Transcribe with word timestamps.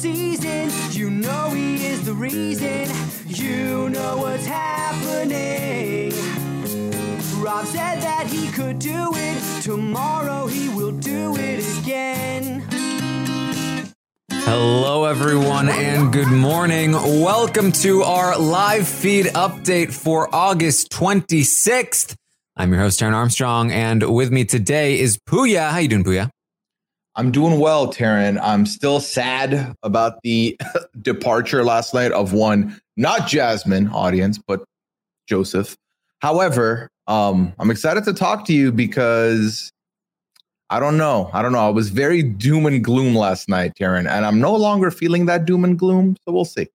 Season, 0.00 0.70
you 0.92 1.10
know 1.10 1.50
he 1.50 1.84
is 1.84 2.02
the 2.06 2.14
reason. 2.14 2.88
You 3.26 3.90
know 3.90 4.16
what's 4.16 4.46
happening. 4.46 6.10
Rob 7.36 7.66
said 7.66 8.00
that 8.00 8.26
he 8.26 8.50
could 8.50 8.78
do 8.78 9.10
it. 9.14 9.62
Tomorrow 9.62 10.46
he 10.46 10.70
will 10.70 10.92
do 10.92 11.36
it 11.36 11.62
again. 11.80 12.64
Hello, 14.30 15.04
everyone, 15.04 15.68
and 15.68 16.10
good 16.10 16.28
morning. 16.28 16.92
Welcome 16.92 17.70
to 17.72 18.02
our 18.02 18.38
live 18.38 18.88
feed 18.88 19.26
update 19.26 19.92
for 19.92 20.34
August 20.34 20.90
26th. 20.92 22.14
I'm 22.56 22.72
your 22.72 22.80
host, 22.80 23.00
Taryn 23.00 23.12
Armstrong, 23.12 23.70
and 23.70 24.02
with 24.14 24.30
me 24.32 24.46
today 24.46 24.98
is 24.98 25.18
Puya. 25.28 25.70
How 25.70 25.76
you 25.78 25.88
doing, 25.88 26.04
Puya? 26.04 26.30
I'm 27.20 27.30
doing 27.30 27.60
well, 27.60 27.92
Taryn. 27.92 28.40
I'm 28.42 28.64
still 28.64 28.98
sad 28.98 29.76
about 29.82 30.22
the 30.22 30.58
departure 31.02 31.62
last 31.62 31.92
night 31.92 32.12
of 32.12 32.32
one, 32.32 32.80
not 32.96 33.28
Jasmine 33.28 33.88
audience, 33.88 34.38
but 34.38 34.64
Joseph. 35.28 35.76
However, 36.20 36.88
um, 37.08 37.52
I'm 37.58 37.70
excited 37.70 38.04
to 38.04 38.14
talk 38.14 38.46
to 38.46 38.54
you 38.54 38.72
because 38.72 39.70
I 40.70 40.80
don't 40.80 40.96
know. 40.96 41.28
I 41.34 41.42
don't 41.42 41.52
know. 41.52 41.58
I 41.58 41.68
was 41.68 41.90
very 41.90 42.22
doom 42.22 42.64
and 42.64 42.82
gloom 42.82 43.14
last 43.14 43.50
night, 43.50 43.74
Taryn, 43.78 44.08
and 44.08 44.24
I'm 44.24 44.40
no 44.40 44.56
longer 44.56 44.90
feeling 44.90 45.26
that 45.26 45.44
doom 45.44 45.62
and 45.62 45.78
gloom. 45.78 46.16
So 46.24 46.32
we'll 46.32 46.46
see. 46.46 46.68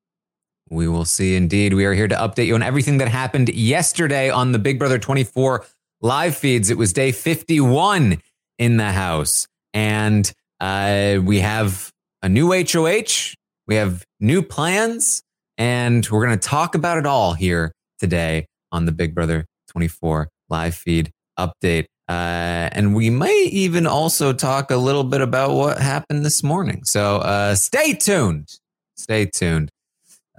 We 0.70 0.88
will 0.88 1.06
see 1.06 1.36
indeed. 1.36 1.74
We 1.74 1.86
are 1.86 1.94
here 1.96 2.08
to 2.08 2.16
update 2.16 2.46
you 2.46 2.54
on 2.54 2.62
everything 2.62 3.00
that 3.00 3.08
happened 3.08 3.50
yesterday 3.50 4.30
on 4.30 4.52
the 4.52 4.60
Big 4.60 4.78
Brother 4.78 5.00
24 5.00 5.66
live 6.02 6.38
feeds. 6.38 6.70
It 6.70 6.78
was 6.78 6.94
day 6.94 7.12
51 7.12 8.22
in 8.60 8.78
the 8.78 8.92
house. 8.92 9.48
And 9.76 10.32
uh, 10.62 11.18
we 11.22 11.42
have 11.42 11.92
a 12.24 12.30
new 12.30 12.52
HOH, 12.52 13.36
we 13.68 13.76
have 13.76 14.04
new 14.22 14.42
plans, 14.42 15.22
and 15.58 16.08
we're 16.10 16.26
going 16.26 16.40
to 16.40 16.48
talk 16.48 16.76
about 16.76 16.98
it 16.98 17.06
all 17.06 17.34
here 17.34 17.74
today 18.00 18.48
on 18.72 18.86
the 18.86 18.94
Big 18.94 19.14
Brother 19.14 19.46
24 19.68 20.30
live 20.50 20.76
feed 20.76 21.12
update. 21.38 21.86
Uh, 22.08 22.72
and 22.72 22.96
we 22.96 23.10
may 23.10 23.50
even 23.52 23.86
also 23.86 24.32
talk 24.32 24.72
a 24.72 24.78
little 24.78 25.04
bit 25.04 25.22
about 25.22 25.52
what 25.56 25.78
happened 25.80 26.26
this 26.26 26.42
morning. 26.42 26.84
So 26.86 27.18
uh, 27.18 27.56
stay 27.56 27.94
tuned. 27.94 28.48
Stay 28.96 29.26
tuned. 29.26 29.70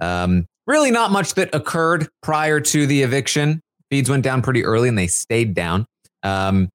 Um, 0.01 0.47
really, 0.65 0.89
not 0.89 1.11
much 1.11 1.35
that 1.35 1.53
occurred 1.53 2.07
prior 2.23 2.59
to 2.59 2.87
the 2.87 3.03
eviction. 3.03 3.61
Feeds 3.91 4.09
went 4.09 4.23
down 4.23 4.41
pretty 4.41 4.65
early 4.65 4.89
and 4.89 4.97
they 4.97 5.07
stayed 5.07 5.53
down. 5.53 5.85
Um, 6.23 6.69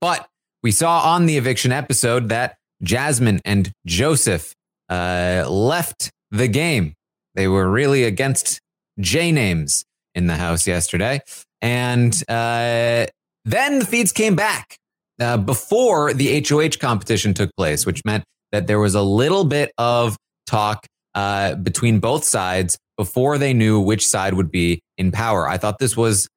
but 0.00 0.26
we 0.62 0.70
saw 0.70 1.14
on 1.14 1.26
the 1.26 1.36
eviction 1.36 1.72
episode 1.72 2.28
that 2.28 2.56
Jasmine 2.82 3.40
and 3.44 3.72
Joseph 3.86 4.54
uh, 4.88 5.44
left 5.48 6.10
the 6.30 6.48
game. 6.48 6.94
They 7.34 7.48
were 7.48 7.70
really 7.70 8.04
against 8.04 8.60
J 9.00 9.32
names 9.32 9.84
in 10.14 10.26
the 10.26 10.36
house 10.36 10.66
yesterday. 10.66 11.20
And 11.60 12.14
uh, 12.28 13.06
then 13.44 13.78
the 13.78 13.86
feeds 13.86 14.12
came 14.12 14.36
back 14.36 14.76
uh, 15.20 15.36
before 15.38 16.12
the 16.12 16.44
HOH 16.46 16.78
competition 16.80 17.34
took 17.34 17.50
place, 17.56 17.86
which 17.86 18.04
meant 18.04 18.24
that 18.50 18.66
there 18.66 18.78
was 18.78 18.94
a 18.94 19.02
little 19.02 19.44
bit 19.44 19.72
of 19.78 20.16
talk 20.46 20.86
uh, 21.14 21.54
between 21.56 22.00
both 22.00 22.24
sides 22.24 22.78
before 22.96 23.38
they 23.38 23.54
knew 23.54 23.80
which 23.80 24.06
side 24.06 24.34
would 24.34 24.50
be 24.50 24.80
in 24.98 25.10
power. 25.12 25.48
I 25.48 25.56
thought 25.56 25.78
this 25.78 25.96
was 25.96 26.28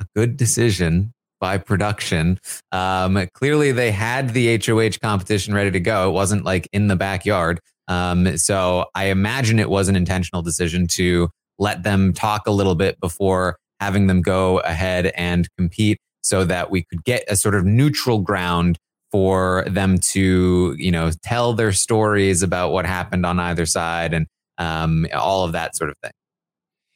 a 0.00 0.06
good 0.16 0.36
decision 0.36 1.12
by 1.44 1.58
production. 1.58 2.40
Um, 2.72 3.28
clearly, 3.34 3.70
they 3.70 3.90
had 3.90 4.30
the 4.30 4.56
HOH 4.56 4.96
competition 5.02 5.52
ready 5.52 5.70
to 5.72 5.78
go. 5.78 6.08
It 6.08 6.12
wasn't 6.12 6.42
like 6.42 6.66
in 6.72 6.88
the 6.88 6.96
backyard. 6.96 7.60
Um, 7.86 8.38
so 8.38 8.86
I 8.94 9.08
imagine 9.08 9.58
it 9.58 9.68
was 9.68 9.90
an 9.90 9.94
intentional 9.94 10.40
decision 10.40 10.86
to 10.92 11.28
let 11.58 11.82
them 11.82 12.14
talk 12.14 12.46
a 12.46 12.50
little 12.50 12.74
bit 12.74 12.98
before 12.98 13.58
having 13.78 14.06
them 14.06 14.22
go 14.22 14.60
ahead 14.60 15.12
and 15.16 15.46
compete 15.58 15.98
so 16.22 16.44
that 16.44 16.70
we 16.70 16.84
could 16.84 17.04
get 17.04 17.24
a 17.28 17.36
sort 17.36 17.54
of 17.54 17.66
neutral 17.66 18.20
ground 18.20 18.78
for 19.12 19.66
them 19.68 19.98
to, 19.98 20.74
you 20.78 20.90
know, 20.90 21.10
tell 21.22 21.52
their 21.52 21.72
stories 21.72 22.42
about 22.42 22.72
what 22.72 22.86
happened 22.86 23.26
on 23.26 23.38
either 23.38 23.66
side 23.66 24.14
and 24.14 24.26
um, 24.56 25.06
all 25.12 25.44
of 25.44 25.52
that 25.52 25.76
sort 25.76 25.90
of 25.90 25.96
thing. 26.02 26.12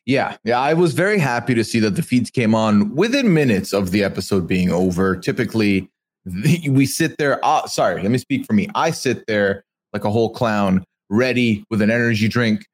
Yeah, 0.09 0.39
yeah, 0.43 0.59
I 0.59 0.73
was 0.73 0.95
very 0.95 1.19
happy 1.19 1.55
to 1.55 1.63
see 1.63 1.81
that 1.81 1.91
the 1.95 2.03
feeds 2.03 2.31
came 2.31 2.55
on 2.55 2.95
within 2.97 3.35
minutes 3.35 3.75
of 3.75 3.91
the 3.91 4.03
episode 4.03 4.49
being 4.49 4.71
over. 4.71 5.15
Typically, 5.15 5.91
the, 6.25 6.71
we 6.71 6.87
sit 6.87 7.19
there. 7.19 7.39
Uh, 7.45 7.67
sorry, 7.67 8.01
let 8.01 8.11
me 8.11 8.17
speak 8.17 8.47
for 8.47 8.55
me. 8.55 8.69
I 8.75 8.91
sit 8.91 9.27
there 9.27 9.65
like 9.93 10.05
a 10.05 10.11
whole 10.11 10.31
clown, 10.31 10.83
ready 11.11 11.63
with 11.71 11.83
an 11.83 11.91
energy 11.91 12.27
drink, 12.27 12.65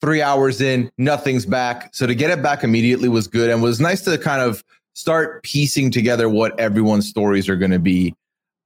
Three 0.00 0.22
hours 0.22 0.60
in, 0.60 0.90
nothing's 0.96 1.44
back. 1.44 1.90
So 1.92 2.06
to 2.06 2.14
get 2.14 2.30
it 2.30 2.40
back 2.40 2.62
immediately 2.62 3.08
was 3.08 3.26
good 3.26 3.50
and 3.50 3.60
was 3.60 3.80
nice 3.80 4.02
to 4.02 4.16
kind 4.16 4.40
of 4.40 4.62
start 4.94 5.42
piecing 5.42 5.90
together 5.90 6.28
what 6.28 6.58
everyone's 6.60 7.08
stories 7.08 7.48
are 7.48 7.56
going 7.56 7.72
to 7.72 7.80
be. 7.80 8.14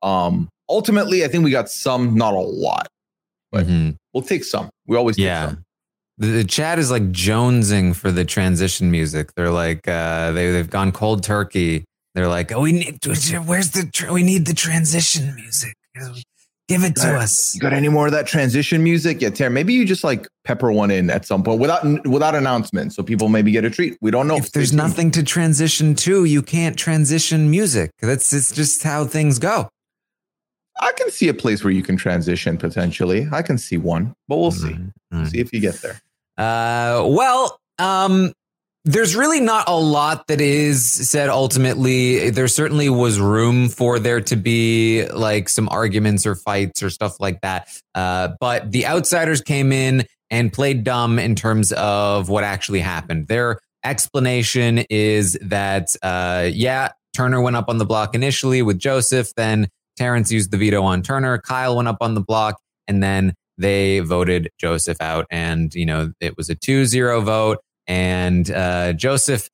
Um, 0.03 0.51
ultimately, 0.69 1.25
I 1.25 1.29
think 1.29 1.43
we 1.43 1.51
got 1.51 1.71
some, 1.71 2.15
not 2.15 2.35
a 2.35 2.39
lot, 2.39 2.87
but 3.51 3.67
Mhm. 3.67 3.97
we'll 4.13 4.23
take 4.23 4.45
some. 4.45 4.69
We 4.87 4.99
always 4.99 5.17
take 5.17 5.25
Yeah. 5.25 5.55
The, 6.23 6.45
chat 6.45 6.79
is 6.79 6.91
like 6.91 7.11
jonesing 7.11 7.97
for 7.97 8.13
the 8.13 8.25
transition 8.25 8.91
music. 8.91 9.35
They're 9.35 9.51
like, 9.51 9.89
uh, 9.89 10.31
they, 10.33 10.53
they've 10.53 10.71
gone 10.71 10.93
cold 10.93 11.25
turkey. 11.25 11.85
They're 12.15 12.29
like, 12.29 12.53
oh, 12.53 12.61
we 12.61 12.73
need, 12.73 13.05
where's 13.45 13.73
the, 13.73 13.91
tr- 13.93 14.13
we 14.13 14.23
need 14.23 14.47
the 14.47 14.55
transition 14.55 15.35
music. 15.35 15.75
Give 16.69 16.85
it 16.85 16.95
to 16.97 17.03
Got- 17.03 17.23
us. 17.23 17.55
You 17.55 17.61
got 17.61 17.73
any 17.73 17.89
more 17.89 18.07
of 18.07 18.13
that 18.13 18.27
transition 18.29 18.85
music? 18.85 19.21
Yeah, 19.21 19.31
Tara, 19.31 19.51
maybe 19.51 19.75
you 19.75 19.85
just 19.85 20.05
like 20.05 20.29
pepper 20.45 20.71
one 20.71 20.91
in 20.93 21.11
at 21.11 21.27
some 21.27 21.43
point 21.43 21.61
without 21.61 21.83
without 22.07 22.35
announcement, 22.37 22.93
so 22.95 23.03
people 23.03 23.29
maybe 23.29 23.51
get 23.51 23.65
a 23.65 23.71
treat. 23.71 23.99
We 24.01 24.11
don't 24.13 24.29
know. 24.29 24.37
If 24.37 24.53
there's 24.53 24.73
nothing 24.73 25.11
to 25.11 25.23
transition 25.25 25.95
to, 25.97 26.25
you 26.25 26.41
can't 26.41 26.77
transition 26.79 27.51
music. 27.51 27.91
That's 28.01 28.33
it's 28.33 28.53
just 28.53 28.85
how 28.85 29.05
things 29.05 29.39
go. 29.41 29.69
I 30.81 30.93
can 30.93 31.11
see 31.11 31.29
a 31.29 31.35
place 31.35 31.63
where 31.65 31.73
you 31.73 31.83
can 31.83 31.97
transition 31.97 32.57
potentially. 32.57 33.29
I 33.33 33.43
can 33.43 33.59
see 33.59 33.77
one, 33.77 34.15
but 34.29 34.39
we'll 34.39 34.51
see. 34.53 34.77
We'll 35.11 35.27
see 35.27 35.41
if 35.41 35.53
you 35.53 35.61
get 35.61 35.75
there. 35.83 36.01
Uh, 36.39 37.05
well, 37.07 37.59
um, 37.79 38.33
there's 38.85 39.15
really 39.15 39.41
not 39.41 39.69
a 39.69 39.79
lot 39.79 40.27
that 40.27 40.41
is 40.41 40.85
said 40.85 41.29
ultimately. 41.29 42.31
There 42.31 42.49
certainly 42.49 42.89
was 42.89 43.21
room 43.21 43.69
for 43.69 43.99
there 43.99 44.21
to 44.23 44.37
be 44.37 45.07
like 45.09 45.49
some 45.49 45.69
arguments 45.69 46.27
or 46.27 46.35
fights 46.35 46.83
or 46.83 46.91
stuff 46.91 47.21
like 47.21 47.41
that. 47.43 47.69
Uh, 47.95 48.31
but 48.41 48.73
the 48.73 48.87
outsiders 48.87 49.41
came 49.41 49.73
in 49.73 50.05
and 50.31 50.53
played 50.53 50.83
dumb 50.83 51.19
in 51.19 51.35
terms 51.37 51.73
of 51.73 52.29
what 52.29 52.43
actually 52.43 52.81
happened. 52.81 53.29
Their 53.29 53.61
explanation 53.85 54.79
is 54.91 55.39
that, 55.43 55.95
uh, 56.03 56.49
yeah, 56.53 56.93
Turner 57.15 57.41
went 57.41 57.57
up 57.57 57.69
on 57.69 57.79
the 57.79 57.85
block 57.85 58.15
initially 58.15 58.63
with 58.63 58.79
Joseph, 58.79 59.33
then 59.37 59.69
Terrance 59.97 60.33
used 60.33 60.51
the 60.51 60.57
veto 60.57 60.83
on 60.83 61.03
Turner, 61.03 61.39
Kyle 61.39 61.77
went 61.77 61.89
up 61.89 61.99
on 62.01 62.15
the 62.15 62.21
block, 62.21 62.59
and 62.89 63.03
then 63.03 63.35
they 63.59 64.01
voted 64.01 64.51
Joseph 64.59 65.01
out. 65.01 65.27
And, 65.31 65.75
you 65.75 65.87
know, 65.87 66.13
it 66.21 66.37
was 66.37 66.51
a 66.51 66.55
2 66.55 66.87
0 66.87 67.21
vote. 67.21 67.59
And 67.87 68.51
uh, 68.51 68.93
Joseph 68.93 69.49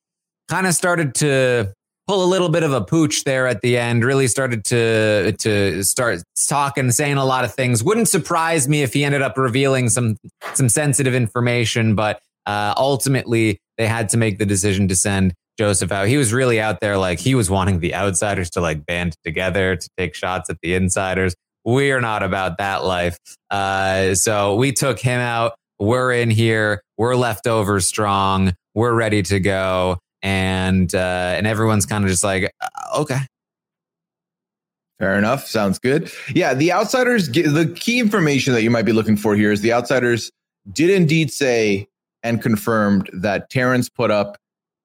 kind 0.49 0.67
of 0.67 0.75
started 0.75 1.15
to 1.17 1.73
pull 2.07 2.25
a 2.25 2.27
little 2.27 2.49
bit 2.49 2.63
of 2.63 2.73
a 2.73 2.81
pooch 2.81 3.25
there 3.25 3.47
at 3.47 3.61
the 3.61 3.77
end, 3.77 4.03
really 4.03 4.27
started 4.27 4.65
to, 4.65 5.33
to 5.33 5.83
start 5.83 6.23
talking, 6.49 6.91
saying 6.91 7.19
a 7.19 7.25
lot 7.25 7.45
of 7.45 7.55
things. 7.55 7.85
Wouldn't 7.85 8.09
surprise 8.09 8.67
me 8.67 8.83
if 8.83 8.95
he 8.95 9.05
ended 9.05 9.21
up 9.21 9.37
revealing 9.37 9.91
some, 9.91 10.17
some 10.55 10.71
sensitive 10.71 11.15
information, 11.15 11.95
but 11.95 12.21
uh, 12.47 12.73
ultimately 12.79 13.59
they 13.77 13.87
had 13.87 14.09
to 14.11 14.17
make 14.17 14.39
the 14.39 14.47
decision 14.47 14.89
to 14.89 14.97
send 14.97 15.35
Joseph 15.59 15.93
out. 15.93 16.09
He 16.09 16.17
was 16.17 16.33
really 16.33 16.61
out 16.61 16.81
there 16.81 16.97
like 16.97 17.19
he 17.19 17.35
was 17.35 17.51
wanting 17.51 17.81
the 17.81 17.95
outsiders 17.95 18.49
to 18.51 18.61
like 18.61 18.87
band 18.87 19.17
together 19.25 19.77
to 19.77 19.89
take 19.99 20.15
shots 20.15 20.49
at 20.49 20.57
the 20.63 20.75
insiders. 20.75 21.35
We're 21.69 22.01
not 22.01 22.23
about 22.23 22.57
that 22.57 22.83
life. 22.83 23.19
Uh, 23.51 24.15
so 24.15 24.55
we 24.55 24.73
took 24.73 24.99
him 24.99 25.21
out. 25.21 25.53
We're 25.79 26.13
in 26.13 26.31
here. 26.31 26.81
We're 26.97 27.15
leftover 27.15 27.81
strong. 27.81 28.55
We're 28.75 28.95
ready 28.95 29.23
to 29.25 29.39
go. 29.39 29.99
And 30.23 30.95
uh, 30.95 31.35
and 31.37 31.47
everyone's 31.47 31.85
kind 31.85 32.05
of 32.05 32.11
just 32.11 32.25
like, 32.25 32.51
uh, 32.63 33.01
okay. 33.01 33.19
Fair 34.99 35.19
enough. 35.19 35.47
Sounds 35.47 35.79
good. 35.79 36.11
Yeah, 36.35 36.55
the 36.55 36.73
outsiders. 36.73 37.29
The 37.29 37.71
key 37.79 38.01
information 38.01 38.55
that 38.55 38.63
you 38.63 38.71
might 38.71 38.87
be 38.87 38.95
looking 38.95 39.19
for 39.19 39.37
here 39.37 39.53
is 39.53 39.61
the 39.61 39.75
outsiders 39.75 40.33
did 40.73 40.89
indeed 40.89 41.31
say 41.31 41.87
and 42.23 42.41
confirmed 42.41 43.11
that 43.13 43.51
Terrance 43.51 43.91
put 43.91 44.11
up 44.11 44.39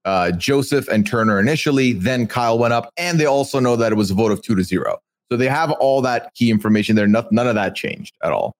uh, 0.04 0.32
Joseph 0.32 0.90
and 0.90 1.08
Turner 1.08 1.40
initially. 1.40 1.94
Then 1.94 2.28
Kyle 2.28 2.60
went 2.60 2.74
up, 2.74 2.92
and 2.98 3.22
they 3.22 3.26
also 3.26 3.62
know 3.62 3.78
that 3.78 3.94
it 3.94 3.96
was 3.96 4.12
a 4.12 4.16
vote 4.16 4.34
of 4.34 4.42
two 4.42 4.56
to 4.56 4.64
zero. 4.64 5.00
So 5.34 5.38
they 5.38 5.48
have 5.48 5.72
all 5.72 6.04
that 6.04 6.32
key 6.36 6.52
information 6.52 6.96
there. 6.96 7.08
No, 7.08 7.26
none 7.32 7.48
of 7.48 7.56
that 7.56 7.74
changed 7.74 8.16
at 8.24 8.32
all. 8.32 8.54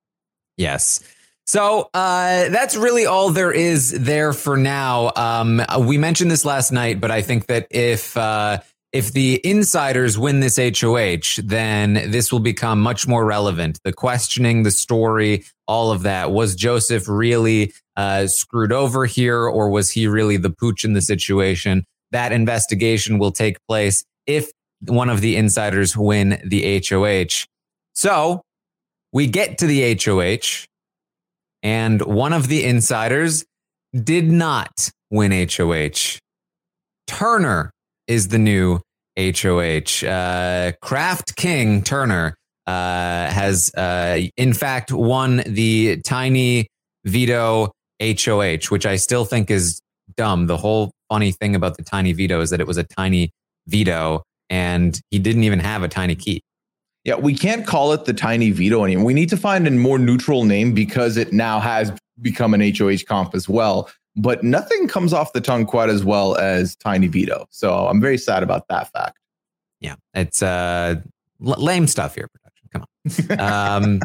Yes. 0.58 1.02
So 1.46 1.92
uh, 1.94 2.50
that's 2.50 2.76
really 2.76 3.06
all 3.06 3.30
there 3.30 3.52
is 3.52 3.92
there 3.92 4.34
for 4.34 4.58
now. 4.58 5.12
Um, 5.16 5.62
we 5.82 6.00
mentioned 6.00 6.32
this 6.32 6.46
last 6.46 6.72
night, 6.72 7.00
but 7.00 7.12
I 7.12 7.22
think 7.22 7.46
that 7.46 7.68
if 7.70 8.18
uh, 8.18 8.62
if 8.92 9.14
the 9.14 9.40
insiders 9.44 10.18
win 10.18 10.40
this 10.40 10.58
HOH, 10.58 11.44
then 11.44 12.10
this 12.10 12.32
will 12.32 12.40
become 12.40 12.82
much 12.82 13.08
more 13.08 13.24
relevant. 13.24 13.78
The 13.84 13.94
questioning, 13.94 14.64
the 14.64 14.72
story, 14.72 15.44
all 15.68 15.92
of 15.92 16.02
that. 16.04 16.32
Was 16.32 16.56
Joseph 16.56 17.08
really 17.08 17.72
uh, 17.96 18.26
screwed 18.26 18.72
over 18.72 19.06
here, 19.06 19.46
or 19.46 19.70
was 19.70 19.92
he 19.92 20.08
really 20.08 20.38
the 20.38 20.50
pooch 20.50 20.84
in 20.84 20.94
the 20.94 21.02
situation? 21.02 21.86
That 22.10 22.32
investigation 22.32 23.20
will 23.20 23.32
take 23.32 23.58
place 23.68 24.04
if 24.26 24.50
one 24.88 25.10
of 25.10 25.22
the 25.22 25.36
insiders 25.36 25.96
win 25.96 26.42
the 26.46 26.84
HOH. 26.88 27.46
So 27.94 28.42
we 29.12 29.28
get 29.28 29.58
to 29.60 29.68
the 29.68 29.98
HOH, 30.04 30.66
and 31.62 32.02
one 32.02 32.34
of 32.34 32.48
the 32.48 32.64
insiders 32.64 33.46
did 33.94 34.30
not 34.30 34.90
win 35.12 35.32
HOH. 35.32 36.20
Turner 37.08 37.72
is 38.08 38.30
the 38.30 38.40
new 38.40 38.80
HOH. 39.18 40.06
Uh, 40.06 40.72
Kraft 40.82 41.36
King 41.36 41.84
Turner 41.84 42.36
uh, 42.66 43.30
has, 43.30 43.74
uh, 43.76 44.22
in 44.38 44.54
fact, 44.54 44.92
won 44.92 45.44
the 45.46 46.02
tiny 46.02 46.68
veto 47.06 47.72
HOH, 48.02 48.70
which 48.70 48.86
I 48.86 48.96
still 48.96 49.26
think 49.26 49.52
is 49.52 49.80
dumb. 50.16 50.48
The 50.48 50.58
whole 50.58 50.92
funny 51.10 51.32
thing 51.32 51.56
about 51.56 51.78
the 51.78 51.84
tiny 51.84 52.14
veto 52.14 52.42
is 52.42 52.50
that 52.50 52.60
it 52.60 52.68
was 52.68 52.78
a 52.78 52.84
tiny 52.84 53.30
veto 53.68 54.24
and 54.54 55.02
he 55.10 55.18
didn't 55.18 55.44
even 55.46 55.58
have 55.58 55.82
a 55.82 55.88
tiny 55.88 56.14
key. 56.14 56.44
Yeah, 57.04 57.16
we 57.16 57.34
can't 57.34 57.66
call 57.66 57.92
it 57.92 58.06
the 58.06 58.14
tiny 58.14 58.52
veto 58.52 58.84
anymore. 58.84 59.04
We 59.04 59.16
need 59.16 59.30
to 59.30 59.38
find 59.38 59.68
a 59.68 59.72
more 59.72 59.98
neutral 59.98 60.46
name 60.46 60.76
because 60.76 61.18
it 61.18 61.34
now 61.34 61.60
has 61.60 61.92
become 62.22 62.54
an 62.54 62.62
HOH 62.62 63.00
comp 63.08 63.34
as 63.34 63.50
well. 63.50 63.90
But 64.16 64.44
nothing 64.44 64.88
comes 64.88 65.12
off 65.12 65.34
the 65.34 65.42
tongue 65.42 65.66
quite 65.66 65.90
as 65.90 66.04
well 66.04 66.38
as 66.38 66.76
tiny 66.76 67.08
veto. 67.08 67.48
So 67.50 67.88
I'm 67.88 68.00
very 68.00 68.20
sad 68.20 68.44
about 68.44 68.68
that 68.68 68.92
fact. 68.92 69.18
Yeah, 69.80 69.96
it's 70.14 70.44
uh, 70.44 71.02
lame 71.40 71.88
stuff 71.88 72.14
here, 72.14 72.28
production. 72.28 72.70
Come 72.72 73.40
on. 73.40 73.84
Um, 73.84 74.02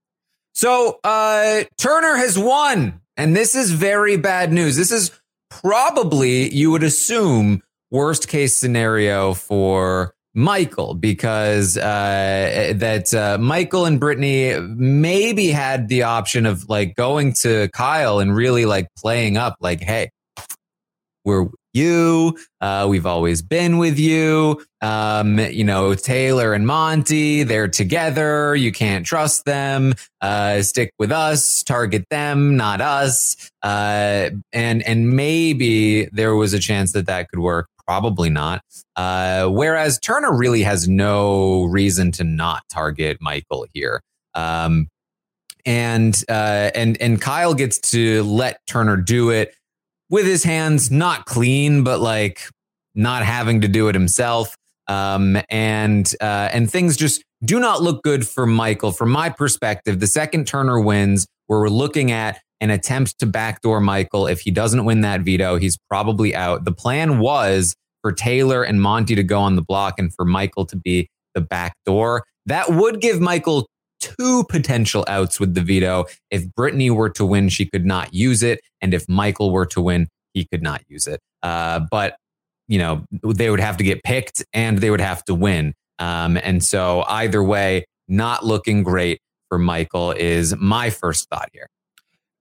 so 0.54 1.00
uh, 1.04 1.64
Turner 1.76 2.16
has 2.16 2.38
won, 2.38 3.02
and 3.18 3.36
this 3.36 3.54
is 3.54 3.72
very 3.72 4.16
bad 4.16 4.54
news. 4.54 4.74
This 4.74 4.90
is 4.90 5.10
probably, 5.50 6.50
you 6.52 6.70
would 6.70 6.82
assume, 6.82 7.62
worst 7.92 8.26
case 8.26 8.56
scenario 8.56 9.34
for 9.34 10.14
Michael 10.34 10.94
because 10.94 11.76
uh, 11.76 12.72
that 12.76 13.12
uh, 13.14 13.38
Michael 13.38 13.84
and 13.84 14.00
Brittany 14.00 14.58
maybe 14.60 15.48
had 15.48 15.88
the 15.88 16.02
option 16.02 16.46
of 16.46 16.68
like 16.68 16.96
going 16.96 17.34
to 17.42 17.68
Kyle 17.68 18.18
and 18.18 18.34
really 18.34 18.64
like 18.64 18.88
playing 18.96 19.36
up, 19.36 19.56
like, 19.60 19.80
hey, 19.80 20.10
we're 21.24 21.48
you. 21.74 22.36
Uh, 22.60 22.86
we've 22.88 23.06
always 23.06 23.42
been 23.42 23.78
with 23.78 23.98
you. 23.98 24.62
Um, 24.80 25.38
you 25.38 25.64
know, 25.64 25.94
Taylor 25.94 26.52
and 26.52 26.66
Monte, 26.66 27.44
they're 27.44 27.68
together. 27.68 28.54
You 28.54 28.72
can't 28.72 29.06
trust 29.06 29.44
them. 29.44 29.94
Uh, 30.20 30.62
stick 30.62 30.92
with 30.98 31.12
us, 31.12 31.62
target 31.62 32.04
them, 32.10 32.56
not 32.56 32.80
us. 32.80 33.36
Uh, 33.62 34.30
and, 34.52 34.82
and 34.82 35.10
maybe 35.10 36.06
there 36.06 36.34
was 36.36 36.52
a 36.52 36.58
chance 36.58 36.92
that 36.92 37.06
that 37.06 37.28
could 37.30 37.40
work. 37.40 37.68
Probably 37.86 38.30
not. 38.30 38.62
Uh, 38.96 39.48
whereas 39.48 39.98
Turner 39.98 40.34
really 40.34 40.62
has 40.62 40.88
no 40.88 41.64
reason 41.64 42.12
to 42.12 42.24
not 42.24 42.62
target 42.70 43.18
Michael 43.20 43.66
here. 43.72 44.02
Um, 44.34 44.88
and, 45.64 46.20
uh, 46.28 46.70
and, 46.74 47.00
and 47.00 47.20
Kyle 47.20 47.54
gets 47.54 47.78
to 47.90 48.22
let 48.24 48.58
Turner 48.66 48.96
do 48.96 49.30
it 49.30 49.54
with 50.10 50.26
his 50.26 50.44
hands 50.44 50.90
not 50.90 51.24
clean, 51.26 51.84
but 51.84 52.00
like 52.00 52.48
not 52.94 53.24
having 53.24 53.62
to 53.62 53.68
do 53.68 53.88
it 53.88 53.94
himself. 53.94 54.56
Um, 54.88 55.38
and 55.48 56.12
uh, 56.20 56.50
and 56.52 56.70
things 56.70 56.96
just 56.96 57.24
do 57.44 57.58
not 57.58 57.82
look 57.82 58.02
good 58.02 58.26
for 58.26 58.46
Michael. 58.46 58.92
From 58.92 59.10
my 59.10 59.30
perspective, 59.30 60.00
the 60.00 60.06
second 60.06 60.46
Turner 60.46 60.80
wins, 60.80 61.26
where 61.46 61.60
we're 61.60 61.68
looking 61.68 62.12
at 62.12 62.40
an 62.62 62.70
attempt 62.70 63.18
to 63.18 63.26
backdoor 63.26 63.80
Michael. 63.80 64.28
If 64.28 64.40
he 64.40 64.52
doesn't 64.52 64.84
win 64.84 65.00
that 65.00 65.22
veto, 65.22 65.56
he's 65.56 65.76
probably 65.90 66.34
out. 66.34 66.64
The 66.64 66.72
plan 66.72 67.18
was 67.18 67.74
for 68.00 68.12
Taylor 68.12 68.62
and 68.62 68.80
Monte 68.80 69.16
to 69.16 69.22
go 69.24 69.40
on 69.40 69.56
the 69.56 69.62
block 69.62 69.98
and 69.98 70.14
for 70.14 70.24
Michael 70.24 70.64
to 70.66 70.76
be 70.76 71.08
the 71.34 71.40
backdoor. 71.40 72.24
That 72.46 72.70
would 72.70 73.00
give 73.00 73.20
Michael 73.20 73.68
two 74.00 74.44
potential 74.48 75.04
outs 75.08 75.40
with 75.40 75.54
the 75.54 75.60
veto. 75.60 76.06
If 76.30 76.54
Brittany 76.54 76.88
were 76.88 77.10
to 77.10 77.26
win, 77.26 77.48
she 77.48 77.66
could 77.66 77.84
not 77.84 78.14
use 78.14 78.44
it. 78.44 78.60
And 78.80 78.94
if 78.94 79.08
Michael 79.08 79.50
were 79.50 79.66
to 79.66 79.80
win, 79.80 80.06
he 80.32 80.44
could 80.44 80.62
not 80.62 80.82
use 80.88 81.08
it. 81.08 81.20
Uh, 81.42 81.80
but, 81.90 82.16
you 82.68 82.78
know, 82.78 83.04
they 83.24 83.50
would 83.50 83.60
have 83.60 83.76
to 83.78 83.84
get 83.84 84.04
picked 84.04 84.44
and 84.52 84.78
they 84.78 84.90
would 84.90 85.00
have 85.00 85.24
to 85.24 85.34
win. 85.34 85.74
Um, 85.98 86.36
and 86.36 86.62
so 86.62 87.04
either 87.08 87.42
way, 87.42 87.86
not 88.06 88.44
looking 88.44 88.84
great 88.84 89.20
for 89.48 89.58
Michael 89.58 90.12
is 90.12 90.54
my 90.56 90.90
first 90.90 91.28
thought 91.28 91.48
here. 91.52 91.66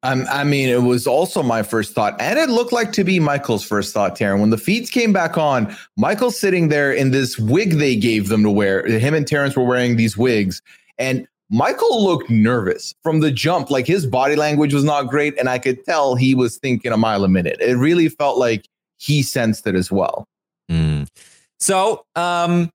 I 0.03 0.43
mean, 0.43 0.69
it 0.69 0.81
was 0.81 1.05
also 1.05 1.43
my 1.43 1.61
first 1.61 1.93
thought, 1.93 2.19
and 2.19 2.39
it 2.39 2.49
looked 2.49 2.71
like 2.71 2.91
to 2.93 3.03
be 3.03 3.19
Michael's 3.19 3.63
first 3.63 3.93
thought, 3.93 4.17
Taryn. 4.17 4.39
When 4.39 4.49
the 4.49 4.57
feeds 4.57 4.89
came 4.89 5.13
back 5.13 5.37
on, 5.37 5.75
Michael's 5.95 6.39
sitting 6.39 6.69
there 6.69 6.91
in 6.91 7.11
this 7.11 7.37
wig 7.37 7.73
they 7.73 7.95
gave 7.95 8.27
them 8.27 8.41
to 8.43 8.49
wear. 8.49 8.85
Him 8.87 9.13
and 9.13 9.27
Terrance 9.27 9.55
were 9.55 9.63
wearing 9.63 9.97
these 9.97 10.17
wigs, 10.17 10.61
and 10.97 11.27
Michael 11.51 12.03
looked 12.03 12.29
nervous 12.29 12.95
from 13.03 13.19
the 13.19 13.29
jump. 13.29 13.69
Like 13.69 13.85
his 13.85 14.07
body 14.07 14.35
language 14.35 14.73
was 14.73 14.83
not 14.83 15.03
great, 15.03 15.37
and 15.37 15.49
I 15.49 15.59
could 15.59 15.85
tell 15.85 16.15
he 16.15 16.33
was 16.33 16.57
thinking 16.57 16.91
a 16.91 16.97
mile 16.97 17.23
a 17.23 17.29
minute. 17.29 17.57
It 17.59 17.75
really 17.75 18.09
felt 18.09 18.39
like 18.39 18.67
he 18.97 19.21
sensed 19.21 19.67
it 19.67 19.75
as 19.75 19.91
well. 19.91 20.27
Mm. 20.71 21.07
So, 21.59 22.05
um, 22.15 22.71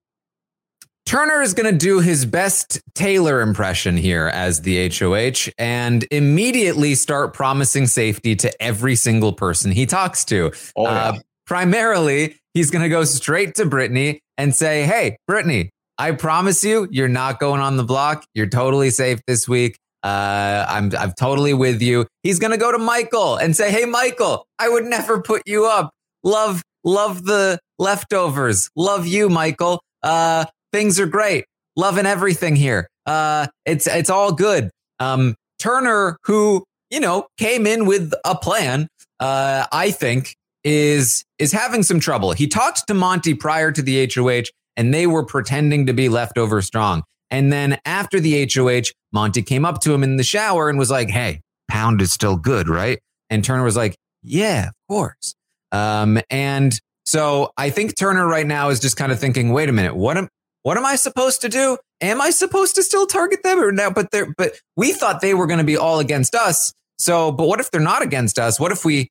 Turner 1.07 1.41
is 1.41 1.55
going 1.55 1.73
to 1.73 1.79
do 1.79 2.01
his 2.01 2.27
best 2.27 2.81
Taylor 2.95 3.41
impression 3.41 3.97
here 3.97 4.27
as 4.27 4.63
the 4.63 4.91
HOH 4.91 5.53
and 5.57 6.05
immediately 6.11 6.97
start 6.97 7.33
promising 7.33 7.87
safety 7.87 8.35
to 8.35 8.63
every 8.63 8.97
single 8.97 9.33
person 9.33 9.71
he 9.71 9.87
talks 9.87 10.25
to. 10.27 10.53
Oh, 10.77 10.83
yeah. 10.83 10.91
Uh, 10.91 11.19
primarily, 11.47 12.37
he's 12.55 12.73
going 12.73 12.83
to 12.83 12.89
go 12.89 13.05
straight 13.05 13.55
to 13.55 13.67
Brittany 13.67 14.21
and 14.37 14.53
say, 14.53 14.85
Hey, 14.85 15.17
Brittany, 15.29 15.71
I 15.97 16.11
promise 16.11 16.65
you, 16.65 16.89
you're 16.91 17.07
not 17.07 17.39
going 17.39 17.61
on 17.61 17.77
the 17.77 17.85
block. 17.85 18.27
You're 18.35 18.49
totally 18.49 18.91
safe 18.91 19.21
this 19.29 19.49
week. 19.49 19.79
Uh, 20.03 20.67
I'm 20.69 20.95
I'm 20.97 21.13
totally 21.19 21.55
with 21.55 21.81
you. 21.83 22.07
He's 22.23 22.39
gonna 22.39 22.59
go 22.59 22.71
to 22.71 22.79
Michael 22.79 23.37
and 23.37 23.57
say, 23.57 23.73
"Hey, 23.73 23.87
Michael, 23.87 24.47
I 24.57 24.69
would 24.69 24.85
never 24.85 25.21
put 25.21 25.43
you 25.47 25.67
up. 25.67 25.91
Love, 26.23 26.63
love 26.85 27.25
the 27.25 27.59
leftovers. 27.81 28.71
Love 28.77 29.07
you, 29.09 29.29
Michael. 29.29 29.83
Uh, 30.05 30.45
things 30.73 30.99
are 31.01 31.07
great. 31.07 31.45
Loving 31.77 32.07
everything 32.07 32.57
here. 32.57 32.89
Uh, 33.05 33.47
it's 33.65 33.87
it's 33.87 34.11
all 34.11 34.33
good. 34.33 34.71
Um, 34.99 35.35
Turner, 35.59 36.17
who 36.25 36.65
you 36.91 37.01
know 37.01 37.27
came 37.39 37.67
in 37.67 37.87
with 37.87 38.13
a 38.25 38.37
plan, 38.37 38.89
uh, 39.21 39.67
I 39.73 39.91
think 39.91 40.35
is 40.65 41.25
is 41.39 41.53
having 41.53 41.83
some 41.83 42.01
trouble. 42.01 42.33
He 42.33 42.49
talked 42.49 42.87
to 42.89 42.95
Monte 42.95 43.35
prior 43.35 43.71
to 43.73 43.83
the 43.83 44.11
HOH, 44.13 44.51
and 44.77 44.93
they 44.93 45.07
were 45.07 45.25
pretending 45.25 45.87
to 45.87 45.93
be 45.93 46.09
leftover 46.09 46.61
strong. 46.63 47.03
And 47.31 47.53
then 47.53 47.79
after 47.85 48.21
the 48.21 48.49
HOH, 48.53 48.93
Monte 49.13 49.43
came 49.43 49.65
up 49.65 49.81
to 49.83 49.93
him 49.93 50.03
in 50.03 50.17
the 50.17 50.25
shower 50.25 50.69
and 50.69 50.79
was 50.79 50.91
like, 50.91 51.09
"Hey, 51.09 51.41
pound 51.69 52.01
is 52.01 52.13
still 52.13 52.37
good, 52.37 52.69
right?" 52.69 52.99
And 53.31 53.45
Turner 53.45 53.65
was 53.65 53.77
like, 53.77 53.97
"Yeah, 54.23 54.69
of 54.69 54.75
course." 54.89 55.35
Um, 55.73 56.21
and 56.31 56.73
so 57.05 57.51
I 57.57 57.71
think 57.71 57.97
Turner 57.97 58.27
right 58.27 58.47
now 58.47 58.71
is 58.71 58.81
just 58.81 58.97
kind 58.97 59.13
of 59.13 59.21
thinking, 59.21 59.53
"Wait 59.53 59.69
a 59.69 59.73
minute, 59.73 59.95
what 59.95 60.17
am 60.17 60.29
what 60.67 60.77
am 60.77 60.85
I 60.85 60.97
supposed 60.97 61.43
to 61.43 61.49
do? 61.49 61.79
Am 62.01 62.21
I 62.21 62.31
supposed 62.31 62.75
to 62.75 62.83
still 62.83 63.07
target 63.07 63.45
them 63.45 63.61
or 63.61 63.71
now? 63.71 63.89
But 63.89 64.11
they're 64.11 64.35
but 64.37 64.55
we 64.77 64.93
thought 64.93 65.21
they 65.21 65.33
were 65.33 65.47
going 65.47 65.61
to 65.61 65.65
be 65.65 65.77
all 65.77 66.01
against 66.01 66.35
us. 66.35 66.73
So, 66.99 67.31
but 67.31 67.47
what 67.47 67.61
if 67.61 67.71
they're 67.71 67.81
not 67.81 68.03
against 68.03 68.37
us? 68.37 68.59
What 68.59 68.73
if 68.73 68.85
we? 68.85 69.09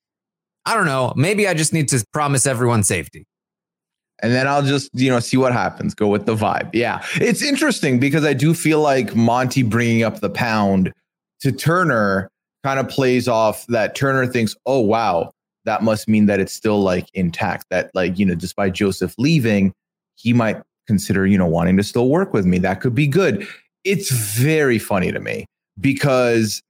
I 0.65 0.73
don't 0.73 0.85
know. 0.85 1.13
Maybe 1.15 1.47
I 1.47 1.53
just 1.53 1.71
need 1.71 1.87
to 1.89 2.03
promise 2.11 2.45
everyone 2.45 2.83
safety. 2.83 3.23
and 4.19 4.33
then 4.33 4.47
I'll 4.47 4.63
just 4.63 4.89
you 4.93 5.09
know 5.09 5.21
see 5.21 5.37
what 5.37 5.53
happens. 5.53 5.93
Go 5.93 6.07
with 6.07 6.25
the 6.25 6.35
vibe. 6.35 6.71
Yeah, 6.73 7.01
it's 7.15 7.41
interesting 7.41 7.99
because 7.99 8.25
I 8.25 8.33
do 8.33 8.53
feel 8.53 8.81
like 8.81 9.15
Monte 9.15 9.63
bringing 9.63 10.03
up 10.03 10.19
the 10.19 10.29
pound 10.29 10.91
to 11.41 11.53
Turner 11.53 12.29
kind 12.63 12.79
of 12.79 12.89
plays 12.89 13.27
off 13.27 13.65
that 13.67 13.95
Turner 13.95 14.25
thinks, 14.27 14.55
oh 14.65 14.79
wow, 14.79 15.31
that 15.65 15.83
must 15.83 16.07
mean 16.07 16.25
that 16.25 16.39
it's 16.39 16.53
still 16.53 16.81
like 16.81 17.07
intact. 17.13 17.65
That 17.69 17.91
like 17.93 18.17
you 18.17 18.25
know, 18.25 18.35
despite 18.35 18.73
Joseph 18.73 19.15
leaving, 19.17 19.73
he 20.15 20.33
might 20.33 20.61
consider 20.87 21.25
you 21.25 21.37
know 21.37 21.47
wanting 21.47 21.77
to 21.77 21.83
still 21.83 22.09
work 22.09 22.33
with 22.33 22.45
me. 22.45 22.57
That 22.59 22.81
could 22.81 22.95
be 22.95 23.07
good. 23.07 23.47
It's 23.83 24.11
very 24.11 24.79
funny 24.79 25.11
to 25.11 25.19
me 25.19 25.45
because 25.79 26.61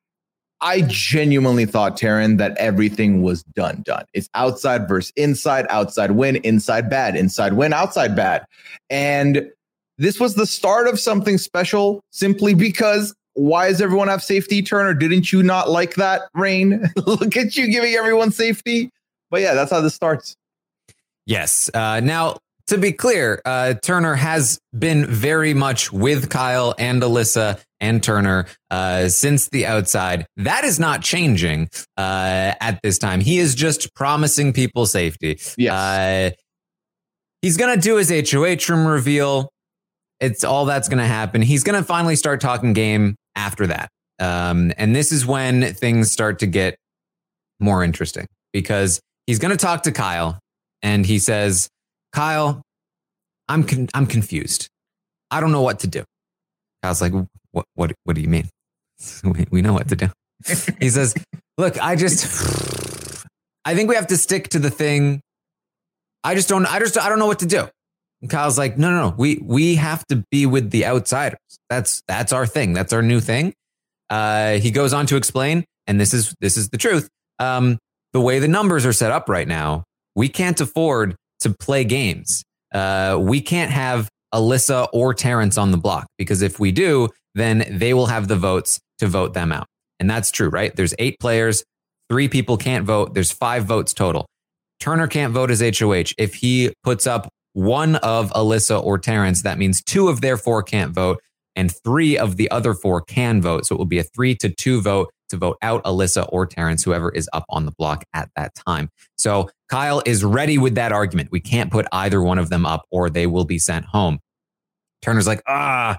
I 0.62 0.81
genuinely 0.81 1.65
thought, 1.65 1.98
Taryn, 1.98 2.38
that 2.38 2.57
everything 2.57 3.22
was 3.22 3.43
done, 3.43 3.84
done. 3.86 4.05
It's 4.13 4.29
outside 4.34 4.88
versus 4.88 5.12
inside, 5.15 5.65
outside 5.69 6.12
win, 6.12 6.38
inside 6.38 6.89
bad, 6.89 7.15
inside 7.15 7.53
win, 7.53 7.74
outside 7.74 8.15
bad. 8.15 8.45
And 8.89 9.51
this 9.98 10.19
was 10.19 10.36
the 10.36 10.45
start 10.45 10.88
of 10.88 11.00
something 11.00 11.38
special 11.38 12.01
simply 12.12 12.53
because 12.53 13.13
why 13.34 13.69
does 13.69 13.81
everyone 13.81 14.07
have 14.07 14.24
safety, 14.24 14.62
Turner? 14.62 14.93
Didn't 14.93 15.31
you 15.31 15.43
not 15.43 15.69
like 15.69 15.95
that, 15.95 16.24
Rain? 16.34 16.86
Look 17.05 17.36
at 17.36 17.55
you 17.55 17.69
giving 17.69 17.93
everyone 17.93 18.31
safety. 18.31 18.89
But 19.29 19.41
yeah, 19.41 19.53
that's 19.53 19.72
how 19.72 19.81
this 19.81 19.93
starts. 19.93 20.36
Yes. 21.25 21.69
Uh, 21.74 22.00
now, 22.00 22.38
to 22.67 22.77
be 22.77 22.91
clear, 22.91 23.41
uh, 23.45 23.75
Turner 23.75 24.15
has 24.15 24.60
been 24.77 25.05
very 25.05 25.53
much 25.53 25.91
with 25.91 26.29
Kyle 26.29 26.74
and 26.77 27.01
Alyssa 27.01 27.60
and 27.79 28.01
Turner 28.01 28.48
uh, 28.72 29.10
since 29.10 29.50
the 29.50 29.65
outside. 29.65 30.25
That 30.38 30.63
is 30.63 30.79
not 30.79 31.01
changing 31.01 31.69
uh, 31.98 32.53
at 32.60 32.79
this 32.84 32.98
time. 32.98 33.22
He 33.22 33.38
is 33.38 33.53
just 33.55 33.93
promising 33.93 34.53
people 34.53 34.86
safety. 34.86 35.39
Yes. 35.57 35.74
Uh, 35.74 36.36
he's 37.41 37.57
going 37.57 37.75
to 37.75 37.81
do 37.81 37.98
his 37.98 38.10
HOH 38.10 38.74
room 38.74 38.88
reveal. 38.88 39.50
It's 40.19 40.43
all 40.43 40.65
that's 40.65 40.88
going 40.88 41.00
to 41.00 41.05
happen. 41.07 41.41
He's 41.41 41.63
going 41.63 41.79
to 41.79 41.86
finally 41.86 42.15
start 42.15 42.41
talking 42.41 42.74
game 42.74 43.15
after 43.36 43.67
that. 43.67 43.89
Um, 44.19 44.72
and 44.77 44.95
this 44.95 45.12
is 45.12 45.25
when 45.25 45.74
things 45.74 46.12
start 46.12 46.39
to 46.39 46.48
get 46.48 46.77
more 47.60 47.84
interesting 47.84 48.25
because 48.53 49.00
he's 49.27 49.39
going 49.39 49.51
to 49.51 49.57
talk 49.57 49.84
to 49.84 49.91
Kyle 49.91 50.39
and 50.81 51.05
he 51.05 51.19
says, 51.19 51.69
Kyle, 52.15 52.62
I'm 53.50 53.65
con- 53.65 53.89
I'm 53.93 54.07
confused. 54.07 54.69
I 55.29 55.41
don't 55.41 55.51
know 55.51 55.62
what 55.62 55.79
to 55.79 55.88
do. 55.88 56.05
Kyle's 56.81 57.01
like, 57.01 57.12
what 57.51 57.65
what 57.75 57.91
what 58.05 58.15
do 58.15 58.22
you 58.22 58.29
mean? 58.29 58.48
we, 59.24 59.45
we 59.51 59.62
know 59.62 59.74
what 59.74 59.89
to 59.89 59.98
do. 59.98 60.10
he 60.79 60.89
says, 60.89 61.13
look, 61.57 61.77
I 61.81 61.98
just 61.98 63.25
I 63.65 63.75
think 63.75 63.89
we 63.89 63.95
have 63.95 64.07
to 64.07 64.17
stick 64.17 64.48
to 64.50 64.60
the 64.60 64.69
thing. 64.69 65.19
I 66.24 66.36
just 66.36 66.48
don't 66.48 66.65
I 66.65 66.79
just 66.79 66.98
I 66.98 67.10
don't 67.10 67.19
know 67.19 67.27
what 67.27 67.39
to 67.39 67.45
do. 67.45 67.67
And 68.22 68.31
Kyle's 68.31 68.57
like, 68.57 68.77
no, 68.77 68.91
no, 68.91 69.10
no. 69.10 69.15
We 69.17 69.41
we 69.43 69.75
have 69.75 70.05
to 70.07 70.24
be 70.31 70.45
with 70.45 70.72
the 70.72 70.86
outsiders. 70.86 71.39
That's 71.69 72.01
that's 72.07 72.31
our 72.31 72.45
thing. 72.45 72.72
That's 72.72 72.93
our 72.93 73.01
new 73.01 73.19
thing. 73.19 73.53
Uh, 74.10 74.53
he 74.53 74.72
goes 74.72 74.93
on 74.93 75.05
to 75.07 75.17
explain, 75.17 75.65
and 75.86 76.00
this 76.00 76.13
is 76.13 76.34
this 76.39 76.55
is 76.55 76.69
the 76.69 76.77
truth. 76.77 77.10
Um, 77.39 77.77
the 78.13 78.22
way 78.22 78.39
the 78.39 78.48
numbers 78.48 78.86
are 78.86 78.93
set 78.93 79.12
up 79.12 79.27
right 79.27 79.48
now, 79.48 79.84
we 80.15 80.29
can't 80.29 80.62
afford 80.62 81.17
to 81.42 81.54
play 81.54 81.84
games. 81.84 82.44
Uh, 82.74 83.18
we 83.20 83.42
can't 83.42 83.72
have 83.72 84.10
Alyssa 84.34 84.88
or 84.92 85.13
Terrance 85.13 85.58
on 85.58 85.72
the 85.72 85.77
block 85.77 86.08
because 86.18 86.42
if 86.42 86.60
we 86.60 86.72
do, 86.72 87.10
then 87.36 87.65
they 87.70 87.94
will 87.94 88.08
have 88.08 88.27
the 88.27 88.36
votes 88.36 88.80
to 89.00 89.08
vote 89.08 89.34
them 89.34 89.51
out. 89.51 89.68
And 90.00 90.10
that's 90.10 90.32
true, 90.32 90.50
right? 90.50 90.75
There's 90.75 90.94
eight 91.00 91.20
players, 91.20 91.63
three 92.10 92.27
people 92.27 92.58
can't 92.58 92.86
vote. 92.86 93.13
There's 93.13 93.32
five 93.32 93.65
votes 93.65 93.94
total. 93.94 94.25
Turner 94.80 95.08
can't 95.08 95.34
vote 95.34 95.51
as 95.51 95.62
HOH. 95.62 96.13
If 96.18 96.36
he 96.36 96.74
puts 96.84 97.08
up 97.08 97.30
one 97.54 97.96
of 97.98 98.32
Alyssa 98.32 98.84
or 98.84 98.98
Terrance, 98.98 99.44
that 99.44 99.58
means 99.58 99.82
two 99.82 100.10
of 100.10 100.22
their 100.22 100.38
four 100.38 100.62
can't 100.63 100.94
vote 100.94 101.20
and 101.56 101.74
three 101.84 102.18
of 102.18 102.36
the 102.36 102.51
other 102.51 102.74
four 102.74 103.01
can 103.01 103.42
vote. 103.42 103.65
So 103.65 103.75
it 103.75 103.77
will 103.77 103.86
be 103.86 104.00
a 104.00 104.04
three 104.04 104.36
to 104.36 104.50
two 104.50 104.82
vote 104.82 105.10
to 105.29 105.38
vote 105.38 105.58
out 105.62 105.84
Alyssa 105.84 106.27
or 106.32 106.46
Terrance, 106.46 106.84
whoever 106.84 107.10
is 107.10 107.29
up 107.34 107.46
on 107.50 107.65
the 107.65 107.72
block 107.72 108.03
at 108.13 108.29
that 108.36 108.53
time. 108.55 108.89
So 109.17 109.50
Kyle 109.70 110.01
is 110.05 110.24
ready 110.24 110.58
with 110.58 110.75
that 110.75 110.91
argument. 110.91 111.29
We 111.32 111.39
can't 111.39 111.72
put 111.72 111.86
either 111.91 112.22
one 112.22 112.38
of 112.38 112.50
them 112.50 112.65
up 112.65 112.86
or 112.91 113.10
they 113.10 113.27
will 113.27 113.46
be 113.46 113.60
sent 113.60 113.86
home. 113.86 114.20
Turner's 115.01 115.27
like, 115.27 115.41
ah, 115.48 115.98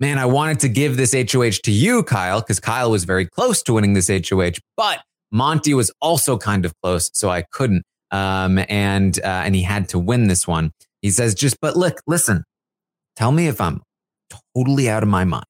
man, 0.00 0.18
I 0.18 0.26
wanted 0.26 0.60
to 0.60 0.68
give 0.68 0.96
this 0.96 1.12
HOH 1.12 1.62
to 1.64 1.72
you, 1.72 2.02
Kyle, 2.02 2.40
because 2.40 2.60
Kyle 2.60 2.90
was 2.90 3.04
very 3.04 3.26
close 3.26 3.62
to 3.64 3.74
winning 3.74 3.94
this 3.94 4.08
HOH, 4.08 4.58
but 4.76 5.00
Monte 5.30 5.74
was 5.74 5.90
also 6.00 6.38
kind 6.38 6.64
of 6.64 6.72
close, 6.82 7.10
so 7.12 7.28
I 7.28 7.42
couldn't. 7.42 7.82
Um, 8.10 8.60
and 8.68 9.18
uh, 9.18 9.42
and 9.44 9.54
he 9.54 9.62
had 9.62 9.88
to 9.90 9.98
win 9.98 10.28
this 10.28 10.46
one. 10.46 10.70
He 11.02 11.10
says, 11.10 11.34
just 11.34 11.60
but 11.60 11.76
look, 11.76 12.00
listen, 12.06 12.44
tell 13.16 13.32
me 13.32 13.48
if 13.48 13.60
I'm 13.60 13.82
totally 14.54 14.88
out 14.88 15.02
of 15.02 15.08
my 15.08 15.24
mind. 15.24 15.44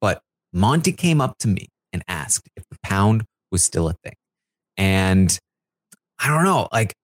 But 0.00 0.20
Monte 0.52 0.92
came 0.92 1.20
up 1.20 1.38
to 1.38 1.48
me 1.48 1.68
and 1.92 2.02
asked 2.08 2.48
if 2.56 2.64
the 2.70 2.78
pound 2.82 3.24
was 3.50 3.62
still 3.62 3.88
a 3.88 3.94
thing. 4.04 4.14
And 4.76 5.36
I 6.18 6.28
don't 6.28 6.44
know, 6.44 6.68
like 6.72 6.94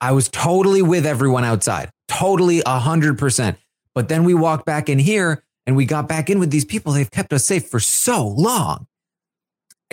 I 0.00 0.12
was 0.12 0.28
totally 0.28 0.82
with 0.82 1.06
everyone 1.06 1.44
outside, 1.44 1.90
totally 2.08 2.62
a 2.66 2.78
hundred 2.78 3.18
percent. 3.18 3.58
But 3.94 4.08
then 4.08 4.24
we 4.24 4.34
walked 4.34 4.66
back 4.66 4.88
in 4.88 4.98
here 4.98 5.42
and 5.66 5.76
we 5.76 5.86
got 5.86 6.08
back 6.08 6.28
in 6.30 6.38
with 6.38 6.50
these 6.50 6.64
people. 6.64 6.92
They've 6.92 7.10
kept 7.10 7.32
us 7.32 7.44
safe 7.44 7.68
for 7.68 7.80
so 7.80 8.26
long. 8.26 8.86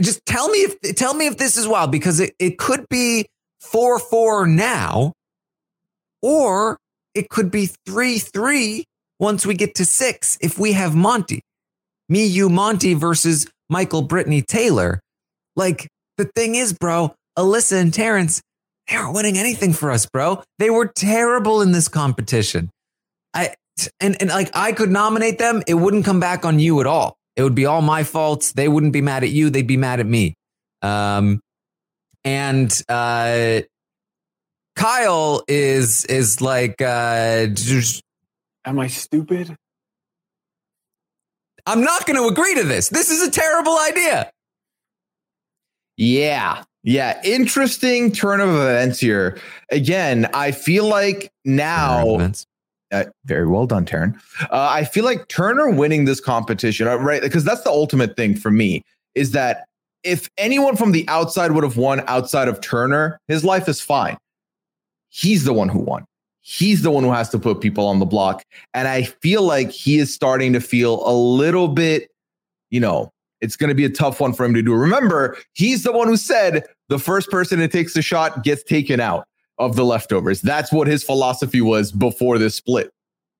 Just 0.01 0.25
tell 0.25 0.49
me 0.49 0.59
if 0.59 0.95
tell 0.95 1.13
me 1.13 1.27
if 1.27 1.37
this 1.37 1.57
is 1.57 1.67
wild 1.67 1.91
because 1.91 2.19
it, 2.19 2.35
it 2.39 2.57
could 2.57 2.87
be 2.89 3.27
four 3.59 3.99
four 3.99 4.47
now, 4.47 5.13
or 6.21 6.79
it 7.13 7.29
could 7.29 7.51
be 7.51 7.67
three 7.85 8.17
three 8.17 8.85
once 9.19 9.45
we 9.45 9.53
get 9.53 9.75
to 9.75 9.85
six 9.85 10.37
if 10.41 10.57
we 10.57 10.73
have 10.73 10.95
Monte. 10.95 11.41
Me, 12.09 12.25
you, 12.25 12.49
Monte 12.49 12.93
versus 12.95 13.47
Michael 13.73 14.03
Brittany 14.03 14.43
Taylor. 14.43 14.99
Like 15.55 15.87
the 16.17 16.25
thing 16.35 16.53
is, 16.53 16.73
bro, 16.73 17.15
Alyssa 17.37 17.81
and 17.81 17.91
Terrance, 17.91 18.39
they 18.87 18.95
aren't 18.95 19.15
winning 19.15 19.37
anything 19.39 19.73
for 19.73 19.89
us, 19.89 20.05
bro. 20.05 20.43
They 20.59 20.69
were 20.69 20.85
terrible 20.85 21.61
in 21.63 21.71
this 21.71 21.87
competition. 21.87 22.69
I 23.33 23.55
and 23.99 24.15
and 24.21 24.29
like 24.29 24.51
I 24.53 24.73
could 24.73 24.91
nominate 24.91 25.39
them, 25.39 25.63
it 25.67 25.73
wouldn't 25.73 26.05
come 26.05 26.19
back 26.19 26.45
on 26.45 26.59
you 26.59 26.79
at 26.81 26.85
all. 26.85 27.15
It 27.35 27.41
would 27.41 27.55
be 27.55 27.65
all 27.65 27.81
my 27.81 28.03
faults. 28.03 28.51
They 28.51 28.67
wouldn't 28.67 28.93
be 28.93 29.01
mad 29.01 29.23
at 29.23 29.31
you. 29.31 29.49
They'd 29.49 29.65
be 29.65 29.77
mad 29.77 29.99
at 29.99 30.05
me. 30.05 30.35
Um, 30.83 31.39
and 32.23 32.71
uh, 32.87 33.61
Kyle 34.75 35.43
is 35.47 36.05
is 36.05 36.41
like, 36.41 36.79
uh, 36.79 37.47
Am 38.65 38.79
I 38.79 38.87
stupid? 38.87 39.55
I'm 41.65 41.81
not 41.81 42.05
going 42.05 42.17
to 42.17 42.27
agree 42.27 42.55
to 42.55 42.63
this. 42.63 42.89
This 42.89 43.09
is 43.09 43.25
a 43.25 43.31
terrible 43.31 43.77
idea. 43.79 44.31
Yeah. 45.97 46.63
Yeah. 46.83 47.21
Interesting 47.23 48.11
turn 48.11 48.41
of 48.41 48.49
events 48.49 48.99
here. 48.99 49.39
Again, 49.71 50.29
I 50.33 50.51
feel 50.51 50.87
like 50.87 51.31
now. 51.45 52.31
Uh, 52.91 53.05
very 53.25 53.47
well 53.47 53.65
done, 53.65 53.85
Taryn. 53.85 54.15
Uh, 54.41 54.69
I 54.69 54.83
feel 54.83 55.03
like 55.03 55.27
Turner 55.27 55.71
winning 55.71 56.05
this 56.05 56.19
competition, 56.19 56.87
uh, 56.87 56.97
right? 56.97 57.21
Because 57.21 57.43
that's 57.43 57.61
the 57.61 57.71
ultimate 57.71 58.15
thing 58.15 58.35
for 58.35 58.51
me 58.51 58.83
is 59.15 59.31
that 59.31 59.65
if 60.03 60.29
anyone 60.37 60.75
from 60.75 60.91
the 60.91 61.07
outside 61.07 61.53
would 61.53 61.63
have 61.63 61.77
won 61.77 62.03
outside 62.07 62.47
of 62.47 62.61
Turner, 62.61 63.19
his 63.27 63.43
life 63.43 63.67
is 63.67 63.81
fine. 63.81 64.17
He's 65.09 65.43
the 65.45 65.53
one 65.53 65.69
who 65.69 65.79
won. 65.79 66.05
He's 66.43 66.81
the 66.81 66.91
one 66.91 67.03
who 67.03 67.11
has 67.11 67.29
to 67.29 67.39
put 67.39 67.61
people 67.61 67.87
on 67.87 67.99
the 67.99 68.05
block. 68.05 68.43
And 68.73 68.87
I 68.87 69.03
feel 69.03 69.41
like 69.43 69.71
he 69.71 69.97
is 69.97 70.13
starting 70.13 70.53
to 70.53 70.59
feel 70.59 71.05
a 71.07 71.15
little 71.15 71.69
bit, 71.69 72.11
you 72.69 72.79
know, 72.79 73.11
it's 73.41 73.55
going 73.55 73.69
to 73.69 73.75
be 73.75 73.85
a 73.85 73.89
tough 73.89 74.19
one 74.19 74.33
for 74.33 74.45
him 74.45 74.53
to 74.53 74.61
do. 74.61 74.73
Remember, 74.73 75.37
he's 75.53 75.83
the 75.83 75.91
one 75.91 76.07
who 76.07 76.17
said 76.17 76.65
the 76.89 76.99
first 76.99 77.29
person 77.29 77.59
that 77.59 77.71
takes 77.71 77.93
the 77.93 78.01
shot 78.01 78.43
gets 78.43 78.63
taken 78.63 78.99
out 78.99 79.25
of 79.57 79.75
the 79.75 79.85
leftovers. 79.85 80.41
That's 80.41 80.71
what 80.71 80.87
his 80.87 81.03
philosophy 81.03 81.61
was 81.61 81.91
before 81.91 82.37
this 82.37 82.55
split. 82.55 82.91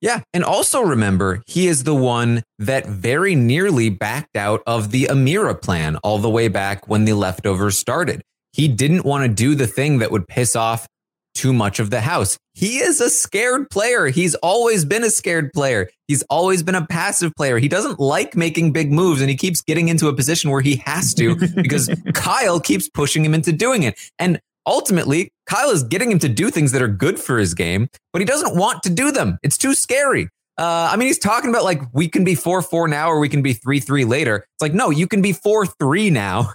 Yeah. 0.02 0.22
And 0.34 0.44
also 0.44 0.82
remember, 0.82 1.42
he 1.48 1.68
is 1.68 1.86
the 1.86 1.96
one 1.96 2.44
that 2.60 2.86
very 2.86 3.36
nearly 3.36 3.90
backed 3.90 4.36
out 4.36 4.62
of 4.68 4.92
the 4.92 5.06
Ameerah 5.06 5.62
plan 5.62 5.98
all 6.04 6.20
the 6.20 6.30
way 6.30 6.50
back 6.50 6.88
when 6.90 7.06
the 7.06 7.14
leftovers 7.14 7.78
started. 7.78 8.22
He 8.52 8.68
didn't 8.68 9.06
want 9.06 9.24
to 9.24 9.30
do 9.30 9.56
the 9.56 9.68
thing 9.68 10.00
that 10.00 10.12
would 10.12 10.28
piss 10.28 10.56
off 10.56 10.88
too 11.34 11.54
much 11.54 11.80
of 11.80 11.90
the 11.90 12.02
house. 12.02 12.38
He 12.54 12.78
is 12.78 13.02
a 13.02 13.10
scared 13.10 13.70
player. 13.70 14.08
He's 14.08 14.36
always 14.36 14.86
been 14.86 15.04
a 15.04 15.10
scared 15.10 15.52
player. 15.54 15.90
He's 16.08 16.22
always 16.24 16.64
been 16.64 16.76
a 16.76 16.86
passive 16.86 17.34
player. 17.36 17.58
He 17.58 17.68
doesn't 17.68 18.00
like 18.00 18.36
making 18.36 18.74
big 18.74 18.92
moves 18.92 19.22
and 19.22 19.30
he 19.30 19.36
keeps 19.36 19.62
getting 19.62 19.88
into 19.88 20.08
a 20.08 20.14
position 20.14 20.52
where 20.52 20.62
he 20.62 20.78
has 20.86 21.14
to 21.16 21.36
because 21.56 21.90
Kyle 22.14 22.60
keeps 22.60 22.90
pushing 22.90 23.26
him 23.26 23.34
into 23.34 23.52
doing 23.52 23.84
it. 23.84 24.00
And 24.20 24.40
ultimately, 24.66 25.32
Kyle 25.48 25.72
is 25.72 25.84
getting 25.84 26.12
him 26.12 26.20
to 26.20 26.30
do 26.30 26.50
things 26.50 26.72
that 26.72 26.82
are 26.82 26.88
good 26.88 27.20
for 27.20 27.40
his 27.40 27.54
game, 27.54 27.88
but 28.12 28.22
he 28.22 28.26
doesn't 28.26 28.56
want 28.56 28.84
to 28.84 28.90
do 28.90 29.12
them. 29.12 29.38
It's 29.44 29.58
too 29.58 29.74
scary. 29.74 30.30
Uh, 30.58 30.90
I 30.92 30.98
mean, 30.98 31.08
he's 31.08 31.18
talking 31.18 31.50
about 31.50 31.64
like 31.64 31.82
we 31.94 32.08
can 32.08 32.24
be 32.24 32.36
4 32.36 32.62
4 32.62 32.88
now 32.88 33.10
or 33.10 33.20
we 33.20 33.30
can 33.30 33.42
be 33.42 33.54
3 33.54 33.80
3 33.80 34.06
later. 34.06 34.38
It's 34.38 34.62
like, 34.62 34.74
no, 34.74 34.92
you 34.92 35.08
can 35.08 35.22
be 35.22 35.34
4 35.34 35.66
3 35.66 36.10
now. 36.12 36.54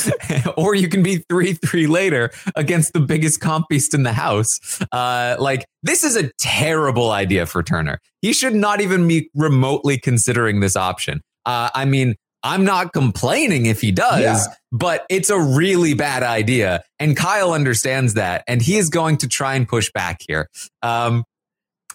or 0.56 0.74
you 0.74 0.88
can 0.88 1.02
be 1.02 1.18
3 1.28 1.54
3 1.54 1.86
later 1.86 2.30
against 2.56 2.92
the 2.92 3.00
biggest 3.00 3.40
comp 3.40 3.68
beast 3.68 3.94
in 3.94 4.02
the 4.02 4.12
house. 4.12 4.80
Uh, 4.92 5.36
like, 5.38 5.64
this 5.82 6.04
is 6.04 6.16
a 6.16 6.30
terrible 6.38 7.10
idea 7.10 7.46
for 7.46 7.62
Turner. 7.62 7.98
He 8.20 8.32
should 8.32 8.54
not 8.54 8.80
even 8.80 9.06
be 9.06 9.30
remotely 9.34 9.98
considering 9.98 10.60
this 10.60 10.76
option. 10.76 11.20
Uh, 11.44 11.70
I 11.74 11.84
mean, 11.84 12.14
I'm 12.44 12.64
not 12.64 12.92
complaining 12.92 13.66
if 13.66 13.80
he 13.80 13.92
does, 13.92 14.20
yeah. 14.20 14.54
but 14.72 15.06
it's 15.08 15.30
a 15.30 15.40
really 15.40 15.94
bad 15.94 16.22
idea. 16.22 16.82
And 16.98 17.16
Kyle 17.16 17.52
understands 17.52 18.14
that. 18.14 18.42
And 18.48 18.60
he 18.60 18.76
is 18.76 18.88
going 18.88 19.18
to 19.18 19.28
try 19.28 19.54
and 19.54 19.68
push 19.68 19.90
back 19.92 20.20
here. 20.26 20.48
Um, 20.82 21.24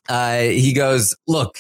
uh, 0.08 0.40
he 0.40 0.72
goes, 0.74 1.16
Look, 1.28 1.60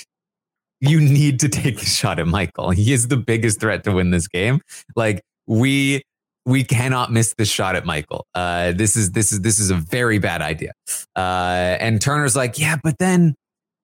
you 0.79 1.01
need 1.01 1.39
to 1.41 1.49
take 1.49 1.81
a 1.81 1.85
shot 1.85 2.19
at 2.19 2.27
Michael. 2.27 2.71
He 2.71 2.93
is 2.93 3.09
the 3.09 3.17
biggest 3.17 3.59
threat 3.59 3.83
to 3.83 3.91
win 3.91 4.11
this 4.11 4.27
game. 4.27 4.61
Like, 4.95 5.21
we 5.47 6.03
we 6.47 6.63
cannot 6.63 7.11
miss 7.11 7.35
this 7.37 7.49
shot 7.49 7.75
at 7.75 7.85
Michael. 7.85 8.25
Uh, 8.33 8.71
this 8.71 8.95
is 8.95 9.11
this 9.11 9.33
is 9.33 9.41
this 9.41 9.59
is 9.59 9.69
a 9.69 9.75
very 9.75 10.17
bad 10.17 10.41
idea. 10.41 10.71
Uh, 11.13 11.75
and 11.79 12.01
Turner's 12.01 12.37
like, 12.37 12.57
yeah, 12.57 12.77
but 12.81 12.97
then 12.99 13.35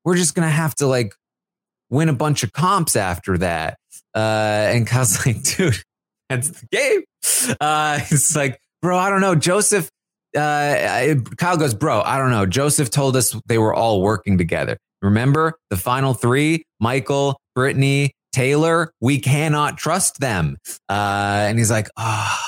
we're 0.06 0.16
just 0.16 0.34
gonna 0.34 0.50
have 0.50 0.74
to 0.76 0.88
like 0.88 1.14
win 1.90 2.08
a 2.08 2.14
bunch 2.14 2.42
of 2.42 2.54
comps 2.54 2.96
after 2.96 3.38
that. 3.38 3.78
Uh, 4.16 4.72
and 4.72 4.88
Kyle's 4.88 5.26
like, 5.26 5.44
dude, 5.44 5.84
that's 6.30 6.50
the 6.50 6.68
game. 6.72 7.02
Uh, 7.60 8.00
it's 8.10 8.34
like, 8.34 8.58
bro, 8.82 8.98
I 8.98 9.10
don't 9.10 9.22
know. 9.22 9.36
Joseph, 9.36 9.90
uh, 10.34 11.16
Kyle 11.38 11.58
goes, 11.58 11.74
bro, 11.74 12.02
I 12.02 12.18
don't 12.18 12.32
know. 12.32 12.46
Joseph 12.46 12.90
told 12.90 13.18
us 13.18 13.36
they 13.46 13.58
were 13.58 13.74
all 13.74 14.02
working 14.02 14.38
together. 14.38 14.78
Remember 15.02 15.56
the 15.70 15.76
final 15.76 16.14
three, 16.14 16.64
Michael, 16.80 17.38
Brittany, 17.56 18.14
Taylor, 18.34 18.92
we 19.00 19.20
cannot 19.20 19.78
trust 19.78 20.20
them. 20.20 20.58
Uh, 20.90 21.46
and 21.48 21.58
he's 21.58 21.72
like, 21.72 21.88
oh. 21.98 22.40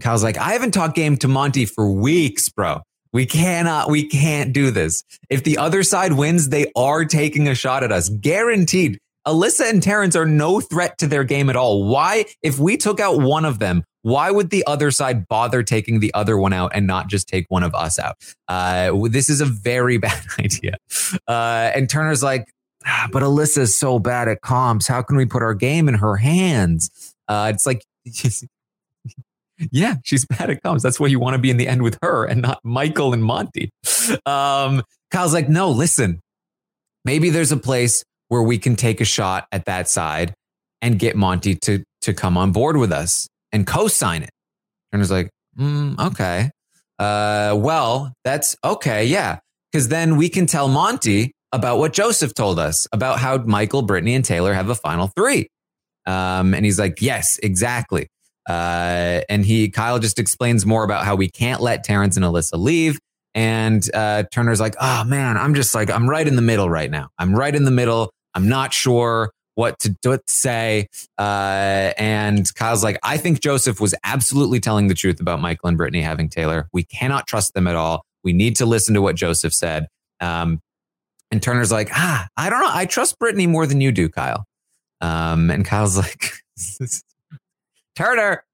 Kyle's 0.00 0.22
like, 0.22 0.38
I 0.38 0.52
haven't 0.52 0.70
talked 0.72 0.94
game 0.94 1.16
to 1.18 1.28
Monte 1.28 1.66
for 1.66 1.90
weeks, 1.90 2.48
bro. 2.48 2.80
We 3.12 3.26
cannot, 3.26 3.90
we 3.90 4.06
can't 4.06 4.52
do 4.52 4.70
this. 4.70 5.02
If 5.30 5.44
the 5.44 5.58
other 5.58 5.82
side 5.82 6.12
wins, 6.12 6.50
they 6.50 6.70
are 6.76 7.04
taking 7.04 7.48
a 7.48 7.54
shot 7.54 7.82
at 7.82 7.90
us. 7.90 8.08
Guaranteed. 8.08 8.98
Alyssa 9.26 9.68
and 9.68 9.82
Terrance 9.82 10.14
are 10.16 10.26
no 10.26 10.60
threat 10.60 10.96
to 10.98 11.06
their 11.06 11.24
game 11.24 11.50
at 11.50 11.56
all. 11.56 11.84
Why, 11.84 12.26
if 12.42 12.58
we 12.58 12.76
took 12.76 13.00
out 13.00 13.18
one 13.20 13.44
of 13.44 13.58
them, 13.58 13.82
why 14.02 14.30
would 14.30 14.50
the 14.50 14.64
other 14.66 14.90
side 14.90 15.26
bother 15.28 15.62
taking 15.62 16.00
the 16.00 16.12
other 16.14 16.38
one 16.38 16.52
out 16.52 16.72
and 16.74 16.86
not 16.86 17.08
just 17.08 17.28
take 17.28 17.44
one 17.48 17.62
of 17.62 17.74
us 17.74 17.98
out? 17.98 18.16
Uh, 18.46 19.08
this 19.08 19.28
is 19.28 19.40
a 19.40 19.44
very 19.44 19.98
bad 19.98 20.24
idea. 20.38 20.76
Uh, 21.26 21.70
and 21.74 21.90
Turner's 21.90 22.22
like, 22.22 22.42
ah, 22.42 22.57
but 23.12 23.22
Alyssa's 23.22 23.76
so 23.76 23.98
bad 23.98 24.28
at 24.28 24.40
comps. 24.40 24.86
How 24.86 25.02
can 25.02 25.16
we 25.16 25.26
put 25.26 25.42
our 25.42 25.54
game 25.54 25.88
in 25.88 25.94
her 25.94 26.16
hands? 26.16 27.14
Uh, 27.26 27.50
it's 27.54 27.66
like, 27.66 27.84
yeah, 29.70 29.96
she's 30.04 30.24
bad 30.24 30.50
at 30.50 30.62
comps. 30.62 30.82
That's 30.82 30.98
why 30.98 31.08
you 31.08 31.18
want 31.18 31.34
to 31.34 31.38
be 31.38 31.50
in 31.50 31.56
the 31.56 31.68
end 31.68 31.82
with 31.82 31.98
her 32.02 32.24
and 32.24 32.42
not 32.42 32.60
Michael 32.64 33.12
and 33.12 33.22
Monte. 33.22 33.70
Um, 34.24 34.82
Kyle's 35.10 35.34
like, 35.34 35.50
no, 35.50 35.70
listen, 35.70 36.20
maybe 37.04 37.28
there's 37.28 37.52
a 37.52 37.58
place 37.58 38.02
where 38.28 38.42
we 38.42 38.56
can 38.56 38.74
take 38.74 39.02
a 39.02 39.04
shot 39.04 39.46
at 39.52 39.66
that 39.66 39.86
side 39.86 40.32
and 40.80 40.98
get 40.98 41.14
Monte 41.14 41.56
to 41.56 41.84
to 42.00 42.14
come 42.14 42.38
on 42.38 42.52
board 42.52 42.78
with 42.78 42.90
us 42.90 43.28
and 43.52 43.66
co-sign 43.66 44.22
it. 44.22 44.30
Turner's 44.92 45.10
like, 45.10 45.28
mm, 45.58 45.98
okay. 45.98 46.50
Uh, 46.98 47.54
well, 47.58 48.14
that's 48.24 48.56
okay, 48.64 49.04
yeah. 49.04 49.40
Because 49.70 49.88
then 49.88 50.16
we 50.16 50.30
can 50.30 50.46
tell 50.46 50.68
Monty 50.68 51.32
about 51.52 51.78
what 51.78 51.92
Joseph 51.92 52.34
told 52.34 52.58
us 52.58 52.86
about 52.92 53.18
how 53.18 53.38
Michael, 53.38 53.82
Brittany, 53.82 54.14
and 54.14 54.24
Taylor 54.24 54.52
have 54.52 54.68
a 54.68 54.74
final 54.74 55.08
three. 55.08 55.48
Um, 56.06 56.54
and 56.54 56.64
he's 56.64 56.78
like, 56.78 57.00
yes, 57.02 57.38
exactly. 57.42 58.08
Uh, 58.48 59.20
and 59.28 59.44
he, 59.44 59.68
Kyle 59.68 59.98
just 59.98 60.18
explains 60.18 60.64
more 60.64 60.84
about 60.84 61.04
how 61.04 61.14
we 61.14 61.28
can't 61.28 61.60
let 61.60 61.84
Terrance 61.84 62.16
and 62.16 62.24
Alyssa 62.24 62.58
leave. 62.58 62.98
And 63.34 63.88
uh, 63.94 64.24
Turner's 64.32 64.60
like, 64.60 64.74
oh 64.80 65.04
man, 65.04 65.36
I'm 65.36 65.54
just 65.54 65.74
like, 65.74 65.90
I'm 65.90 66.08
right 66.08 66.26
in 66.26 66.34
the 66.34 66.42
middle 66.42 66.70
right 66.70 66.90
now. 66.90 67.10
I'm 67.18 67.34
right 67.34 67.54
in 67.54 67.64
the 67.64 67.70
middle. 67.70 68.10
I'm 68.34 68.48
not 68.48 68.72
sure 68.72 69.30
what 69.54 69.78
to, 69.80 69.94
what 70.02 70.26
to 70.26 70.32
say. 70.32 70.86
Uh, 71.18 71.92
and 71.98 72.52
Kyle's 72.54 72.82
like, 72.82 72.98
I 73.02 73.16
think 73.16 73.40
Joseph 73.40 73.80
was 73.80 73.94
absolutely 74.02 74.60
telling 74.60 74.88
the 74.88 74.94
truth 74.94 75.20
about 75.20 75.40
Michael 75.40 75.68
and 75.68 75.76
Brittany 75.76 76.00
having 76.00 76.28
Taylor. 76.28 76.68
We 76.72 76.84
cannot 76.84 77.26
trust 77.26 77.54
them 77.54 77.66
at 77.66 77.76
all. 77.76 78.04
We 78.24 78.32
need 78.32 78.56
to 78.56 78.66
listen 78.66 78.94
to 78.94 79.02
what 79.02 79.16
Joseph 79.16 79.52
said. 79.52 79.88
Um, 80.20 80.60
and 81.30 81.42
Turner's 81.42 81.72
like, 81.72 81.90
ah, 81.92 82.26
I 82.36 82.50
don't 82.50 82.60
know. 82.60 82.70
I 82.70 82.86
trust 82.86 83.18
Brittany 83.18 83.46
more 83.46 83.66
than 83.66 83.80
you 83.80 83.92
do, 83.92 84.08
Kyle. 84.08 84.44
Um, 85.00 85.50
and 85.50 85.64
Kyle's 85.64 85.96
like, 85.98 86.32
Turner, 87.96 88.44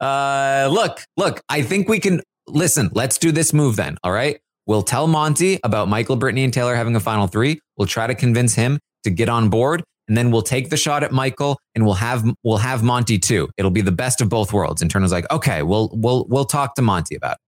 uh, 0.00 0.68
look, 0.70 1.00
look, 1.16 1.42
I 1.48 1.62
think 1.62 1.88
we 1.88 2.00
can 2.00 2.20
listen. 2.46 2.90
Let's 2.92 3.18
do 3.18 3.32
this 3.32 3.52
move 3.52 3.76
then. 3.76 3.96
All 4.02 4.12
right. 4.12 4.40
We'll 4.66 4.82
tell 4.82 5.06
Monte 5.06 5.60
about 5.62 5.88
Michael, 5.88 6.16
Brittany, 6.16 6.44
and 6.44 6.52
Taylor 6.52 6.74
having 6.74 6.96
a 6.96 7.00
final 7.00 7.26
three. 7.26 7.60
We'll 7.76 7.86
try 7.86 8.06
to 8.06 8.14
convince 8.14 8.54
him 8.54 8.78
to 9.04 9.10
get 9.10 9.28
on 9.28 9.50
board. 9.50 9.84
And 10.08 10.16
then 10.16 10.30
we'll 10.30 10.42
take 10.42 10.70
the 10.70 10.76
shot 10.76 11.02
at 11.02 11.12
Michael 11.12 11.58
and 11.74 11.84
we'll 11.84 11.94
have 11.94 12.24
we'll 12.42 12.58
have 12.58 12.82
Monte 12.82 13.18
too. 13.18 13.48
It'll 13.56 13.70
be 13.70 13.80
the 13.80 13.92
best 13.92 14.20
of 14.20 14.28
both 14.28 14.52
worlds. 14.52 14.82
And 14.82 14.90
Turner's 14.90 15.12
like, 15.12 15.30
okay, 15.30 15.62
we'll 15.62 15.90
we'll 15.94 16.26
we'll 16.28 16.44
talk 16.44 16.74
to 16.74 16.82
Monte 16.82 17.14
about 17.14 17.32
it. 17.32 17.38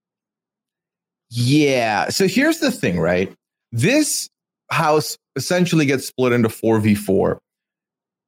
Yeah. 1.28 2.08
So 2.08 2.26
here's 2.26 2.60
the 2.60 2.70
thing, 2.70 2.98
right? 2.98 3.32
This 3.72 4.30
house 4.70 5.16
essentially 5.36 5.86
gets 5.86 6.06
split 6.06 6.32
into 6.32 6.48
4v4 6.48 7.38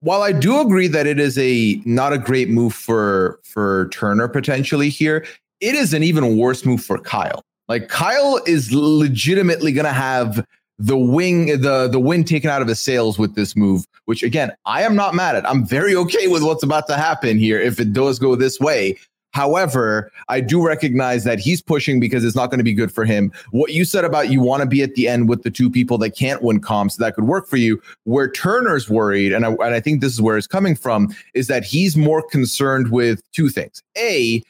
while 0.01 0.22
i 0.22 0.33
do 0.33 0.61
agree 0.61 0.87
that 0.88 1.07
it 1.07 1.18
is 1.18 1.37
a 1.38 1.81
not 1.85 2.12
a 2.12 2.18
great 2.18 2.48
move 2.48 2.72
for 2.72 3.40
for 3.42 3.88
turner 3.92 4.29
potentially 4.29 4.88
here 4.88 5.24
it 5.61 5.74
is 5.74 5.92
an 5.94 6.03
even 6.03 6.37
worse 6.37 6.64
move 6.64 6.85
for 6.85 6.98
kyle. 6.98 7.42
Like 7.68 7.88
kyle 7.88 8.40
is 8.46 8.72
legitimately 8.72 9.72
going 9.72 9.85
to 9.85 9.92
have 9.92 10.44
the 10.79 10.96
wing 10.96 11.61
the 11.61 11.88
the 11.88 11.98
wind 11.98 12.29
taken 12.29 12.48
out 12.51 12.62
of 12.62 12.68
his 12.68 12.79
sails 12.79 13.18
with 13.18 13.35
this 13.35 13.57
move 13.57 13.85
which 14.05 14.22
again 14.22 14.53
i 14.64 14.83
am 14.83 14.94
not 14.94 15.14
mad 15.14 15.35
at. 15.35 15.48
I'm 15.48 15.66
very 15.66 15.94
okay 15.96 16.29
with 16.29 16.42
what's 16.42 16.62
about 16.62 16.87
to 16.87 16.96
happen 16.96 17.38
here 17.38 17.61
if 17.61 17.81
it 17.81 17.92
does 17.92 18.18
go 18.18 18.37
this 18.37 18.61
way 18.61 18.96
However, 19.32 20.10
I 20.28 20.40
do 20.40 20.64
recognize 20.64 21.24
that 21.24 21.38
he's 21.38 21.60
pushing 21.60 22.00
because 22.00 22.24
it's 22.24 22.36
not 22.36 22.50
going 22.50 22.58
to 22.58 22.64
be 22.64 22.72
good 22.72 22.92
for 22.92 23.04
him. 23.04 23.32
What 23.50 23.72
you 23.72 23.84
said 23.84 24.04
about 24.04 24.30
you 24.30 24.40
want 24.40 24.62
to 24.62 24.66
be 24.66 24.82
at 24.82 24.94
the 24.94 25.06
end 25.06 25.28
with 25.28 25.42
the 25.42 25.50
two 25.50 25.70
people 25.70 25.98
that 25.98 26.10
can't 26.10 26.42
win 26.42 26.60
comps 26.60 26.96
that 26.96 27.14
could 27.14 27.24
work 27.24 27.46
for 27.46 27.56
you, 27.56 27.80
where 28.04 28.30
Turner's 28.30 28.88
worried, 28.88 29.32
and 29.32 29.44
I, 29.44 29.50
and 29.50 29.74
I 29.74 29.80
think 29.80 30.00
this 30.00 30.12
is 30.12 30.22
where 30.22 30.36
it's 30.36 30.46
coming 30.46 30.74
from, 30.74 31.14
is 31.34 31.46
that 31.48 31.64
he's 31.64 31.96
more 31.96 32.22
concerned 32.22 32.90
with 32.90 33.20
two 33.32 33.48
things. 33.48 33.82
A, 33.96 34.42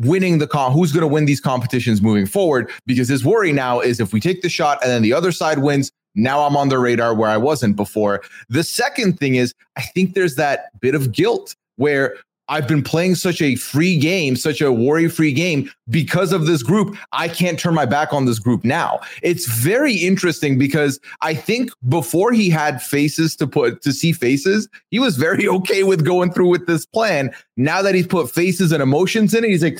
winning 0.00 0.38
the 0.38 0.46
con 0.46 0.72
who's 0.72 0.92
going 0.92 1.02
to 1.02 1.06
win 1.06 1.26
these 1.26 1.40
competitions 1.40 2.00
moving 2.00 2.26
forward 2.26 2.70
because 2.86 3.08
his 3.08 3.24
worry 3.24 3.52
now 3.52 3.80
is 3.80 4.00
if 4.00 4.12
we 4.12 4.20
take 4.20 4.42
the 4.42 4.48
shot 4.48 4.78
and 4.82 4.90
then 4.90 5.02
the 5.02 5.12
other 5.12 5.30
side 5.30 5.58
wins 5.58 5.92
now 6.14 6.40
i'm 6.40 6.56
on 6.56 6.70
the 6.70 6.78
radar 6.78 7.14
where 7.14 7.28
i 7.28 7.36
wasn't 7.36 7.76
before 7.76 8.22
the 8.48 8.64
second 8.64 9.18
thing 9.18 9.34
is 9.34 9.52
i 9.76 9.82
think 9.82 10.14
there's 10.14 10.36
that 10.36 10.70
bit 10.80 10.94
of 10.94 11.12
guilt 11.12 11.54
where 11.76 12.16
I've 12.50 12.66
been 12.66 12.82
playing 12.82 13.14
such 13.14 13.40
a 13.40 13.54
free 13.54 13.96
game, 13.96 14.34
such 14.34 14.60
a 14.60 14.72
worry 14.72 15.08
free 15.08 15.32
game 15.32 15.70
because 15.88 16.32
of 16.32 16.46
this 16.46 16.64
group. 16.64 16.96
I 17.12 17.28
can't 17.28 17.56
turn 17.56 17.74
my 17.74 17.86
back 17.86 18.12
on 18.12 18.24
this 18.24 18.40
group 18.40 18.64
now. 18.64 18.98
It's 19.22 19.46
very 19.46 19.94
interesting 19.94 20.58
because 20.58 20.98
I 21.20 21.32
think 21.32 21.70
before 21.88 22.32
he 22.32 22.50
had 22.50 22.82
faces 22.82 23.36
to 23.36 23.46
put 23.46 23.82
to 23.82 23.92
see 23.92 24.10
faces, 24.10 24.68
he 24.90 24.98
was 24.98 25.16
very 25.16 25.46
okay 25.60 25.84
with 25.84 26.04
going 26.04 26.32
through 26.32 26.48
with 26.48 26.66
this 26.66 26.84
plan. 26.84 27.32
Now 27.56 27.82
that 27.82 27.94
he's 27.94 28.08
put 28.08 28.28
faces 28.28 28.72
and 28.72 28.82
emotions 28.82 29.32
in 29.32 29.44
it, 29.44 29.50
he's 29.50 29.62
like, 29.62 29.78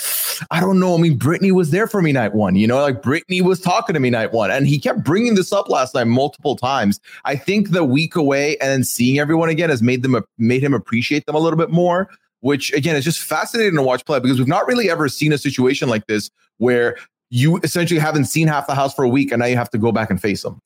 I 0.53 0.61
don't 0.61 0.79
know. 0.79 0.95
I 0.95 0.99
mean, 0.99 1.17
Brittany 1.17 1.51
was 1.51 1.73
there 1.73 1.89
for 1.89 2.01
me 2.01 2.13
night 2.13 2.35
one, 2.35 2.55
you 2.55 2.69
know, 2.69 2.81
like 2.81 3.03
Brittany 3.03 3.41
was 3.41 3.61
talking 3.61 3.95
to 3.95 4.01
me 4.01 4.11
night 4.11 4.33
one. 4.33 4.53
And 4.53 4.69
he 4.69 4.79
kept 4.79 5.03
bringing 5.03 5.35
this 5.35 5.53
up 5.53 5.69
last 5.69 5.95
night 5.97 6.07
multiple 6.07 6.55
times. 6.55 7.01
I 7.25 7.35
think 7.35 7.71
the 7.71 7.83
week 7.83 8.15
away 8.15 8.57
and 8.59 8.71
then 8.71 8.85
seeing 8.85 9.19
everyone 9.19 9.49
again 9.49 9.71
has 9.71 9.83
made 9.83 10.03
them 10.03 10.23
made 10.39 10.63
him 10.63 10.73
appreciate 10.73 11.27
them 11.27 11.35
a 11.35 11.41
little 11.41 11.59
bit 11.59 11.71
more 11.71 12.09
which 12.41 12.73
again 12.73 12.97
is 12.97 13.05
just 13.05 13.21
fascinating 13.21 13.75
to 13.77 13.83
watch 13.83 14.05
play 14.05 14.19
because 14.19 14.39
we've 14.39 14.49
not 14.49 14.67
really 14.67 14.91
ever 14.91 15.09
seen 15.09 15.33
a 15.33 15.39
situation 15.39 15.89
like 15.89 16.07
this 16.07 16.31
where 16.59 16.97
you 17.31 17.59
essentially 17.63 18.01
haven't 18.01 18.25
seen 18.25 18.49
half 18.49 18.67
the 18.67 18.75
house 18.75 18.95
for 18.95 19.05
a 19.05 19.09
week 19.09 19.31
and 19.33 19.41
now 19.41 19.47
you 19.47 19.57
have 19.57 19.71
to 19.71 19.79
go 19.79 19.93
back 19.93 20.11
and 20.11 20.21
face 20.21 20.43
them. 20.43 20.61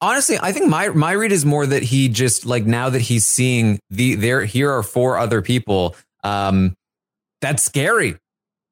Honestly, 0.00 0.36
I 0.40 0.52
think 0.52 0.68
my 0.68 0.88
my 0.88 1.12
read 1.12 1.30
is 1.30 1.44
more 1.44 1.64
that 1.64 1.82
he 1.82 2.08
just 2.08 2.44
like 2.44 2.66
now 2.66 2.90
that 2.90 3.00
he's 3.00 3.24
seeing 3.24 3.78
the 3.90 4.16
there 4.16 4.44
here 4.44 4.70
are 4.70 4.82
four 4.82 5.16
other 5.16 5.42
people. 5.42 5.94
Um, 6.24 6.74
that's 7.40 7.62
scary. 7.62 8.16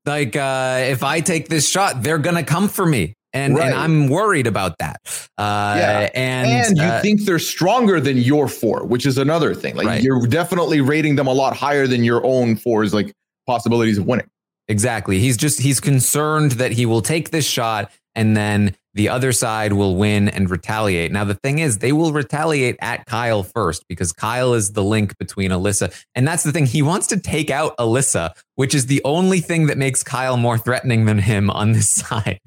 Like 0.05 0.35
uh, 0.35 0.87
if 0.88 1.05
I 1.05 1.21
take 1.21 1.49
this 1.49 1.69
shot, 1.69 2.03
they're 2.03 2.19
gonna 2.19 2.43
come 2.43 2.69
for 2.69 2.85
me 2.85 3.14
and 3.33 3.57
right. 3.57 3.66
and 3.66 3.75
I'm 3.75 4.09
worried 4.09 4.47
about 4.47 4.79
that. 4.79 5.01
Uh, 5.38 5.75
yeah. 5.79 6.11
and 6.14 6.49
and 6.49 6.77
you 6.77 6.83
uh, 6.83 7.01
think 7.01 7.23
they're 7.23 7.38
stronger 7.38 8.01
than 8.01 8.16
your 8.16 8.49
four, 8.49 8.85
which 8.85 9.07
is 9.07 9.19
another 9.19 9.55
thing. 9.55 9.77
Like 9.77 9.87
right. 9.87 10.03
you're 10.03 10.27
definitely 10.27 10.81
rating 10.81 11.16
them 11.16 11.27
a 11.27 11.33
lot 11.33 11.57
higher 11.57 11.87
than 11.87 12.05
your 12.05 12.25
own 12.25 12.57
fours, 12.57 12.93
like 12.93 13.14
possibilities 13.47 13.99
of 13.99 14.07
winning. 14.07 14.29
Exactly. 14.69 15.19
He's 15.19 15.37
just 15.37 15.61
he's 15.61 15.81
concerned 15.81 16.53
that 16.53 16.73
he 16.73 16.87
will 16.87 17.03
take 17.03 17.31
this 17.31 17.47
shot 17.47 17.90
and 18.14 18.37
then 18.37 18.77
the 18.94 19.09
other 19.09 19.33
side 19.33 19.72
will 19.72 19.96
win 19.96 20.29
and 20.29 20.50
retaliate. 20.50 21.12
Now, 21.12 21.24
the 21.24 21.35
thing 21.35 21.61
is, 21.61 21.79
they 21.79 21.92
will 21.92 22.12
retaliate 22.12 22.76
at 22.81 23.07
Kyle 23.07 23.42
first 23.42 23.85
because 23.88 24.12
Kyle 24.12 24.55
is 24.55 24.72
the 24.72 24.83
link 24.83 25.16
between 25.18 25.50
Alyssa. 25.50 25.94
And 26.14 26.26
that's 26.26 26.42
the 26.42 26.53
thing. 26.53 26.66
He 26.66 26.83
wants 26.83 27.07
to 27.09 27.20
take 27.20 27.50
out 27.50 27.76
Alyssa, 27.76 28.33
which 28.57 28.74
is 28.74 28.87
the 28.87 29.00
only 29.05 29.40
thing 29.40 29.66
that 29.66 29.79
makes 29.79 30.03
Kyle 30.03 30.37
more 30.37 30.59
threatening 30.59 31.05
than 31.05 31.18
him 31.18 31.50
on 31.50 31.72
this 31.72 31.90
side. 31.90 32.40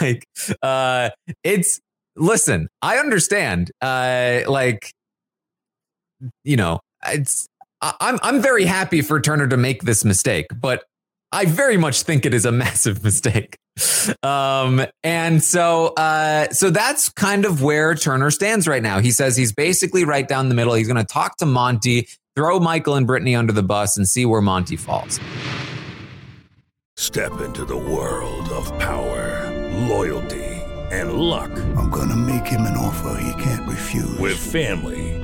like, 0.00 0.26
uh, 0.62 1.10
it's, 1.42 1.80
listen, 2.16 2.68
I 2.80 2.98
understand. 2.98 3.72
Uh, 3.80 4.42
like, 4.46 4.92
you 6.44 6.56
know, 6.56 6.80
it's, 7.06 7.48
I'm, 7.80 8.18
I'm 8.22 8.42
very 8.42 8.64
happy 8.64 9.02
for 9.02 9.20
Turner 9.20 9.46
to 9.48 9.56
make 9.56 9.82
this 9.82 10.04
mistake, 10.04 10.46
but 10.60 10.84
I 11.30 11.44
very 11.44 11.76
much 11.76 12.02
think 12.02 12.24
it 12.24 12.32
is 12.34 12.44
a 12.44 12.52
massive 12.64 13.04
mistake. 13.04 13.58
Um, 14.22 14.84
and 15.04 15.42
so, 15.42 15.88
uh, 15.88 16.48
so 16.50 16.70
that's 16.70 17.10
kind 17.10 17.44
of 17.44 17.62
where 17.62 17.94
Turner 17.94 18.30
stands 18.30 18.66
right 18.66 18.82
now. 18.82 18.98
He 18.98 19.10
says 19.10 19.36
he's 19.36 19.52
basically 19.52 20.04
right 20.04 20.26
down 20.26 20.48
the 20.48 20.54
middle. 20.54 20.74
He's 20.74 20.88
going 20.88 20.96
to 20.96 21.04
talk 21.04 21.36
to 21.38 21.46
Monte, 21.46 22.08
throw 22.34 22.58
Michael 22.58 22.94
and 22.94 23.06
Brittany 23.06 23.36
under 23.36 23.52
the 23.52 23.62
bus, 23.62 23.96
and 23.96 24.08
see 24.08 24.24
where 24.24 24.40
Monte 24.40 24.76
falls. 24.76 25.20
Step 26.96 27.40
into 27.40 27.64
the 27.64 27.76
world 27.76 28.48
of 28.48 28.66
power, 28.80 29.48
loyalty, 29.86 30.44
and 30.90 31.12
luck. 31.12 31.52
I'm 31.76 31.90
going 31.90 32.08
to 32.08 32.16
make 32.16 32.46
him 32.46 32.62
an 32.62 32.76
offer 32.76 33.20
he 33.20 33.42
can't 33.42 33.68
refuse. 33.68 34.18
With 34.18 34.36
family, 34.36 35.17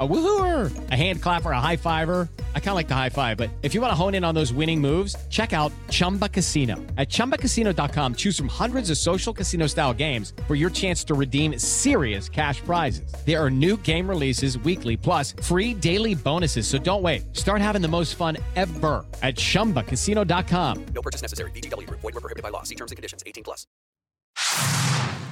A 0.00 0.08
woohooer, 0.08 0.90
a 0.90 0.96
hand 0.96 1.22
clapper, 1.22 1.52
a 1.52 1.60
high 1.60 1.76
fiver. 1.76 2.28
I 2.56 2.58
kind 2.58 2.70
of 2.70 2.74
like 2.74 2.88
the 2.88 2.96
high 2.96 3.10
five, 3.10 3.36
but 3.36 3.48
if 3.62 3.74
you 3.74 3.80
want 3.80 3.92
to 3.92 3.94
hone 3.94 4.14
in 4.14 4.24
on 4.24 4.34
those 4.34 4.52
winning 4.52 4.80
moves, 4.80 5.14
check 5.30 5.52
out 5.52 5.70
Chumba 5.88 6.28
Casino. 6.28 6.74
At 6.98 7.08
ChumbaCasino.com, 7.10 8.16
choose 8.16 8.36
from 8.36 8.48
hundreds 8.48 8.90
of 8.90 8.98
social 8.98 9.32
casino 9.32 9.68
style 9.68 9.94
games 9.94 10.32
for 10.48 10.56
your 10.56 10.70
chance 10.70 11.04
to 11.04 11.14
redeem 11.14 11.56
serious 11.60 12.28
cash 12.28 12.60
prizes. 12.62 13.14
There 13.24 13.40
are 13.40 13.50
new 13.50 13.76
game 13.82 14.08
releases 14.08 14.58
weekly, 14.58 14.96
plus 14.96 15.32
free 15.44 15.74
daily 15.74 16.16
bonuses. 16.16 16.66
So 16.66 16.76
don't 16.76 17.02
wait. 17.02 17.36
Start 17.36 17.60
having 17.60 17.80
the 17.80 17.86
most 17.86 18.16
fun 18.16 18.36
ever 18.56 19.06
at 19.22 19.36
ChumbaCasino.com. 19.36 20.86
No 20.86 21.02
purchase 21.02 21.22
necessary. 21.22 21.52
VGW. 21.52 21.88
Void 21.88 22.02
were 22.02 22.12
prohibited 22.14 22.42
by 22.42 22.48
law. 22.48 22.64
See 22.64 22.74
terms 22.74 22.90
and 22.90 22.96
conditions. 22.96 23.22
18 23.24 23.44
plus. 23.44 23.64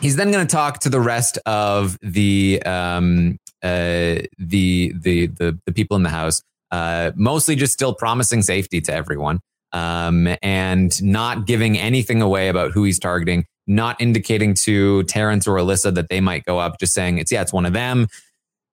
He's 0.00 0.16
then 0.16 0.32
going 0.32 0.44
to 0.44 0.50
talk 0.50 0.80
to 0.80 0.88
the 0.88 1.00
rest 1.00 1.38
of 1.46 1.96
the 2.02 2.60
um, 2.66 3.38
uh, 3.62 4.22
the, 4.38 4.92
the 4.94 5.26
the 5.26 5.58
the 5.66 5.72
people 5.72 5.96
in 5.96 6.02
the 6.02 6.10
house, 6.10 6.42
uh, 6.70 7.12
mostly 7.14 7.54
just 7.54 7.72
still 7.72 7.94
promising 7.94 8.42
safety 8.42 8.80
to 8.80 8.92
everyone, 8.92 9.40
um, 9.72 10.28
and 10.42 11.02
not 11.02 11.46
giving 11.46 11.78
anything 11.78 12.22
away 12.22 12.48
about 12.48 12.72
who 12.72 12.84
he's 12.84 12.98
targeting, 12.98 13.44
not 13.66 14.00
indicating 14.00 14.54
to 14.54 15.02
Terrance 15.04 15.46
or 15.46 15.56
Alyssa 15.56 15.94
that 15.94 16.08
they 16.08 16.20
might 16.20 16.44
go 16.44 16.58
up, 16.58 16.78
just 16.78 16.94
saying 16.94 17.18
it's 17.18 17.32
yeah, 17.32 17.42
it's 17.42 17.52
one 17.52 17.66
of 17.66 17.72
them. 17.72 18.08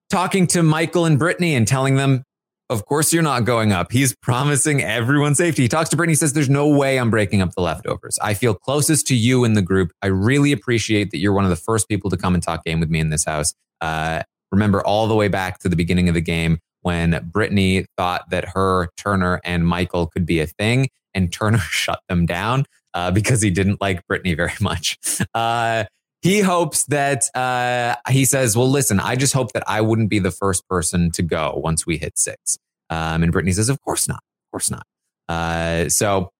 Talking 0.09 0.47
to 0.47 0.63
Michael 0.63 1.05
and 1.05 1.19
Brittany 1.19 1.53
and 1.53 1.67
telling 1.67 1.95
them, 1.95 2.23
of 2.69 2.85
course 2.85 3.11
you're 3.11 3.23
not 3.23 3.45
going 3.45 3.71
up. 3.71 3.91
He's 3.91 4.15
promising 4.15 4.81
everyone 4.81 5.35
safety. 5.35 5.63
He 5.63 5.67
talks 5.67 5.89
to 5.89 5.95
Brittany, 5.95 6.15
says, 6.15 6.33
There's 6.33 6.49
no 6.49 6.67
way 6.67 6.99
I'm 6.99 7.09
breaking 7.09 7.41
up 7.41 7.53
the 7.53 7.61
leftovers. 7.61 8.19
I 8.21 8.33
feel 8.33 8.53
closest 8.53 9.07
to 9.07 9.15
you 9.15 9.43
in 9.43 9.53
the 9.53 9.61
group. 9.61 9.91
I 10.01 10.07
really 10.07 10.51
appreciate 10.51 11.11
that 11.11 11.17
you're 11.17 11.33
one 11.33 11.43
of 11.43 11.49
the 11.49 11.55
first 11.55 11.89
people 11.89 12.09
to 12.11 12.17
come 12.17 12.33
and 12.33 12.43
talk 12.43 12.63
game 12.63 12.79
with 12.79 12.89
me 12.89 12.99
in 12.99 13.09
this 13.09 13.25
house. 13.25 13.53
Uh, 13.81 14.23
remember 14.51 14.81
all 14.85 15.07
the 15.07 15.15
way 15.15 15.27
back 15.27 15.59
to 15.59 15.69
the 15.69 15.75
beginning 15.75 16.07
of 16.09 16.15
the 16.15 16.21
game 16.21 16.59
when 16.81 17.29
Brittany 17.31 17.85
thought 17.97 18.29
that 18.29 18.49
her, 18.49 18.89
Turner, 18.97 19.41
and 19.43 19.67
Michael 19.67 20.07
could 20.07 20.25
be 20.25 20.39
a 20.39 20.47
thing, 20.47 20.89
and 21.13 21.31
Turner 21.33 21.57
shut 21.69 22.01
them 22.09 22.25
down 22.25 22.65
uh, 22.93 23.11
because 23.11 23.41
he 23.41 23.49
didn't 23.49 23.81
like 23.81 24.05
Brittany 24.07 24.33
very 24.33 24.53
much. 24.61 24.97
Uh, 25.33 25.85
he 26.21 26.41
hopes 26.41 26.83
that 26.85 27.33
uh, 27.35 27.95
he 28.09 28.25
says, 28.25 28.57
"Well, 28.57 28.69
listen, 28.69 28.99
I 28.99 29.15
just 29.15 29.33
hope 29.33 29.53
that 29.53 29.63
I 29.67 29.79
wouldn't 29.79 30.09
be 30.09 30.19
the 30.19 30.31
first 30.31 30.67
person 30.67 31.11
to 31.11 31.21
go 31.21 31.53
once 31.55 31.85
we 31.85 31.97
hit 31.97 32.17
six. 32.17 32.57
Um, 32.89 33.23
and 33.23 33.31
Brittany 33.31 33.53
says, 33.53 33.69
"Of 33.69 33.79
course 33.81 34.07
not, 34.07 34.17
of 34.17 34.51
course 34.51 34.69
not." 34.69 34.85
Uh, 35.29 35.87
so 35.87 36.31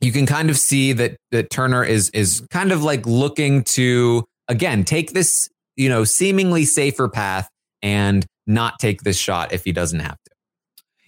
you 0.00 0.12
can 0.12 0.24
kind 0.24 0.48
of 0.48 0.56
see 0.56 0.94
that 0.94 1.16
that 1.32 1.50
Turner 1.50 1.84
is 1.84 2.08
is 2.10 2.46
kind 2.50 2.72
of 2.72 2.82
like 2.82 3.04
looking 3.04 3.62
to 3.64 4.24
again 4.48 4.84
take 4.84 5.12
this 5.12 5.50
you 5.80 5.88
know, 5.88 6.04
seemingly 6.04 6.66
safer 6.66 7.08
path 7.08 7.48
and 7.80 8.26
not 8.46 8.78
take 8.78 9.00
this 9.00 9.16
shot 9.16 9.50
if 9.50 9.64
he 9.64 9.72
doesn't 9.72 10.00
have 10.00 10.18
to. 10.26 10.30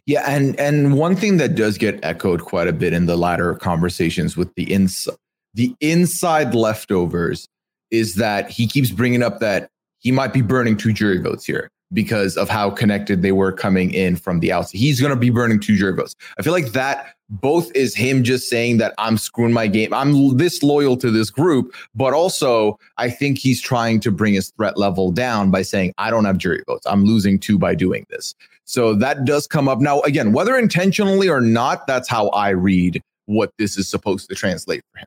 Yeah, 0.07 0.25
and 0.27 0.59
and 0.59 0.95
one 0.97 1.15
thing 1.15 1.37
that 1.37 1.55
does 1.55 1.77
get 1.77 2.01
echoed 2.03 2.41
quite 2.41 2.69
a 2.69 2.73
bit 2.73 2.95
in 2.95 3.05
the 3.05 3.17
latter 3.17 3.55
conversations 3.57 4.35
with 4.35 4.53
the 4.55 4.73
inside 4.73 5.15
the 5.53 5.77
inside 5.81 6.55
leftovers 6.55 7.47
is 7.91 8.15
that 8.15 8.49
he 8.49 8.67
keeps 8.67 8.91
bringing 8.91 9.23
up 9.23 9.41
that 9.41 9.69
he 9.99 10.11
might 10.11 10.33
be 10.33 10.41
burning 10.41 10.79
two 10.79 10.95
jury 10.95 11.19
votes 11.19 11.45
here 11.45 11.71
because 11.93 12.37
of 12.37 12.49
how 12.49 12.71
connected 12.71 13.23
they 13.23 13.33
were 13.33 13.53
coming 13.53 13.93
in 13.93 14.17
from 14.17 14.41
the 14.41 14.53
outside. 14.53 14.79
He's 14.79 15.01
going 15.01 15.13
to 15.13 15.17
be 15.17 15.31
burning 15.31 15.61
two 15.61 15.77
jury 15.77 15.95
votes. 15.95 16.15
I 16.39 16.43
feel 16.43 16.53
like 16.53 16.73
that 16.73 17.15
both 17.29 17.75
is 17.75 17.95
him 17.95 18.23
just 18.23 18.49
saying 18.49 18.77
that 18.79 18.95
I'm 18.99 19.17
screwing 19.17 19.53
my 19.53 19.67
game. 19.67 19.93
I'm 19.95 20.37
this 20.37 20.63
loyal 20.63 20.97
to 20.99 21.11
this 21.11 21.31
group, 21.31 21.75
but 21.95 22.13
also 22.13 22.79
I 22.99 23.09
think 23.09 23.39
he's 23.39 23.61
trying 23.61 24.01
to 24.01 24.11
bring 24.11 24.35
his 24.35 24.51
threat 24.51 24.77
level 24.77 25.11
down 25.11 25.51
by 25.51 25.63
saying 25.63 25.95
I 25.99 26.11
don't 26.11 26.25
have 26.27 26.39
jury 26.39 26.63
votes. 26.67 26.87
I'm 26.87 27.05
losing 27.05 27.39
two 27.39 27.59
by 27.59 27.75
doing 27.75 28.07
this. 28.11 28.35
So 28.65 28.95
that 28.97 29.25
does 29.25 29.47
come 29.47 29.69
up. 29.69 29.81
Now, 29.81 30.01
again, 30.03 30.33
whether 30.33 30.57
intentionally 30.57 31.29
or 31.29 31.41
not, 31.41 31.87
that's 31.87 32.09
how 32.09 32.29
I 32.29 32.51
read 32.51 33.03
what 33.27 33.53
this 33.59 33.77
is 33.77 33.89
supposed 33.89 34.29
to 34.29 34.35
translate 34.35 34.83
for 34.93 34.99
him. 34.99 35.07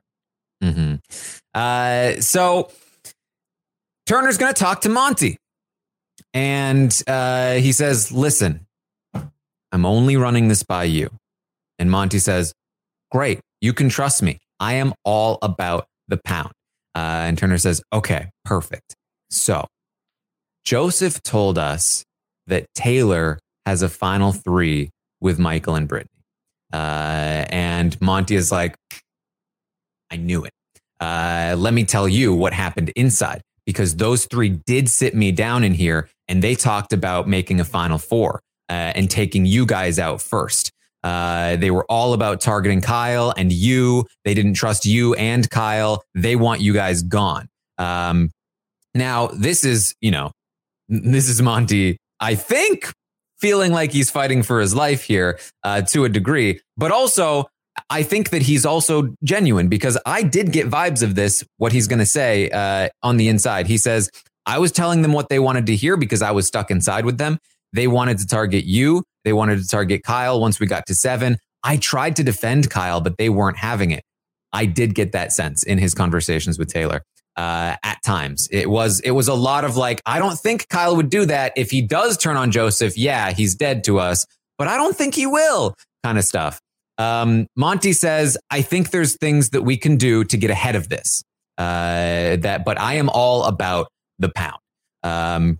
Mm-hmm. 0.64 0.96
Uh, 1.54 2.22
so 2.22 2.70
Turner's 4.06 4.38
going 4.38 4.54
to 4.54 4.60
talk 4.60 4.82
to 4.82 4.90
Monte. 4.90 5.38
And 6.36 7.02
uh, 7.08 7.54
he 7.54 7.72
says, 7.72 8.12
Listen, 8.12 8.68
I'm 9.72 9.86
only 9.86 10.18
running 10.18 10.50
this 10.50 10.64
by 10.64 10.84
you. 10.84 11.10
And 11.80 11.90
Monte 11.90 12.20
says, 12.20 12.54
Great, 13.10 13.40
you 13.62 13.72
can 13.74 13.88
trust 13.88 14.22
me. 14.22 14.40
I 14.60 14.74
am 14.74 14.94
all 15.06 15.40
about 15.42 15.88
the 16.10 16.18
pound. 16.18 16.52
Uh, 16.94 17.24
and 17.28 17.38
Turner 17.38 17.58
says, 17.58 17.82
Okay, 17.94 18.30
perfect. 18.44 18.96
So 19.30 19.66
Joseph 20.66 21.24
told 21.24 21.58
us 21.58 22.04
that 22.48 22.66
Taylor 22.76 23.40
has 23.66 23.82
a 23.82 23.90
final 23.90 24.34
three 24.34 24.90
with 25.22 25.40
Michael 25.40 25.76
and 25.76 25.88
Brittany. 25.88 26.10
Uh, 26.74 27.46
and 27.50 28.00
Monte 28.02 28.36
is 28.36 28.52
like, 28.52 28.76
I 30.12 30.18
knew 30.18 30.44
it. 30.44 30.52
Uh, 31.00 31.56
let 31.58 31.74
me 31.74 31.86
tell 31.86 32.10
you 32.10 32.34
what 32.34 32.52
happened 32.52 32.92
inside 32.98 33.42
because 33.66 33.96
those 33.96 34.26
three 34.26 34.50
did 34.50 34.90
sit 34.90 35.16
me 35.16 35.32
down 35.32 35.64
in 35.64 35.74
here 35.74 36.10
and 36.28 36.42
they 36.42 36.56
talked 36.56 36.94
about 36.94 37.28
making 37.28 37.60
a 37.60 37.66
final 37.66 37.98
four 37.98 38.42
uh, 38.70 38.94
and 38.96 39.10
taking 39.10 39.46
you 39.46 39.66
guys 39.66 40.00
out 40.00 40.22
first. 40.22 40.72
Uh, 41.04 41.56
they 41.58 41.70
were 41.70 41.86
all 41.86 42.14
about 42.14 42.42
targeting 42.42 42.82
Kyle 42.82 43.32
and 43.38 43.54
you. 43.54 44.06
They 44.24 44.34
didn't 44.34 44.56
trust 44.56 44.86
you 44.86 45.14
and 45.16 45.48
Kyle. 45.50 46.04
They 46.16 46.36
want 46.36 46.62
you 46.62 46.74
guys 46.74 47.04
gone. 47.04 47.48
Um, 47.78 48.32
now, 48.96 49.28
this 49.28 49.64
is, 49.64 49.94
you 50.02 50.10
know, 50.10 50.32
this 50.90 51.30
is 51.30 51.42
Monte, 51.42 51.98
I 52.20 52.36
think, 52.36 52.92
feeling 53.40 53.72
like 53.72 53.92
he's 53.92 54.10
fighting 54.10 54.42
for 54.42 54.60
his 54.60 54.74
life 54.74 55.04
here 55.04 55.38
uh, 55.64 55.82
to 55.82 56.06
a 56.06 56.10
degree, 56.10 56.62
but 56.78 56.92
also 56.92 57.46
I 57.90 58.04
think 58.04 58.32
that 58.32 58.42
he's 58.42 58.66
also 58.66 59.14
genuine 59.24 59.68
because 59.68 59.98
I 60.06 60.24
did 60.24 60.52
get 60.52 60.70
vibes 60.70 61.04
of 61.04 61.16
this, 61.16 61.44
what 61.58 61.72
he's 61.72 61.88
going 61.88 62.00
to 62.00 62.06
say 62.06 62.50
uh, 62.50 62.90
on 63.04 63.18
the 63.18 63.28
inside. 63.28 63.68
He 63.68 63.78
says, 63.78 64.10
I 64.46 64.60
was 64.60 64.72
telling 64.72 65.02
them 65.02 65.14
what 65.14 65.30
they 65.30 65.40
wanted 65.40 65.68
to 65.68 65.76
hear 65.76 65.98
because 65.98 66.22
I 66.22 66.32
was 66.32 66.48
stuck 66.48 66.72
inside 66.72 67.06
with 67.06 67.18
them. 67.18 67.38
They 67.74 67.88
wanted 67.88 68.18
to 68.20 68.28
target 68.28 68.66
you. 68.66 69.04
They 69.24 69.34
wanted 69.34 69.60
to 69.60 69.68
target 69.68 70.04
Kyle 70.04 70.40
once 70.40 70.60
we 70.60 70.68
got 70.68 70.86
to 70.88 70.96
seven. 70.96 71.38
I 71.64 71.78
tried 71.78 72.16
to 72.18 72.24
defend 72.24 72.70
Kyle, 72.70 73.02
but 73.02 73.18
they 73.18 73.30
weren't 73.30 73.58
having 73.58 73.92
it. 73.92 74.04
I 74.54 74.66
did 74.66 74.96
get 74.96 75.12
that 75.12 75.34
sense 75.34 75.64
in 75.64 75.78
his 75.78 75.94
conversations 75.94 76.58
with 76.58 76.72
Taylor. 76.72 77.04
Uh, 77.36 77.76
at 77.84 78.02
times, 78.02 78.48
it 78.50 78.70
was 78.70 79.02
it 79.02 79.12
was 79.12 79.28
a 79.28 79.34
lot 79.34 79.66
of 79.66 79.76
like, 79.76 80.02
I 80.06 80.20
don't 80.20 80.40
think 80.40 80.70
Kyle 80.70 80.96
would 80.96 81.10
do 81.10 81.26
that. 81.26 81.52
If 81.58 81.70
he 81.70 81.82
does 81.82 82.18
turn 82.18 82.38
on 82.38 82.50
Joseph, 82.50 82.98
yeah, 82.98 83.32
he's 83.32 83.56
dead 83.56 83.84
to 83.86 84.00
us, 84.00 84.26
but 84.58 84.70
I 84.70 84.78
don't 84.78 84.96
think 84.96 85.16
he 85.16 85.26
will. 85.26 85.76
Kind 86.02 86.18
of 86.18 86.24
stuff. 86.24 86.62
Um, 86.98 87.48
Monte 87.56 87.94
says, 87.94 88.38
I 88.50 88.62
think 88.62 88.92
there's 88.92 89.18
things 89.18 89.50
that 89.50 89.64
we 89.64 89.78
can 89.78 89.98
do 89.98 90.24
to 90.26 90.38
get 90.38 90.50
ahead 90.50 90.76
of 90.76 90.90
this. 90.90 91.24
Uh, 91.58 92.36
that, 92.38 92.64
but 92.66 92.80
I 92.80 92.96
am 92.96 93.10
all 93.10 93.46
about 93.46 93.88
the 94.20 94.30
pound. 94.30 94.60
Um, 95.04 95.60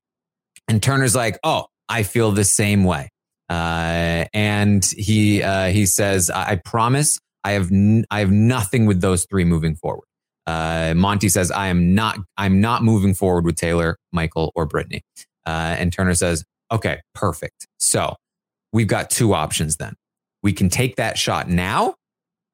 and 0.68 0.82
Turner's 0.82 1.16
like, 1.16 1.40
oh, 1.44 1.68
I 1.88 2.04
feel 2.04 2.32
the 2.32 2.44
same 2.44 2.84
way. 2.84 3.10
Uh, 3.50 4.26
and 4.34 4.84
he 4.98 5.44
uh, 5.44 5.68
he 5.68 5.86
says, 5.86 6.30
I, 6.30 6.52
I 6.52 6.56
promise, 6.56 7.20
I 7.44 7.52
have 7.52 7.72
n- 7.72 8.06
I 8.10 8.20
have 8.20 8.32
nothing 8.32 8.88
with 8.88 9.02
those 9.02 9.26
three 9.30 9.44
moving 9.44 9.76
forward. 9.76 10.08
Uh, 10.48 10.94
Monte 10.96 11.30
says, 11.30 11.52
I 11.52 11.68
am 11.68 11.94
not 11.94 12.18
I'm 12.38 12.60
not 12.60 12.84
moving 12.84 13.14
forward 13.14 13.46
with 13.46 13.56
Taylor, 13.56 13.98
Michael, 14.12 14.52
or 14.56 14.66
Brittany. 14.66 15.04
Uh, 15.46 15.76
and 15.78 15.94
Turner 15.94 16.16
says, 16.16 16.44
okay, 16.72 17.02
perfect. 17.14 17.68
So 17.78 18.16
we've 18.74 18.88
got 18.88 19.12
two 19.12 19.36
options 19.36 19.78
then 19.78 19.94
we 20.46 20.54
can 20.54 20.70
take 20.70 20.96
that 20.98 21.18
shot 21.18 21.50
now 21.50 21.96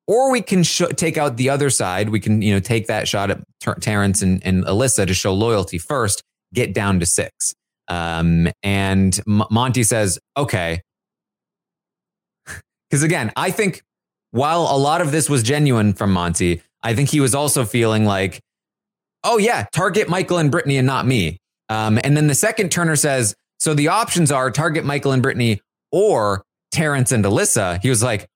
or 0.07 0.31
we 0.31 0.41
can 0.41 0.63
sh- 0.63 0.81
take 0.95 1.17
out 1.17 1.35
the 1.35 1.49
other 1.49 1.69
side. 1.69 2.07
We 2.07 2.21
can, 2.21 2.41
you 2.41 2.53
know, 2.53 2.61
take 2.61 2.87
that 2.87 3.05
shot 3.05 3.29
at 3.29 3.41
Ter- 3.59 3.75
Terrance 3.75 4.21
and, 4.21 4.41
and 4.45 4.63
Alyssa 4.63 5.05
to 5.05 5.13
show 5.13 5.33
loyalty 5.33 5.77
first, 5.77 6.23
get 6.53 6.73
down 6.73 7.01
to 7.01 7.05
six. 7.05 7.53
Um, 7.89 8.47
and 8.63 9.19
M- 9.27 9.43
Monte 9.51 9.83
says, 9.83 10.17
okay. 10.37 10.81
Because 12.89 13.03
again, 13.03 13.31
I 13.37 13.51
think 13.51 13.83
while 14.31 14.61
a 14.63 14.77
lot 14.77 14.99
of 14.99 15.13
this 15.13 15.29
was 15.29 15.43
genuine 15.43 15.93
from 15.93 16.11
Monte, 16.11 16.61
I 16.83 16.93
think 16.93 17.09
he 17.09 17.21
was 17.21 17.33
also 17.33 17.63
feeling 17.63 18.03
like, 18.03 18.41
oh, 19.23 19.37
yeah, 19.37 19.65
target 19.71 20.09
Michael 20.09 20.39
and 20.39 20.51
Brittany 20.51 20.75
and 20.75 20.87
not 20.87 21.05
me. 21.05 21.37
Um, 21.69 21.99
and 22.03 22.17
then 22.17 22.27
the 22.27 22.35
second 22.35 22.69
Turner 22.69 22.97
says, 22.97 23.33
so 23.59 23.73
the 23.73 23.87
options 23.87 24.29
are 24.29 24.51
target 24.51 24.83
Michael 24.83 25.13
and 25.13 25.21
Brittany 25.21 25.61
or 25.91 26.43
Terrance 26.71 27.11
and 27.11 27.23
Alyssa, 27.25 27.81
he 27.81 27.89
was 27.89 28.01
like, 28.03 28.27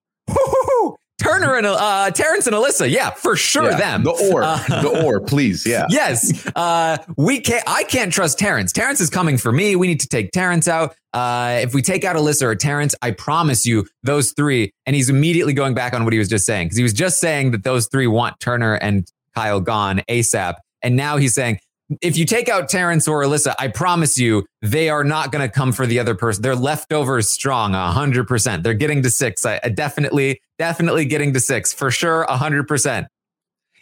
Turner 1.17 1.55
and 1.55 1.65
uh, 1.65 2.11
Terrance 2.11 2.45
and 2.45 2.55
Alyssa, 2.55 2.89
yeah, 2.91 3.09
for 3.09 3.37
sure, 3.37 3.71
Yeah, 3.71 3.77
them. 3.77 4.03
the 4.03 4.11
or, 4.11 4.43
Uh, 4.43 4.57
the 4.81 5.03
or, 5.05 5.21
please, 5.21 5.65
yeah. 5.65 5.85
yes, 5.89 6.45
uh, 6.55 6.97
we 7.17 7.39
can't. 7.39 7.63
I 7.65 7.83
can't 7.83 8.11
trust 8.11 8.37
Terrance. 8.37 8.73
Terrance 8.73 8.99
is 8.99 9.09
coming 9.09 9.37
for 9.37 9.51
me. 9.51 9.77
We 9.77 9.87
need 9.87 10.01
to 10.01 10.07
take 10.07 10.31
Terrance 10.31 10.67
out. 10.67 10.93
Uh, 11.13 11.59
if 11.61 11.73
we 11.73 11.81
take 11.81 12.03
out 12.03 12.17
Alyssa 12.17 12.43
or 12.43 12.55
Terrance, 12.55 12.93
I 13.01 13.11
promise 13.11 13.65
you, 13.65 13.87
those 14.03 14.33
three. 14.33 14.71
And 14.85 14.93
he's 14.95 15.09
immediately 15.09 15.53
going 15.53 15.73
back 15.73 15.93
on 15.93 16.03
what 16.03 16.11
he 16.11 16.19
was 16.19 16.27
just 16.27 16.45
saying 16.45 16.67
because 16.67 16.77
he 16.77 16.83
was 16.83 16.93
just 16.93 17.19
saying 17.21 17.51
that 17.51 17.63
those 17.63 17.87
three 17.87 18.07
want 18.07 18.39
Turner 18.41 18.75
and 18.75 19.07
Kyle 19.33 19.61
gone 19.61 20.01
ASAP, 20.09 20.55
and 20.81 20.95
now 20.97 21.15
he's 21.17 21.33
saying. 21.33 21.59
If 22.01 22.17
you 22.17 22.25
take 22.25 22.49
out 22.49 22.67
Terrance 22.67 23.07
or 23.07 23.21
Alyssa, 23.23 23.53
I 23.59 23.67
promise 23.67 24.17
you, 24.17 24.45
they 24.61 24.89
are 24.89 25.03
not 25.03 25.31
going 25.31 25.47
to 25.47 25.53
come 25.53 25.71
for 25.71 25.85
the 25.85 25.99
other 25.99 26.15
person. 26.15 26.41
They're 26.41 26.55
leftovers 26.55 27.29
strong, 27.29 27.73
100%. 27.73 28.63
They're 28.63 28.73
getting 28.73 29.03
to 29.03 29.09
six. 29.11 29.45
I, 29.45 29.59
I 29.63 29.69
definitely, 29.69 30.41
definitely 30.57 31.05
getting 31.05 31.33
to 31.33 31.39
six 31.39 31.73
for 31.73 31.91
sure, 31.91 32.25
100%. 32.27 33.07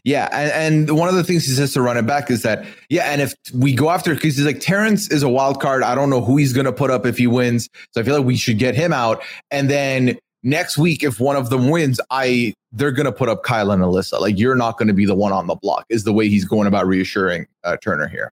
Yeah, 0.05 0.27
and, 0.33 0.89
and 0.89 0.97
one 0.97 1.07
of 1.07 1.15
the 1.15 1.23
things 1.23 1.45
he 1.45 1.53
says 1.53 1.71
to 1.73 1.81
run 1.81 1.95
it 1.95 2.05
back 2.05 2.29
is 2.29 2.41
that 2.41 2.65
yeah, 2.89 3.03
and 3.05 3.21
if 3.21 3.33
we 3.53 3.73
go 3.73 3.89
after 3.89 4.13
because 4.13 4.35
he's 4.35 4.45
like 4.45 4.59
Terrance 4.59 5.09
is 5.09 5.23
a 5.23 5.29
wild 5.29 5.61
card. 5.61 5.81
I 5.81 5.95
don't 5.95 6.09
know 6.09 6.19
who 6.19 6.35
he's 6.35 6.51
going 6.51 6.65
to 6.65 6.73
put 6.73 6.91
up 6.91 7.05
if 7.05 7.17
he 7.17 7.25
wins, 7.25 7.69
so 7.91 8.01
I 8.01 8.03
feel 8.03 8.17
like 8.17 8.25
we 8.25 8.35
should 8.35 8.59
get 8.59 8.75
him 8.75 8.91
out. 8.91 9.23
And 9.49 9.69
then 9.69 10.17
next 10.43 10.77
week, 10.77 11.03
if 11.03 11.19
one 11.19 11.35
of 11.35 11.49
them 11.49 11.69
wins, 11.69 11.99
I 12.09 12.53
they're 12.71 12.91
going 12.91 13.05
to 13.05 13.11
put 13.11 13.29
up 13.29 13.43
Kyle 13.43 13.71
and 13.71 13.81
Alyssa. 13.81 14.19
Like 14.19 14.37
you're 14.37 14.55
not 14.55 14.77
going 14.77 14.87
to 14.87 14.93
be 14.93 15.05
the 15.05 15.15
one 15.15 15.31
on 15.31 15.47
the 15.47 15.55
block. 15.55 15.85
Is 15.89 16.03
the 16.03 16.13
way 16.13 16.29
he's 16.29 16.45
going 16.45 16.67
about 16.67 16.87
reassuring 16.87 17.47
uh, 17.63 17.77
Turner 17.77 18.07
here. 18.07 18.31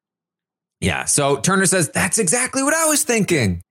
Yeah. 0.81 1.05
So 1.05 1.37
Turner 1.37 1.67
says, 1.67 1.89
that's 1.89 2.17
exactly 2.17 2.63
what 2.63 2.73
I 2.73 2.85
was 2.85 3.03
thinking. 3.03 3.61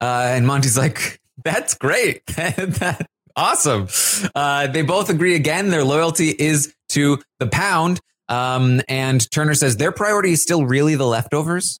Uh, 0.00 0.26
and 0.28 0.46
Monte's 0.46 0.76
like, 0.76 1.18
that's 1.44 1.74
great. 1.74 2.24
that, 2.36 3.06
awesome. 3.34 3.88
Uh, 4.34 4.66
they 4.66 4.82
both 4.82 5.08
agree 5.08 5.34
again. 5.34 5.70
Their 5.70 5.84
loyalty 5.84 6.28
is 6.28 6.74
to 6.90 7.20
the 7.38 7.46
pound. 7.46 8.00
Um, 8.28 8.82
and 8.88 9.28
Turner 9.30 9.54
says 9.54 9.78
their 9.78 9.92
priority 9.92 10.32
is 10.32 10.42
still 10.42 10.66
really 10.66 10.94
the 10.94 11.06
leftovers. 11.06 11.80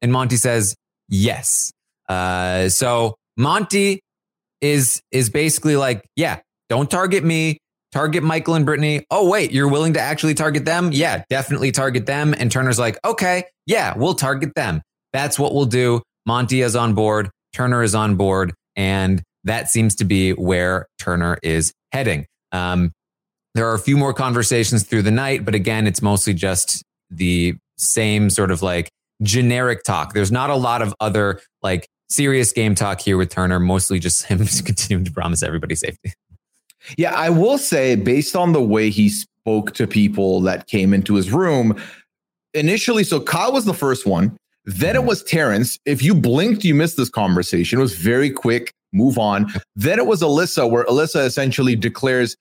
And 0.00 0.12
Monte 0.12 0.36
says, 0.36 0.76
yes. 1.08 1.72
Uh, 2.08 2.68
so 2.68 3.16
Monte 3.36 4.00
is, 4.60 5.00
is 5.10 5.30
basically 5.30 5.76
like, 5.76 6.04
yeah, 6.16 6.40
don't 6.68 6.90
target 6.90 7.24
me. 7.24 7.58
Target 7.92 8.22
Michael 8.22 8.54
and 8.54 8.66
Brittany. 8.66 9.04
Oh, 9.10 9.28
wait, 9.28 9.50
you're 9.50 9.68
willing 9.68 9.94
to 9.94 10.00
actually 10.00 10.34
target 10.34 10.66
them? 10.66 10.90
Yeah, 10.92 11.24
definitely 11.30 11.72
target 11.72 12.04
them. 12.04 12.34
And 12.36 12.52
Turner's 12.52 12.78
like, 12.78 12.98
okay, 13.04 13.44
yeah, 13.66 13.96
we'll 13.96 14.14
target 14.14 14.54
them. 14.54 14.82
That's 15.12 15.38
what 15.38 15.54
we'll 15.54 15.64
do. 15.64 16.02
Monte 16.26 16.60
is 16.60 16.76
on 16.76 16.94
board. 16.94 17.30
Turner 17.54 17.82
is 17.82 17.94
on 17.94 18.16
board. 18.16 18.52
And 18.76 19.22
that 19.44 19.70
seems 19.70 19.94
to 19.96 20.04
be 20.04 20.32
where 20.32 20.86
Turner 20.98 21.38
is 21.42 21.72
heading. 21.92 22.26
Um, 22.52 22.92
there 23.54 23.66
are 23.68 23.74
a 23.74 23.78
few 23.78 23.96
more 23.96 24.12
conversations 24.12 24.84
through 24.84 25.02
the 25.02 25.10
night, 25.10 25.44
but 25.44 25.54
again, 25.54 25.86
it's 25.86 26.02
mostly 26.02 26.34
just 26.34 26.82
the 27.10 27.54
same 27.78 28.28
sort 28.28 28.50
of 28.50 28.62
like 28.62 28.90
generic 29.22 29.82
talk. 29.82 30.12
There's 30.12 30.30
not 30.30 30.50
a 30.50 30.54
lot 30.54 30.82
of 30.82 30.94
other 31.00 31.40
like 31.62 31.86
serious 32.08 32.52
game 32.52 32.74
talk 32.74 33.00
here 33.00 33.16
with 33.16 33.30
Turner, 33.30 33.60
mostly 33.60 33.98
just 33.98 34.24
him 34.24 34.38
continuing 34.64 35.04
to 35.04 35.12
promise 35.12 35.42
everybody 35.42 35.74
safety. 35.74 36.12
Yeah, 36.96 37.14
I 37.14 37.30
will 37.30 37.58
say, 37.58 37.96
based 37.96 38.34
on 38.36 38.52
the 38.52 38.62
way 38.62 38.90
he 38.90 39.08
spoke 39.08 39.74
to 39.74 39.86
people 39.86 40.40
that 40.42 40.66
came 40.66 40.94
into 40.94 41.14
his 41.14 41.30
room 41.30 41.80
initially, 42.54 43.04
so 43.04 43.20
Kyle 43.20 43.52
was 43.52 43.64
the 43.64 43.74
first 43.74 44.06
one. 44.06 44.36
Then 44.64 44.96
it 44.96 45.04
was 45.04 45.22
Terrance. 45.22 45.78
If 45.86 46.02
you 46.02 46.14
blinked, 46.14 46.64
you 46.64 46.74
missed 46.74 46.96
this 46.96 47.08
conversation. 47.08 47.78
It 47.78 47.82
was 47.82 47.96
very 47.96 48.30
quick. 48.30 48.72
Move 48.92 49.18
on. 49.18 49.52
Then 49.76 49.98
it 49.98 50.06
was 50.06 50.22
Alyssa, 50.22 50.68
where 50.68 50.84
Alyssa 50.84 51.24
essentially 51.24 51.76
declares, 51.76 52.36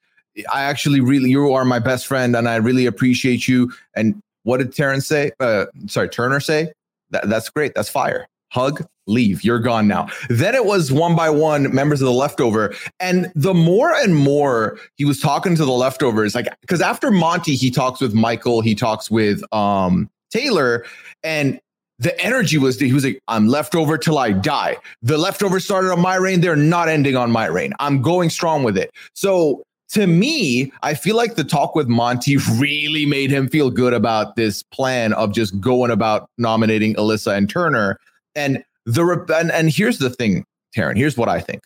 I 0.52 0.64
actually 0.64 1.00
really, 1.00 1.30
you 1.30 1.54
are 1.54 1.66
my 1.66 1.80
best 1.80 2.08
friend 2.08 2.36
and 2.36 2.50
I 2.50 2.56
really 2.56 2.86
appreciate 2.86 3.48
you. 3.48 3.72
And 3.96 4.20
what 4.44 4.58
did 4.58 4.74
Terrance 4.74 5.06
say? 5.06 5.32
Uh, 5.40 5.66
sorry, 5.88 6.10
Turner 6.10 6.40
say? 6.40 6.72
That, 7.12 7.30
that's 7.30 7.50
great. 7.50 7.74
That's 7.76 7.90
fire. 7.90 8.28
Hug. 8.52 8.86
Leave. 9.08 9.44
You're 9.44 9.60
gone 9.60 9.88
now. 9.88 10.08
Then 10.30 10.54
it 10.54 10.66
was 10.66 10.92
one 10.92 11.16
by 11.16 11.30
one 11.30 11.74
members 11.74 12.02
of 12.02 12.06
the 12.06 12.14
leftover. 12.14 12.74
And 13.00 13.32
the 13.36 13.54
more 13.54 13.94
and 13.94 14.16
more 14.16 14.78
he 14.96 15.06
was 15.06 15.20
talking 15.20 15.56
to 15.56 15.66
the 15.66 15.72
leftovers, 15.72 16.36
like, 16.36 16.48
because 16.62 16.82
after 16.82 17.10
Monte, 17.10 17.56
he 17.56 17.72
talks 17.72 18.02
with 18.02 18.14
Michael, 18.14 18.62
he 18.62 18.76
talks 18.76 19.10
with 19.10 19.42
um, 19.54 20.10
Taylor, 20.30 20.86
and 21.24 21.60
the 22.00 22.20
energy 22.24 22.58
was 22.58 22.80
he 22.80 22.94
was 22.94 23.04
like, 23.04 23.20
I'm 23.28 23.48
leftover 23.48 23.98
till 23.98 24.20
I 24.20 24.32
die. 24.32 24.78
The 25.02 25.18
leftovers 25.18 25.66
started 25.66 25.92
on 25.92 26.00
my 26.00 26.16
reign. 26.16 26.42
They're 26.42 26.56
not 26.56 26.90
ending 26.90 27.16
on 27.16 27.32
my 27.32 27.48
reign. 27.48 27.74
I'm 27.80 28.02
going 28.02 28.30
strong 28.30 28.64
with 28.64 28.78
it. 28.78 28.92
So 29.14 29.64
to 29.90 30.06
me, 30.06 30.72
I 30.84 30.94
feel 30.94 31.16
like 31.16 31.36
the 31.36 31.44
talk 31.44 31.74
with 31.74 31.88
Monte 31.88 32.38
really 32.58 33.06
made 33.06 33.32
him 33.32 33.48
feel 33.48 33.72
good 33.72 33.94
about 33.94 34.36
this 34.36 34.62
plan 34.64 35.14
of 35.14 35.34
just 35.34 35.60
going 35.60 35.92
about 35.92 36.30
nominating 36.38 36.94
Alyssa 36.96 37.36
and 37.36 37.50
Turner. 37.50 37.98
And 38.36 38.64
the 38.88 39.36
and, 39.38 39.52
and 39.52 39.70
here's 39.70 40.00
the 40.00 40.10
thing, 40.10 40.46
Taran. 40.76 40.98
Here's 40.98 41.18
what 41.18 41.30
I 41.30 41.40
think. 41.40 41.62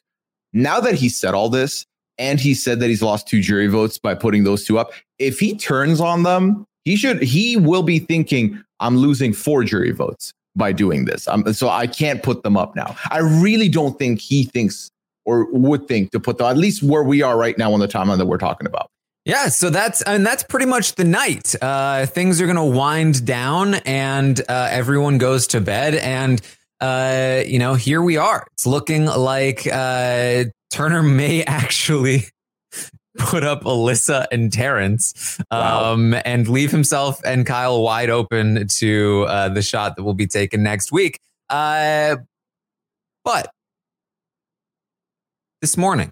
Now 0.53 0.79
that 0.81 0.95
he 0.95 1.07
said 1.07 1.33
all 1.33 1.49
this, 1.49 1.85
and 2.17 2.39
he 2.39 2.53
said 2.53 2.79
that 2.79 2.87
he's 2.87 3.01
lost 3.01 3.27
two 3.27 3.41
jury 3.41 3.67
votes 3.67 3.97
by 3.97 4.15
putting 4.15 4.43
those 4.43 4.65
two 4.65 4.77
up, 4.77 4.91
if 5.19 5.39
he 5.39 5.55
turns 5.55 6.01
on 6.01 6.23
them, 6.23 6.65
he 6.83 6.95
should 6.95 7.21
he 7.21 7.55
will 7.57 7.83
be 7.83 7.99
thinking, 7.99 8.61
I'm 8.79 8.97
losing 8.97 9.33
four 9.33 9.63
jury 9.63 9.91
votes 9.91 10.33
by 10.55 10.71
doing 10.71 11.05
this. 11.05 11.27
Um, 11.27 11.53
so 11.53 11.69
I 11.69 11.87
can't 11.87 12.21
put 12.23 12.43
them 12.43 12.57
up 12.57 12.75
now. 12.75 12.95
I 13.09 13.19
really 13.19 13.69
don't 13.69 13.97
think 13.97 14.19
he 14.19 14.43
thinks 14.43 14.89
or 15.23 15.45
would 15.51 15.87
think 15.87 16.11
to 16.11 16.19
put 16.19 16.39
them 16.39 16.47
at 16.47 16.57
least 16.57 16.83
where 16.83 17.03
we 17.03 17.21
are 17.21 17.37
right 17.37 17.57
now 17.57 17.71
on 17.73 17.79
the 17.79 17.87
timeline 17.87 18.17
that 18.17 18.25
we're 18.25 18.37
talking 18.37 18.67
about. 18.67 18.89
Yeah, 19.23 19.49
so 19.49 19.69
that's 19.69 20.01
and 20.01 20.25
that's 20.25 20.41
pretty 20.41 20.65
much 20.65 20.95
the 20.95 21.03
night. 21.03 21.53
Uh, 21.61 22.07
things 22.07 22.41
are 22.41 22.47
going 22.47 22.55
to 22.55 22.63
wind 22.63 23.23
down, 23.23 23.75
and 23.75 24.41
uh, 24.49 24.67
everyone 24.71 25.19
goes 25.19 25.45
to 25.47 25.61
bed, 25.61 25.93
and 25.93 26.41
uh, 26.81 27.43
you 27.45 27.59
know, 27.59 27.75
here 27.75 28.01
we 28.01 28.17
are. 28.17 28.47
It's 28.53 28.65
looking 28.65 29.05
like 29.05 29.67
uh, 29.71 30.45
Turner 30.71 31.03
may 31.03 31.43
actually 31.47 32.25
put 33.17 33.43
up 33.43 33.63
Alyssa 33.63 34.25
and 34.31 34.51
Terrance 34.51 35.39
um, 35.51 36.11
wow. 36.11 36.21
and 36.25 36.47
leave 36.47 36.71
himself 36.71 37.21
and 37.23 37.45
Kyle 37.45 37.81
wide 37.81 38.09
open 38.09 38.67
to 38.67 39.25
uh, 39.27 39.49
the 39.49 39.61
shot 39.61 39.95
that 39.95 40.03
will 40.03 40.13
be 40.15 40.27
taken 40.27 40.63
next 40.63 40.91
week. 40.91 41.19
Uh, 41.49 42.17
but 43.23 43.51
this 45.61 45.77
morning, 45.77 46.09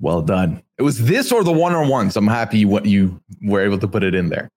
well 0.00 0.22
done. 0.22 0.62
It 0.78 0.82
was 0.82 1.04
this 1.04 1.32
or 1.32 1.42
the 1.42 1.52
one 1.52 1.74
on 1.74 1.88
ones. 1.88 2.16
I'm 2.16 2.28
happy 2.28 2.64
what 2.64 2.86
you 2.86 3.20
were 3.42 3.60
able 3.60 3.78
to 3.78 3.88
put 3.88 4.04
it 4.04 4.14
in 4.14 4.28
there. 4.28 4.50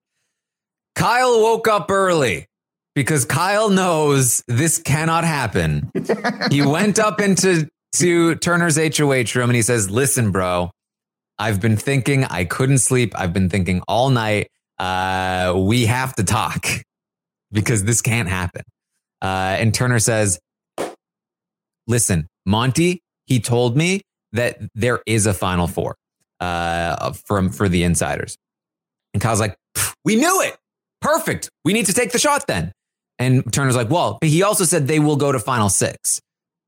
Kyle 0.98 1.44
woke 1.44 1.68
up 1.68 1.92
early 1.92 2.48
because 2.96 3.24
Kyle 3.24 3.70
knows 3.70 4.44
this 4.48 4.80
cannot 4.80 5.24
happen. 5.24 5.92
he 6.52 6.64
went 6.64 6.98
up 6.98 7.22
into 7.22 7.70
to 7.94 8.34
Turner's 8.36 8.78
HOH 8.78 9.38
room 9.40 9.52
and 9.52 9.56
he 9.56 9.62
says, 9.62 9.92
"Listen, 9.92 10.32
bro, 10.32 10.72
I've 11.38 11.62
been 11.62 11.78
thinking. 11.78 12.24
I 12.24 12.46
couldn't 12.46 12.80
sleep. 12.80 13.14
I've 13.16 13.32
been 13.32 13.48
thinking 13.48 13.84
all 13.88 14.10
night. 14.10 14.50
Uh, 14.80 15.54
we 15.56 15.86
have 15.86 16.16
to 16.16 16.24
talk 16.24 16.66
because 17.52 17.84
this 17.84 18.02
can't 18.02 18.28
happen." 18.28 18.64
Uh, 19.22 19.56
and 19.60 19.76
Turner 19.76 20.00
says, 20.00 20.40
"Listen, 21.86 22.28
Monte. 22.48 23.04
He 23.28 23.40
told 23.40 23.78
me 23.78 24.02
that 24.32 24.58
there 24.74 25.02
is 25.06 25.28
a 25.28 25.34
Final 25.36 25.68
Four 25.68 25.96
uh, 26.40 27.14
from 27.14 27.52
for 27.52 27.70
the 27.70 27.84
insiders." 27.84 28.36
And 29.14 29.22
Kyle's 29.22 29.40
like, 29.40 29.56
"We 30.04 30.16
knew 30.16 30.42
it. 30.42 30.58
Perfect. 31.02 31.50
We 31.64 31.74
need 31.74 31.86
to 31.88 31.94
take 31.94 32.12
the 32.12 32.20
shot 32.20 32.48
then." 32.48 32.72
And 33.20 33.52
Turner's 33.52 33.76
like, 33.76 33.90
well, 33.90 34.20
he 34.22 34.44
also 34.44 34.64
said 34.64 34.88
they 34.88 35.00
will 35.00 35.16
go 35.16 35.32
to 35.32 35.40
final 35.40 35.70
six. 35.70 36.22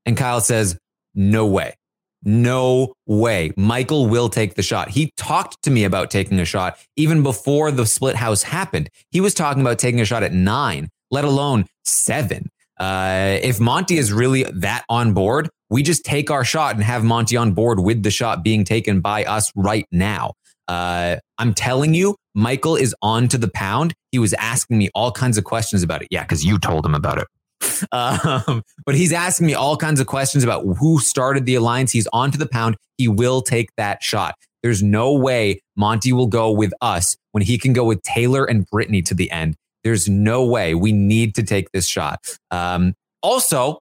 And 0.04 0.16
Kyle 0.16 0.40
says, 0.40 0.76
no 1.14 1.46
way. 1.46 1.74
No 2.22 2.92
way. 3.06 3.52
Michael 3.56 4.06
will 4.06 4.28
take 4.28 4.54
the 4.54 4.62
shot. 4.62 4.90
He 4.90 5.10
talked 5.16 5.62
to 5.62 5.70
me 5.70 5.84
about 5.84 6.10
taking 6.10 6.38
a 6.38 6.44
shot 6.44 6.78
even 6.96 7.22
before 7.22 7.70
the 7.70 7.86
split 7.86 8.16
house 8.16 8.42
happened. 8.42 8.90
He 9.10 9.20
was 9.20 9.32
talking 9.32 9.62
about 9.62 9.78
taking 9.78 10.00
a 10.00 10.04
shot 10.04 10.22
at 10.22 10.32
nine, 10.32 10.88
let 11.10 11.24
alone 11.24 11.66
seven. 11.84 12.50
Uh, 12.78 13.38
if 13.42 13.60
Monte 13.60 13.96
is 13.96 14.12
really 14.12 14.44
that 14.44 14.84
on 14.88 15.12
board, 15.14 15.48
we 15.70 15.82
just 15.82 16.04
take 16.04 16.30
our 16.30 16.44
shot 16.44 16.74
and 16.74 16.84
have 16.84 17.04
Monte 17.04 17.36
on 17.36 17.52
board 17.52 17.80
with 17.80 18.02
the 18.02 18.10
shot 18.10 18.42
being 18.42 18.64
taken 18.64 19.00
by 19.00 19.24
us 19.24 19.52
right 19.54 19.86
now. 19.92 20.32
Uh, 20.70 21.16
I'm 21.38 21.52
telling 21.52 21.94
you, 21.94 22.14
Michael 22.32 22.76
is 22.76 22.94
on 23.02 23.26
to 23.28 23.38
the 23.38 23.50
pound. 23.50 23.92
He 24.12 24.20
was 24.20 24.32
asking 24.34 24.78
me 24.78 24.88
all 24.94 25.10
kinds 25.10 25.36
of 25.36 25.42
questions 25.42 25.82
about 25.82 26.02
it. 26.02 26.08
Yeah, 26.12 26.22
because 26.22 26.44
you 26.44 26.60
told 26.60 26.86
him 26.86 26.94
about 26.94 27.18
it. 27.18 27.26
Um, 27.92 28.62
but 28.84 28.94
he's 28.94 29.12
asking 29.12 29.46
me 29.46 29.54
all 29.54 29.74
kinds 29.76 30.00
of 30.00 30.06
questions 30.06 30.44
about 30.44 30.64
who 30.78 31.00
started 31.00 31.46
the 31.46 31.54
alliance. 31.54 31.90
He's 31.92 32.06
on 32.12 32.30
to 32.30 32.36
the 32.36 32.46
pound. 32.46 32.76
He 32.98 33.08
will 33.08 33.40
take 33.40 33.70
that 33.78 34.02
shot. 34.02 34.34
There's 34.62 34.82
no 34.82 35.14
way 35.14 35.60
Monte 35.76 36.12
will 36.12 36.26
go 36.26 36.50
with 36.50 36.72
us 36.82 37.16
when 37.32 37.42
he 37.42 37.56
can 37.56 37.72
go 37.72 37.84
with 37.84 38.02
Taylor 38.02 38.44
and 38.44 38.66
Brittany 38.70 39.00
to 39.02 39.14
the 39.14 39.30
end. 39.30 39.56
There's 39.82 40.10
no 40.10 40.44
way. 40.44 40.74
We 40.74 40.92
need 40.92 41.34
to 41.36 41.42
take 41.42 41.72
this 41.72 41.86
shot. 41.86 42.18
Um, 42.50 42.92
also, 43.22 43.78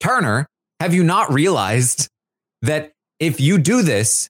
Turner, 0.00 0.48
have 0.80 0.92
you 0.92 1.04
not 1.04 1.32
realized 1.32 2.08
that 2.62 2.92
if 3.20 3.40
you 3.40 3.58
do 3.58 3.82
this, 3.82 4.28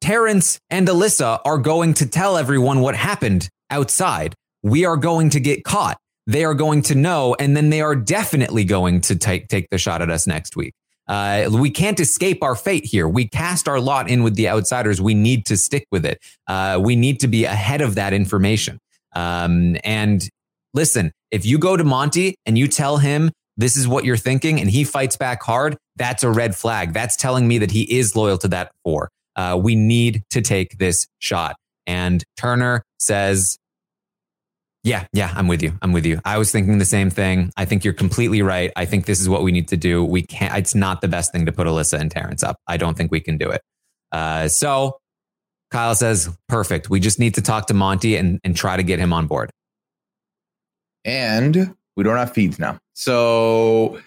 Terrance 0.00 0.58
and 0.70 0.88
Alyssa 0.88 1.40
are 1.44 1.58
going 1.58 1.94
to 1.94 2.06
tell 2.06 2.36
everyone 2.36 2.80
what 2.80 2.96
happened 2.96 3.48
outside. 3.70 4.34
We 4.62 4.84
are 4.84 4.96
going 4.96 5.30
to 5.30 5.40
get 5.40 5.64
caught. 5.64 5.98
They 6.26 6.44
are 6.44 6.54
going 6.54 6.82
to 6.82 6.94
know, 6.94 7.34
and 7.38 7.56
then 7.56 7.70
they 7.70 7.80
are 7.80 7.96
definitely 7.96 8.64
going 8.64 9.00
to 9.02 9.16
take, 9.16 9.48
take 9.48 9.68
the 9.70 9.78
shot 9.78 10.02
at 10.02 10.10
us 10.10 10.26
next 10.26 10.56
week. 10.56 10.74
Uh, 11.08 11.50
we 11.52 11.70
can't 11.70 11.98
escape 11.98 12.42
our 12.42 12.54
fate 12.54 12.84
here. 12.84 13.08
We 13.08 13.26
cast 13.26 13.68
our 13.68 13.80
lot 13.80 14.08
in 14.08 14.22
with 14.22 14.36
the 14.36 14.48
outsiders. 14.48 15.00
We 15.00 15.14
need 15.14 15.44
to 15.46 15.56
stick 15.56 15.86
with 15.90 16.06
it. 16.06 16.22
Uh, 16.46 16.78
we 16.80 16.94
need 16.94 17.18
to 17.20 17.28
be 17.28 17.44
ahead 17.44 17.80
of 17.80 17.96
that 17.96 18.12
information. 18.12 18.78
Um, 19.16 19.76
and 19.82 20.22
listen, 20.72 21.10
if 21.32 21.44
you 21.44 21.58
go 21.58 21.76
to 21.76 21.82
Monte 21.82 22.36
and 22.46 22.56
you 22.56 22.68
tell 22.68 22.98
him 22.98 23.32
this 23.56 23.76
is 23.76 23.88
what 23.88 24.04
you're 24.04 24.16
thinking 24.16 24.60
and 24.60 24.70
he 24.70 24.84
fights 24.84 25.16
back 25.16 25.42
hard, 25.42 25.76
that's 25.96 26.22
a 26.22 26.30
red 26.30 26.54
flag. 26.54 26.92
That's 26.92 27.16
telling 27.16 27.48
me 27.48 27.58
that 27.58 27.72
he 27.72 27.82
is 27.98 28.14
loyal 28.14 28.38
to 28.38 28.48
that 28.48 28.70
four. 28.84 29.10
Uh, 29.36 29.58
we 29.62 29.74
need 29.74 30.22
to 30.30 30.40
take 30.40 30.78
this 30.78 31.06
shot. 31.18 31.56
And 31.86 32.22
Turner 32.36 32.84
says, 32.98 33.58
yeah, 34.82 35.06
yeah, 35.12 35.32
I'm 35.34 35.46
with 35.48 35.62
you. 35.62 35.72
I'm 35.82 35.92
with 35.92 36.06
you. 36.06 36.20
I 36.24 36.38
was 36.38 36.50
thinking 36.50 36.78
the 36.78 36.84
same 36.84 37.10
thing. 37.10 37.52
I 37.56 37.64
think 37.64 37.84
you're 37.84 37.94
completely 37.94 38.42
right. 38.42 38.72
I 38.76 38.86
think 38.86 39.06
this 39.06 39.20
is 39.20 39.28
what 39.28 39.42
we 39.42 39.52
need 39.52 39.68
to 39.68 39.76
do. 39.76 40.04
We 40.04 40.22
can't, 40.22 40.56
it's 40.56 40.74
not 40.74 41.00
the 41.00 41.08
best 41.08 41.32
thing 41.32 41.46
to 41.46 41.52
put 41.52 41.66
Alyssa 41.66 41.98
and 41.98 42.10
Terrance 42.10 42.42
up. 42.42 42.56
I 42.66 42.76
don't 42.76 42.96
think 42.96 43.10
we 43.10 43.20
can 43.20 43.36
do 43.36 43.50
it. 43.50 43.60
Uh, 44.10 44.48
so 44.48 44.98
Kyle 45.70 45.94
says, 45.94 46.30
perfect. 46.48 46.88
We 46.88 46.98
just 46.98 47.18
need 47.18 47.34
to 47.34 47.42
talk 47.42 47.66
to 47.66 47.74
Monte 47.74 48.16
and, 48.16 48.40
and 48.42 48.56
try 48.56 48.76
to 48.76 48.82
get 48.82 48.98
him 48.98 49.12
on 49.12 49.26
board. 49.26 49.50
And 51.04 51.74
we 51.96 52.04
don't 52.04 52.16
have 52.16 52.32
feeds 52.32 52.58
now. 52.58 52.78
So 52.94 54.00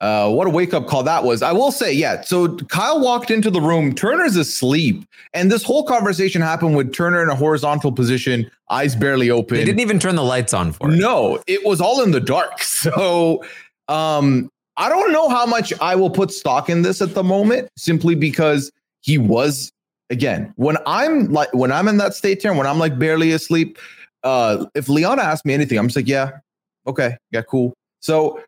uh, 0.00 0.30
what 0.30 0.46
a 0.46 0.50
wake 0.50 0.72
up 0.72 0.86
call 0.86 1.02
that 1.02 1.24
was. 1.24 1.42
I 1.42 1.52
will 1.52 1.70
say, 1.70 1.92
yeah. 1.92 2.22
So 2.22 2.56
Kyle 2.56 3.00
walked 3.00 3.30
into 3.30 3.50
the 3.50 3.60
room. 3.60 3.94
Turner's 3.94 4.36
asleep, 4.36 5.04
and 5.34 5.52
this 5.52 5.62
whole 5.62 5.84
conversation 5.84 6.40
happened 6.40 6.74
with 6.74 6.94
Turner 6.94 7.22
in 7.22 7.28
a 7.28 7.34
horizontal 7.34 7.92
position, 7.92 8.50
eyes 8.70 8.96
barely 8.96 9.30
open. 9.30 9.58
They 9.58 9.64
didn't 9.64 9.80
even 9.80 9.98
turn 9.98 10.16
the 10.16 10.24
lights 10.24 10.54
on 10.54 10.72
for 10.72 10.90
it. 10.90 10.96
No, 10.96 11.42
it 11.46 11.66
was 11.66 11.80
all 11.80 12.02
in 12.02 12.10
the 12.12 12.20
dark. 12.20 12.60
So 12.80 13.44
um, 13.88 14.50
I 14.78 14.88
don't 14.88 15.12
know 15.12 15.28
how 15.28 15.44
much 15.44 15.70
I 15.82 15.94
will 15.94 16.08
put 16.08 16.30
stock 16.30 16.70
in 16.70 16.80
this 16.80 17.02
at 17.02 17.12
the 17.12 17.22
moment, 17.22 17.68
simply 17.76 18.14
because 18.14 18.72
he 19.02 19.18
was 19.18 19.70
again 20.08 20.54
when 20.56 20.78
I'm 20.86 21.30
like 21.30 21.52
when 21.52 21.70
I'm 21.70 21.88
in 21.88 21.98
that 21.98 22.14
state 22.14 22.40
here, 22.40 22.54
when 22.54 22.66
I'm 22.66 22.78
like 22.78 22.98
barely 22.98 23.32
asleep. 23.32 23.78
Uh, 24.22 24.64
if 24.74 24.88
Liana 24.88 25.20
asked 25.20 25.44
me 25.44 25.52
anything, 25.52 25.78
I'm 25.78 25.88
just 25.88 25.96
like, 25.96 26.08
yeah, 26.08 26.38
okay, 26.86 27.18
yeah, 27.32 27.42
cool. 27.42 27.74
So 28.00 28.40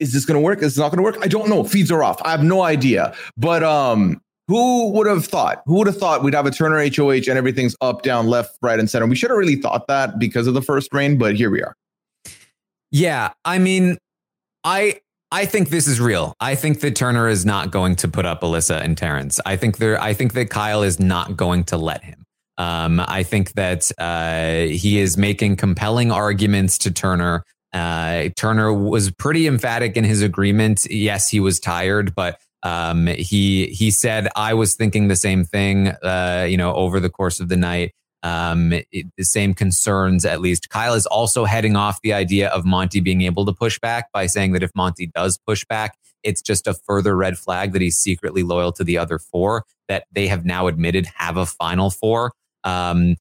is 0.00 0.12
this 0.12 0.24
going 0.24 0.40
to 0.40 0.44
work? 0.44 0.62
Is 0.62 0.76
it 0.76 0.80
not 0.80 0.90
going 0.90 0.98
to 0.98 1.02
work? 1.02 1.18
I 1.24 1.28
don't 1.28 1.48
know. 1.48 1.64
Feeds 1.64 1.90
are 1.90 2.02
off. 2.02 2.20
I 2.22 2.30
have 2.30 2.42
no 2.42 2.62
idea. 2.62 3.14
But 3.36 3.62
um, 3.62 4.20
who 4.48 4.90
would 4.90 5.06
have 5.06 5.24
thought? 5.24 5.62
Who 5.66 5.74
would 5.78 5.86
have 5.86 5.96
thought 5.96 6.22
we'd 6.22 6.34
have 6.34 6.46
a 6.46 6.50
Turner 6.50 6.78
HOH 6.78 7.28
and 7.28 7.38
everything's 7.38 7.76
up, 7.80 8.02
down, 8.02 8.26
left, 8.26 8.58
right, 8.60 8.78
and 8.78 8.90
center? 8.90 9.06
We 9.06 9.16
should 9.16 9.30
have 9.30 9.38
really 9.38 9.56
thought 9.56 9.86
that 9.88 10.18
because 10.18 10.46
of 10.46 10.54
the 10.54 10.62
first 10.62 10.92
reign, 10.92 11.16
but 11.16 11.36
here 11.36 11.50
we 11.50 11.62
are. 11.62 11.74
Yeah, 12.90 13.32
I 13.44 13.58
mean, 13.58 13.98
I 14.62 15.00
I 15.32 15.46
think 15.46 15.70
this 15.70 15.88
is 15.88 16.00
real. 16.00 16.34
I 16.38 16.54
think 16.54 16.80
that 16.80 16.94
Turner 16.94 17.28
is 17.28 17.44
not 17.44 17.72
going 17.72 17.96
to 17.96 18.08
put 18.08 18.24
up 18.24 18.42
Alyssa 18.42 18.80
and 18.80 18.96
Terrance. 18.96 19.40
I 19.44 19.56
think 19.56 19.78
there. 19.78 20.00
I 20.00 20.14
think 20.14 20.32
that 20.34 20.50
Kyle 20.50 20.82
is 20.82 21.00
not 21.00 21.36
going 21.36 21.64
to 21.64 21.76
let 21.76 22.04
him. 22.04 22.24
Um, 22.56 23.00
I 23.00 23.24
think 23.24 23.54
that 23.54 23.90
uh, 23.98 24.72
he 24.72 25.00
is 25.00 25.16
making 25.16 25.56
compelling 25.56 26.12
arguments 26.12 26.78
to 26.78 26.92
Turner 26.92 27.44
uh, 27.74 28.28
Turner 28.36 28.72
was 28.72 29.10
pretty 29.10 29.46
emphatic 29.46 29.96
in 29.96 30.04
his 30.04 30.22
agreement. 30.22 30.86
Yes, 30.88 31.28
he 31.28 31.40
was 31.40 31.58
tired, 31.58 32.14
but 32.14 32.40
um, 32.62 33.08
he 33.08 33.66
he 33.66 33.90
said 33.90 34.28
I 34.36 34.54
was 34.54 34.76
thinking 34.76 35.08
the 35.08 35.16
same 35.16 35.44
thing. 35.44 35.88
Uh, 35.88 36.46
you 36.48 36.56
know, 36.56 36.72
over 36.74 37.00
the 37.00 37.10
course 37.10 37.40
of 37.40 37.48
the 37.48 37.56
night, 37.56 37.92
um, 38.22 38.72
it, 38.72 39.06
the 39.18 39.24
same 39.24 39.52
concerns, 39.54 40.24
at 40.24 40.40
least. 40.40 40.70
Kyle 40.70 40.94
is 40.94 41.04
also 41.04 41.44
heading 41.44 41.76
off 41.76 42.00
the 42.02 42.14
idea 42.14 42.48
of 42.48 42.64
Monte 42.64 43.00
being 43.00 43.22
able 43.22 43.44
to 43.44 43.52
push 43.52 43.78
back 43.80 44.10
by 44.12 44.26
saying 44.26 44.52
that 44.52 44.62
if 44.62 44.70
Monte 44.74 45.08
does 45.08 45.36
push 45.46 45.64
back, 45.64 45.98
it's 46.22 46.40
just 46.40 46.66
a 46.66 46.74
further 46.74 47.16
red 47.16 47.36
flag 47.36 47.72
that 47.72 47.82
he's 47.82 47.98
secretly 47.98 48.42
loyal 48.42 48.72
to 48.72 48.84
the 48.84 48.96
other 48.96 49.18
four 49.18 49.64
that 49.88 50.04
they 50.12 50.28
have 50.28 50.46
now 50.46 50.68
admitted 50.68 51.06
have 51.16 51.36
a 51.36 51.44
final 51.44 51.90
four. 51.90 52.32
Um, 52.62 53.16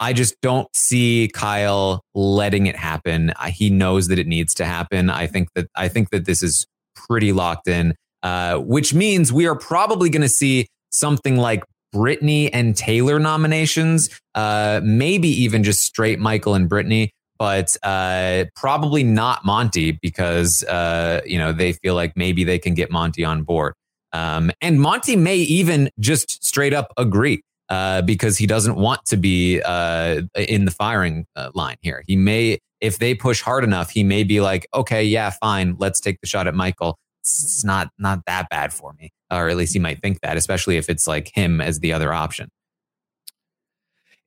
I 0.00 0.12
just 0.12 0.40
don't 0.42 0.68
see 0.74 1.30
Kyle 1.32 2.02
letting 2.14 2.66
it 2.66 2.76
happen. 2.76 3.32
He 3.48 3.70
knows 3.70 4.08
that 4.08 4.18
it 4.18 4.26
needs 4.26 4.54
to 4.54 4.64
happen. 4.64 5.10
I 5.10 5.26
think 5.26 5.48
that 5.54 5.68
I 5.74 5.88
think 5.88 6.10
that 6.10 6.24
this 6.24 6.42
is 6.42 6.66
pretty 6.94 7.32
locked 7.32 7.68
in, 7.68 7.94
uh, 8.22 8.58
which 8.58 8.94
means 8.94 9.32
we 9.32 9.46
are 9.46 9.56
probably 9.56 10.10
going 10.10 10.22
to 10.22 10.28
see 10.28 10.66
something 10.90 11.36
like 11.36 11.64
Brittany 11.92 12.52
and 12.52 12.76
Taylor 12.76 13.18
nominations, 13.18 14.10
uh, 14.34 14.80
maybe 14.84 15.28
even 15.28 15.64
just 15.64 15.82
straight 15.82 16.18
Michael 16.18 16.54
and 16.54 16.68
Brittany, 16.68 17.10
but 17.38 17.76
uh, 17.82 18.44
probably 18.54 19.02
not 19.02 19.44
Monte 19.44 19.92
because 20.02 20.62
uh, 20.64 21.22
you 21.24 21.38
know 21.38 21.52
they 21.52 21.72
feel 21.72 21.94
like 21.94 22.16
maybe 22.16 22.44
they 22.44 22.58
can 22.58 22.74
get 22.74 22.90
Monte 22.90 23.24
on 23.24 23.42
board. 23.42 23.74
Um, 24.12 24.50
and 24.62 24.80
Monte 24.80 25.16
may 25.16 25.36
even 25.36 25.90
just 25.98 26.42
straight 26.44 26.72
up 26.72 26.92
agree 26.96 27.42
uh, 27.68 28.02
because 28.02 28.38
he 28.38 28.46
doesn't 28.46 28.76
want 28.76 29.04
to 29.06 29.16
be 29.16 29.60
uh, 29.62 30.22
in 30.36 30.64
the 30.64 30.70
firing 30.70 31.26
uh, 31.36 31.50
line 31.54 31.76
here. 31.82 32.02
He 32.06 32.16
may, 32.16 32.58
if 32.80 32.98
they 32.98 33.14
push 33.14 33.42
hard 33.42 33.64
enough, 33.64 33.90
he 33.90 34.04
may 34.04 34.24
be 34.24 34.40
like, 34.40 34.66
okay, 34.74 35.04
yeah, 35.04 35.30
fine, 35.30 35.76
let's 35.78 36.00
take 36.00 36.20
the 36.20 36.26
shot 36.26 36.46
at 36.46 36.54
Michael. 36.54 36.98
It's 37.20 37.64
not 37.64 37.90
not 37.98 38.20
that 38.26 38.48
bad 38.48 38.72
for 38.72 38.94
me, 38.98 39.12
or 39.30 39.48
at 39.48 39.56
least 39.56 39.74
he 39.74 39.78
might 39.78 40.00
think 40.00 40.20
that, 40.22 40.36
especially 40.36 40.76
if 40.78 40.88
it's 40.88 41.06
like 41.06 41.30
him 41.34 41.60
as 41.60 41.80
the 41.80 41.92
other 41.92 42.12
option. 42.12 42.48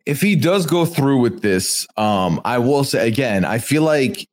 if 0.06 0.22
he 0.22 0.36
does 0.36 0.66
go 0.66 0.86
through 0.86 1.20
with 1.20 1.42
this, 1.42 1.88
um, 1.98 2.42
I 2.46 2.58
will 2.58 2.84
say 2.84 3.08
again, 3.08 3.46
I 3.46 3.60
feel 3.60 3.84
like 3.84 4.28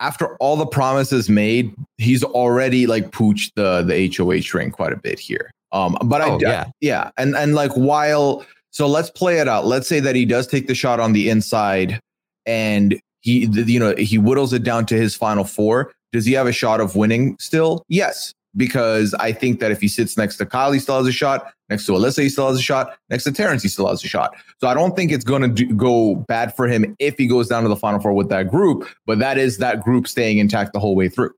after 0.00 0.36
all 0.36 0.56
the 0.56 0.66
promises 0.66 1.28
made, 1.28 1.74
he's 1.98 2.24
already 2.24 2.86
like 2.86 3.10
pooched 3.10 3.52
the 3.56 3.82
the 3.82 4.12
HOH 4.14 4.56
ring 4.58 4.70
quite 4.70 4.92
a 4.92 4.96
bit 4.96 5.18
here. 5.18 5.50
Um, 5.74 5.98
but 6.04 6.22
Oh, 6.22 6.36
I 6.36 6.38
yeah. 6.40 6.64
yeah, 6.80 7.10
and 7.18 7.36
and 7.36 7.54
like 7.54 7.72
while 7.72 8.46
so 8.70 8.86
let's 8.88 9.10
play 9.10 9.38
it 9.38 9.48
out. 9.48 9.66
Let's 9.66 9.86
say 9.88 10.00
that 10.00 10.16
he 10.16 10.24
does 10.24 10.46
take 10.46 10.66
the 10.68 10.74
shot 10.74 11.00
on 11.00 11.12
the 11.12 11.28
inside, 11.28 12.00
and 12.46 12.98
he 13.20 13.46
you 13.46 13.78
know 13.78 13.94
he 13.96 14.16
whittles 14.16 14.52
it 14.52 14.62
down 14.62 14.86
to 14.86 14.94
his 14.96 15.14
final 15.14 15.44
four. 15.44 15.92
Does 16.12 16.24
he 16.24 16.32
have 16.34 16.46
a 16.46 16.52
shot 16.52 16.80
of 16.80 16.94
winning 16.96 17.36
still? 17.40 17.84
Yes, 17.88 18.32
because 18.56 19.14
I 19.14 19.32
think 19.32 19.58
that 19.60 19.70
if 19.72 19.80
he 19.80 19.88
sits 19.88 20.16
next 20.16 20.36
to 20.36 20.46
Kyle, 20.46 20.70
he 20.72 20.78
still 20.78 20.96
has 20.98 21.06
a 21.08 21.12
shot. 21.12 21.52
Next 21.70 21.86
to 21.86 21.92
Alyssa, 21.92 22.22
he 22.22 22.28
still 22.28 22.46
has 22.48 22.58
a 22.58 22.62
shot. 22.62 22.96
Next 23.10 23.24
to 23.24 23.32
Terrance, 23.32 23.62
he 23.62 23.68
still 23.68 23.88
has 23.88 24.04
a 24.04 24.06
shot. 24.06 24.36
So 24.60 24.68
I 24.68 24.74
don't 24.74 24.94
think 24.94 25.10
it's 25.10 25.24
going 25.24 25.54
to 25.54 25.64
go 25.74 26.16
bad 26.28 26.54
for 26.54 26.68
him 26.68 26.94
if 27.00 27.16
he 27.16 27.26
goes 27.26 27.48
down 27.48 27.62
to 27.64 27.68
the 27.68 27.74
final 27.76 27.98
four 28.00 28.12
with 28.12 28.28
that 28.28 28.48
group. 28.48 28.86
But 29.06 29.18
that 29.18 29.38
is 29.38 29.58
that 29.58 29.82
group 29.82 30.06
staying 30.06 30.38
intact 30.38 30.72
the 30.72 30.78
whole 30.78 30.94
way 30.94 31.08
through. 31.08 31.30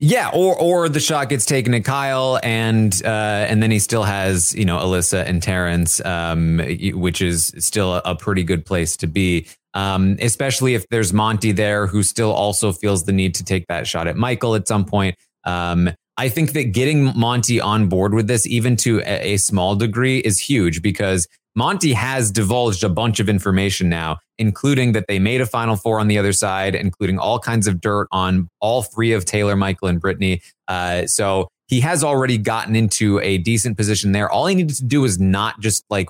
Yeah, 0.00 0.30
or 0.34 0.56
or 0.56 0.88
the 0.88 1.00
shot 1.00 1.28
gets 1.28 1.46
taken 1.46 1.72
to 1.72 1.80
Kyle, 1.80 2.38
and 2.42 3.00
uh, 3.04 3.46
and 3.48 3.62
then 3.62 3.70
he 3.70 3.78
still 3.78 4.02
has 4.02 4.54
you 4.54 4.64
know 4.64 4.78
Alyssa 4.78 5.24
and 5.24 5.42
Terrance, 5.42 6.04
um, 6.04 6.60
which 6.94 7.22
is 7.22 7.54
still 7.58 7.94
a, 8.04 8.14
pretty 8.16 8.42
good 8.42 8.66
place 8.66 8.96
to 8.98 9.06
be. 9.06 9.46
Um, 9.72 10.16
especially 10.20 10.74
if 10.74 10.88
there's 10.88 11.12
Monte 11.12 11.52
there, 11.52 11.86
who 11.86 12.02
still 12.02 12.32
also 12.32 12.72
feels 12.72 13.04
the 13.04 13.12
need 13.12 13.34
to 13.36 13.44
take 13.44 13.66
that 13.68 13.86
shot 13.86 14.06
at 14.06 14.16
Michael 14.16 14.54
at 14.54 14.68
some 14.68 14.84
point. 14.84 15.16
Um, 15.44 15.90
I 16.16 16.28
think 16.28 16.52
that 16.52 16.72
getting 16.72 17.16
Monte 17.18 17.60
on 17.60 17.88
board 17.88 18.14
with 18.14 18.28
this, 18.28 18.46
even 18.46 18.76
to 18.76 19.02
a, 19.04 19.36
small 19.36 19.74
degree, 19.74 20.18
is 20.18 20.38
huge 20.38 20.80
because 20.80 21.26
Monte 21.56 21.92
has 21.92 22.30
divulged 22.30 22.84
a 22.84 22.88
bunch 22.88 23.20
of 23.20 23.28
information 23.28 23.88
now, 23.88 24.18
including 24.38 24.92
that 24.92 25.06
they 25.08 25.18
made 25.18 25.40
a 25.40 25.46
Final 25.46 25.76
Four 25.76 26.00
on 26.00 26.08
the 26.08 26.18
other 26.18 26.32
side, 26.32 26.74
including 26.74 27.18
all 27.18 27.38
kinds 27.38 27.66
of 27.66 27.80
dirt 27.80 28.08
on 28.12 28.48
all 28.60 28.82
three 28.82 29.12
of 29.12 29.24
Taylor, 29.24 29.56
Michael, 29.56 29.88
and 29.88 30.00
Brittany. 30.00 30.40
Uh, 30.68 31.06
so 31.06 31.48
he 31.66 31.80
has 31.80 32.04
already 32.04 32.38
gotten 32.38 32.76
into 32.76 33.20
a 33.20 33.38
decent 33.38 33.76
position 33.76 34.12
there. 34.12 34.30
All 34.30 34.46
he 34.46 34.54
needed 34.54 34.76
to 34.76 34.84
do 34.84 35.04
is 35.04 35.18
not 35.18 35.60
just 35.60 35.84
like 35.90 36.08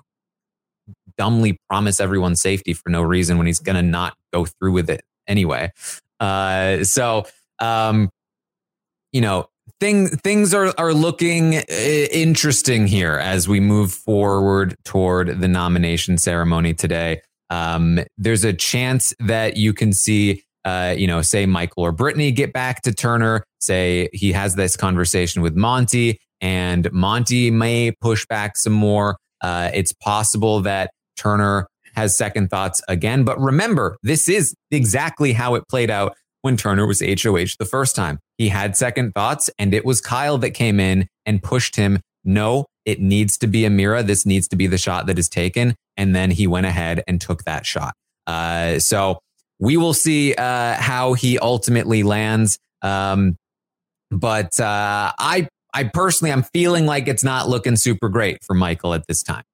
dumbly 1.16 1.56
promise 1.68 2.00
everyone 2.00 2.36
safety 2.36 2.72
for 2.72 2.88
no 2.88 3.02
reason 3.02 3.38
when 3.38 3.46
he's 3.46 3.60
going 3.60 3.76
to 3.76 3.82
not 3.82 4.14
go 4.32 4.44
through 4.44 4.72
with 4.72 4.90
it 4.90 5.02
anyway. 5.26 5.72
Uh, 6.20 6.82
so, 6.84 7.24
um, 7.60 8.10
you 9.12 9.20
know, 9.20 9.48
thing, 9.80 10.08
things 10.08 10.54
are, 10.54 10.72
are 10.78 10.94
looking 10.94 11.56
uh, 11.56 11.62
interesting 11.68 12.86
here 12.86 13.14
as 13.14 13.48
we 13.48 13.60
move 13.60 13.92
forward 13.92 14.76
toward 14.84 15.40
the 15.40 15.48
nomination 15.48 16.18
ceremony 16.18 16.74
today. 16.74 17.20
Um, 17.50 18.00
there's 18.16 18.44
a 18.44 18.52
chance 18.52 19.12
that 19.20 19.56
you 19.56 19.72
can 19.72 19.92
see, 19.92 20.42
uh, 20.64 20.94
you 20.96 21.06
know, 21.06 21.22
say 21.22 21.46
Michael 21.46 21.84
or 21.84 21.92
Brittany 21.92 22.32
get 22.32 22.52
back 22.52 22.82
to 22.82 22.92
Turner, 22.92 23.44
say 23.60 24.08
he 24.12 24.32
has 24.32 24.54
this 24.54 24.76
conversation 24.76 25.42
with 25.42 25.54
Monte, 25.54 26.18
and 26.40 26.90
Monte 26.92 27.50
may 27.50 27.92
push 28.00 28.26
back 28.26 28.56
some 28.56 28.72
more. 28.72 29.16
Uh, 29.40 29.70
it's 29.74 29.92
possible 29.92 30.60
that 30.60 30.90
Turner 31.16 31.66
has 31.94 32.16
second 32.16 32.48
thoughts 32.48 32.82
again. 32.88 33.24
But 33.24 33.38
remember, 33.38 33.96
this 34.02 34.28
is 34.28 34.54
exactly 34.70 35.32
how 35.32 35.54
it 35.54 35.68
played 35.68 35.90
out 35.90 36.16
when 36.44 36.58
Turner 36.58 36.86
was 36.86 37.00
HOH 37.00 37.56
the 37.58 37.64
first 37.64 37.96
time. 37.96 38.18
He 38.36 38.50
had 38.50 38.76
second 38.76 39.12
thoughts, 39.12 39.48
and 39.58 39.72
it 39.72 39.82
was 39.82 40.02
Kyle 40.02 40.36
that 40.38 40.50
came 40.50 40.78
in 40.78 41.06
and 41.24 41.42
pushed 41.42 41.76
him. 41.76 42.00
No, 42.22 42.66
it 42.84 43.00
needs 43.00 43.38
to 43.38 43.46
be 43.46 43.62
Ameerah. 43.62 44.06
This 44.06 44.26
needs 44.26 44.46
to 44.48 44.56
be 44.56 44.66
the 44.66 44.76
shot 44.76 45.06
that 45.06 45.18
is 45.18 45.30
taken. 45.30 45.74
And 45.96 46.14
then 46.14 46.30
he 46.30 46.46
went 46.46 46.66
ahead 46.66 47.02
and 47.08 47.18
took 47.18 47.44
that 47.44 47.64
shot. 47.64 47.94
Uh, 48.26 48.78
so 48.78 49.20
we 49.58 49.78
will 49.78 49.94
see 49.94 50.34
uh, 50.34 50.74
how 50.74 51.14
he 51.14 51.38
ultimately 51.38 52.02
lands. 52.02 52.58
Um, 52.82 53.36
but 54.10 54.60
uh, 54.60 55.12
I, 55.18 55.48
I 55.72 55.84
personally, 55.84 56.30
I'm 56.30 56.42
feeling 56.42 56.84
like 56.84 57.08
it's 57.08 57.24
not 57.24 57.48
looking 57.48 57.76
super 57.76 58.10
great 58.10 58.44
for 58.44 58.52
Michael 58.52 58.92
at 58.92 59.06
this 59.06 59.22
time. 59.22 59.44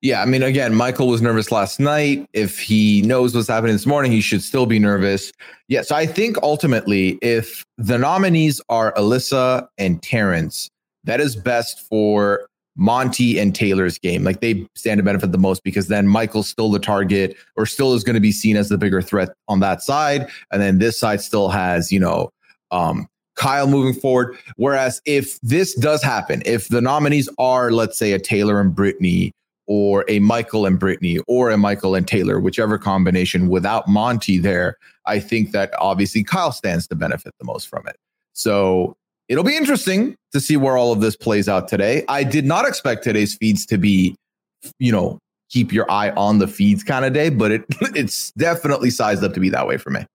Yeah, 0.00 0.22
I 0.22 0.26
mean, 0.26 0.44
again, 0.44 0.74
Michael 0.74 1.08
was 1.08 1.20
nervous 1.20 1.50
last 1.50 1.80
night. 1.80 2.28
If 2.32 2.60
he 2.60 3.02
knows 3.02 3.34
what's 3.34 3.48
happening 3.48 3.74
this 3.74 3.86
morning, 3.86 4.12
he 4.12 4.20
should 4.20 4.42
still 4.42 4.64
be 4.64 4.78
nervous. 4.78 5.32
Yeah, 5.66 5.82
so 5.82 5.96
I 5.96 6.06
think 6.06 6.36
ultimately, 6.40 7.18
if 7.20 7.64
the 7.78 7.98
nominees 7.98 8.60
are 8.68 8.92
Alyssa 8.94 9.66
and 9.76 10.00
Terrance, 10.00 10.70
that 11.02 11.20
is 11.20 11.34
best 11.34 11.80
for 11.88 12.46
Monte 12.76 13.40
and 13.40 13.52
Taylor's 13.54 13.98
game. 13.98 14.22
Like 14.22 14.40
they 14.40 14.66
stand 14.76 14.98
to 14.98 15.02
benefit 15.02 15.32
the 15.32 15.38
most 15.38 15.64
because 15.64 15.88
then 15.88 16.06
Michael's 16.06 16.48
still 16.48 16.70
the 16.70 16.78
target 16.78 17.36
or 17.56 17.66
still 17.66 17.92
is 17.94 18.04
going 18.04 18.14
to 18.14 18.20
be 18.20 18.30
seen 18.30 18.56
as 18.56 18.68
the 18.68 18.78
bigger 18.78 19.02
threat 19.02 19.30
on 19.48 19.58
that 19.60 19.82
side. 19.82 20.28
And 20.52 20.62
then 20.62 20.78
this 20.78 20.98
side 20.98 21.20
still 21.20 21.48
has, 21.48 21.90
you 21.90 21.98
know, 21.98 22.30
um, 22.70 23.08
Kyle 23.34 23.66
moving 23.66 24.00
forward. 24.00 24.36
Whereas 24.56 25.02
if 25.06 25.40
this 25.40 25.74
does 25.74 26.02
happen, 26.04 26.42
if 26.46 26.68
the 26.68 26.80
nominees 26.80 27.28
are, 27.38 27.72
let's 27.72 27.98
say, 27.98 28.12
a 28.12 28.18
Taylor 28.18 28.60
and 28.60 28.72
Brittany 28.72 29.32
or 29.68 30.04
a 30.08 30.18
Michael 30.18 30.66
and 30.66 30.78
Brittany 30.78 31.18
or 31.28 31.50
a 31.50 31.58
Michael 31.58 31.94
and 31.94 32.08
Taylor, 32.08 32.40
whichever 32.40 32.78
combination 32.78 33.48
without 33.48 33.86
Monte 33.86 34.38
there, 34.38 34.76
I 35.06 35.20
think 35.20 35.52
that 35.52 35.72
obviously 35.78 36.24
Kyle 36.24 36.52
stands 36.52 36.88
to 36.88 36.96
benefit 36.96 37.34
the 37.38 37.44
most 37.44 37.68
from 37.68 37.86
it. 37.86 37.96
So 38.32 38.96
it'll 39.28 39.44
be 39.44 39.56
interesting 39.56 40.16
to 40.32 40.40
see 40.40 40.56
where 40.56 40.76
all 40.76 40.90
of 40.90 41.00
this 41.00 41.14
plays 41.14 41.48
out 41.48 41.68
today. 41.68 42.04
I 42.08 42.24
did 42.24 42.46
not 42.46 42.66
expect 42.66 43.04
today's 43.04 43.34
feeds 43.34 43.66
to 43.66 43.76
be, 43.76 44.16
you 44.78 44.90
know, 44.90 45.18
keep 45.50 45.72
your 45.72 45.90
eye 45.90 46.10
on 46.10 46.38
the 46.38 46.48
feeds 46.48 46.82
kind 46.82 47.04
of 47.04 47.12
day, 47.12 47.28
but 47.28 47.50
it 47.50 47.64
it's 47.94 48.32
definitely 48.32 48.90
sized 48.90 49.22
up 49.22 49.34
to 49.34 49.40
be 49.40 49.50
that 49.50 49.66
way 49.66 49.76
for 49.76 49.90
me. 49.90 50.06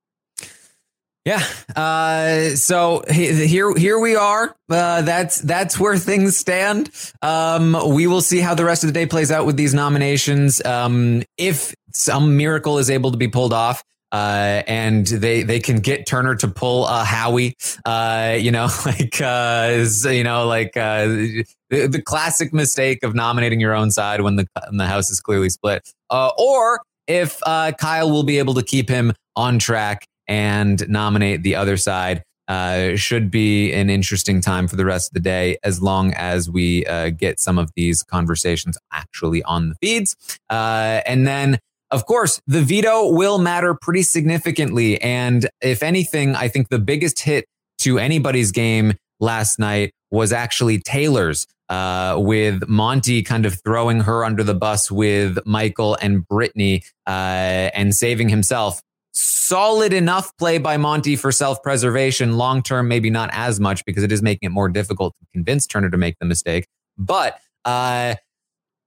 Yeah. 1.26 1.42
Uh, 1.74 2.50
so 2.56 3.04
here, 3.10 3.74
here 3.76 3.98
we 3.98 4.16
are. 4.16 4.56
Uh, 4.70 5.02
that's 5.04 5.40
that's 5.40 5.80
where 5.80 5.98
things 5.98 6.36
stand. 6.36 6.90
Um, 7.22 7.78
we 7.94 8.08
will 8.08 8.22
see 8.22 8.40
how 8.40 8.56
the 8.56 8.66
rest 8.66 8.84
of 8.84 8.88
the 8.88 8.94
day 8.94 9.06
plays 9.06 9.32
out 9.32 9.46
with 9.46 9.56
these 9.56 9.74
nominations. 9.74 10.64
Um, 10.66 11.24
if 11.38 11.74
some 11.94 12.36
miracle 12.36 12.78
is 12.78 12.90
able 12.90 13.12
to 13.12 13.18
be 13.18 13.28
pulled 13.28 13.54
off. 13.54 13.84
Uh, 14.12 14.62
and 14.68 15.08
they 15.08 15.42
they 15.42 15.60
can 15.60 15.78
get 15.78 16.06
Turner 16.06 16.36
to 16.36 16.48
pull 16.48 16.86
a 16.86 17.04
Howie, 17.04 17.56
uh, 17.84 18.38
you 18.40 18.52
know, 18.52 18.68
like 18.86 19.20
uh, 19.20 19.84
you 20.04 20.24
know, 20.24 20.46
like 20.46 20.78
uh, 20.78 21.08
the, 21.08 21.88
the 21.88 22.00
classic 22.00 22.54
mistake 22.54 23.02
of 23.02 23.16
nominating 23.16 23.60
your 23.60 23.74
own 23.74 23.90
side 23.90 24.22
when 24.22 24.36
the 24.36 24.46
when 24.68 24.78
the 24.78 24.86
house 24.86 25.10
is 25.10 25.20
clearly 25.20 25.50
split. 25.50 25.92
Uh, 26.12 26.30
or 26.38 26.82
if 27.08 27.40
uh, 27.48 27.72
Kyle 27.72 28.12
will 28.12 28.22
be 28.22 28.38
able 28.38 28.54
to 28.54 28.62
keep 28.62 28.88
him 28.88 29.14
on 29.36 29.58
track 29.58 30.06
and 30.28 30.88
nominate 30.90 31.44
the 31.44 31.56
other 31.56 31.78
side. 31.78 32.24
Uh, 32.50 32.98
should 32.98 33.32
be 33.32 33.72
an 33.72 33.90
interesting 33.90 34.42
time 34.42 34.68
for 34.68 34.76
the 34.76 34.84
rest 34.84 35.10
of 35.10 35.14
the 35.14 35.22
day 35.22 35.56
as 35.64 35.82
long 35.82 36.14
as 36.16 36.50
we 36.50 36.86
uh, 36.88 37.10
get 37.10 37.40
some 37.40 37.58
of 37.58 37.72
these 37.78 38.04
conversations 38.04 38.78
actually 38.92 39.42
on 39.44 39.70
the 39.70 39.76
feeds. 39.76 40.14
Uh, 40.50 41.00
and 41.06 41.26
then, 41.26 41.58
of 41.90 42.06
course, 42.06 42.42
the 42.46 42.62
veto 42.62 43.08
will 43.08 43.40
matter 43.40 43.74
pretty 43.74 44.04
significantly. 44.04 45.02
And 45.02 45.50
if 45.62 45.82
anything, 45.82 46.36
I 46.36 46.50
think 46.50 46.68
the 46.68 46.80
biggest 46.80 47.22
hit 47.22 47.46
to 47.80 47.98
anybody's 47.98 48.52
game 48.52 48.94
last 49.22 49.58
night 49.58 49.94
was 50.12 50.34
actually 50.34 50.80
Taylor's. 50.80 51.48
uh, 51.70 52.18
with 52.20 52.68
Monte 52.68 53.24
kind 53.24 53.46
of 53.46 53.60
throwing 53.64 54.02
her 54.02 54.24
under 54.24 54.44
the 54.44 54.54
bus 54.54 54.92
with 54.92 55.40
Michael 55.46 55.98
and 56.02 56.28
Brittany 56.28 56.84
uh, 57.08 57.70
and 57.74 57.96
saving 57.96 58.30
himself. 58.30 58.82
Solid 59.16 59.94
enough 59.94 60.36
play 60.38 60.58
by 60.58 60.78
Monte 60.78 61.16
for 61.18 61.32
self 61.32 61.62
preservation. 61.62 62.38
Long 62.38 62.64
term, 62.64 62.88
maybe 62.88 63.10
not 63.10 63.30
as 63.32 63.60
much 63.60 63.86
because 63.86 64.04
it 64.04 64.12
is 64.12 64.24
making 64.24 64.48
it 64.48 64.50
more 64.50 64.70
difficult 64.70 65.14
to 65.20 65.26
convince 65.34 65.68
Turner 65.68 65.90
to 65.90 65.98
make 65.98 66.18
the 66.20 66.26
mistake. 66.26 66.66
But 66.98 67.38
uh, 67.64 68.16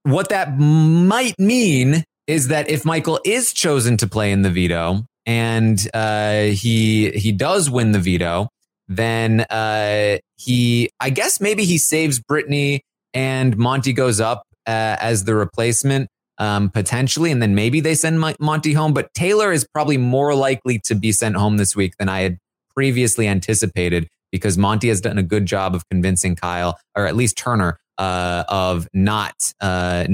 what 0.03 0.29
that 0.31 0.59
might 0.59 1.39
mean 1.39 2.05
is 2.27 2.49
that 2.49 2.69
if 2.69 2.85
Michael 2.85 3.21
is 3.25 3.53
chosen 3.53 3.97
to 3.99 4.07
play 4.09 4.33
in 4.33 4.43
the 4.43 4.51
veto 4.51 5.07
and 5.27 5.89
uh, 5.95 6.43
he 6.43 7.11
he 7.13 7.31
does 7.33 7.71
win 7.71 7.93
the 7.93 8.01
veto, 8.01 8.49
then 8.89 9.43
uh, 9.43 10.19
he 10.37 10.91
I 11.01 11.11
guess 11.11 11.41
maybe 11.41 11.65
he 11.65 11.79
saves 11.79 12.21
Brittany 12.21 12.83
and 13.15 13.57
Monte 13.57 13.93
goes 13.93 14.21
up 14.21 14.43
uh, 14.67 14.97
as 15.01 15.25
the 15.25 15.35
replacement 15.35 16.09
um, 16.39 16.71
potentially, 16.71 17.31
and 17.31 17.43
then 17.43 17.55
maybe 17.55 17.81
they 17.81 17.95
send 17.95 18.21
Monte 18.41 18.73
home. 18.73 18.93
But 18.93 19.13
Taylor 19.15 19.53
is 19.53 19.67
probably 19.73 19.97
more 19.97 20.35
likely 20.35 20.79
to 20.81 20.95
be 20.95 21.13
sent 21.13 21.37
home 21.37 21.57
this 21.57 21.75
week 21.75 21.97
than 21.99 22.09
I 22.09 22.21
had 22.21 22.39
previously 22.75 23.27
anticipated 23.27 24.09
because 24.31 24.59
Monte 24.59 24.89
has 24.89 25.01
done 25.01 25.19
a 25.19 25.23
good 25.23 25.47
job 25.47 25.75
of 25.75 25.89
convincing 25.89 26.37
Kyle 26.37 26.79
or 26.95 27.07
at 27.07 27.17
least 27.17 27.37
Turner 27.39 27.79
uh, 27.99 28.45
of 28.49 28.89
not 28.93 29.53
uh, 29.61 30.07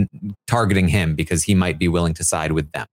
targeting 0.46 0.88
him 0.88 1.14
because 1.14 1.42
he 1.42 1.54
might 1.54 1.78
be 1.78 1.88
willing 1.88 2.14
to 2.14 2.24
side 2.24 2.52
with 2.52 2.70
them. 2.72 2.86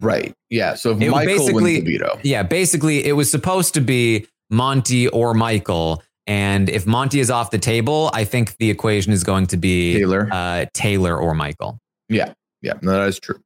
Right. 0.00 0.34
Yeah. 0.50 0.74
So 0.74 0.90
if 0.90 1.00
It 1.00 1.10
Michael 1.10 1.54
wins 1.54 1.84
the 1.84 1.92
veto, 1.92 2.20
Yeah, 2.22 2.42
basically, 2.42 3.04
it 3.06 3.12
was 3.12 3.30
supposed 3.30 3.72
to 3.74 3.80
be 3.80 4.26
Monte 4.50 5.08
or 5.08 5.32
Michael. 5.32 6.02
And 6.26 6.68
if 6.68 6.86
Monte 6.86 7.20
is 7.20 7.30
off 7.30 7.50
the 7.50 7.58
table, 7.58 8.10
I 8.12 8.24
think 8.24 8.56
the 8.56 8.70
equation 8.70 9.12
is 9.12 9.22
going 9.22 9.46
to 9.48 9.56
be 9.56 9.94
Taylor, 9.94 10.28
uh, 10.32 10.66
Taylor 10.74 11.16
or 11.16 11.34
Michael. 11.34 11.78
yeah, 12.08 12.32
yeah, 12.62 12.74
no, 12.82 12.92
that 12.92 13.08
is 13.08 13.20
true. 13.20 13.40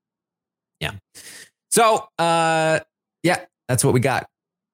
Yeah. 0.80 0.92
So, 1.70 2.08
uh, 2.18 2.80
yeah, 3.22 3.44
that's 3.68 3.84
what 3.84 3.92
we 3.92 4.00
got. 4.00 4.26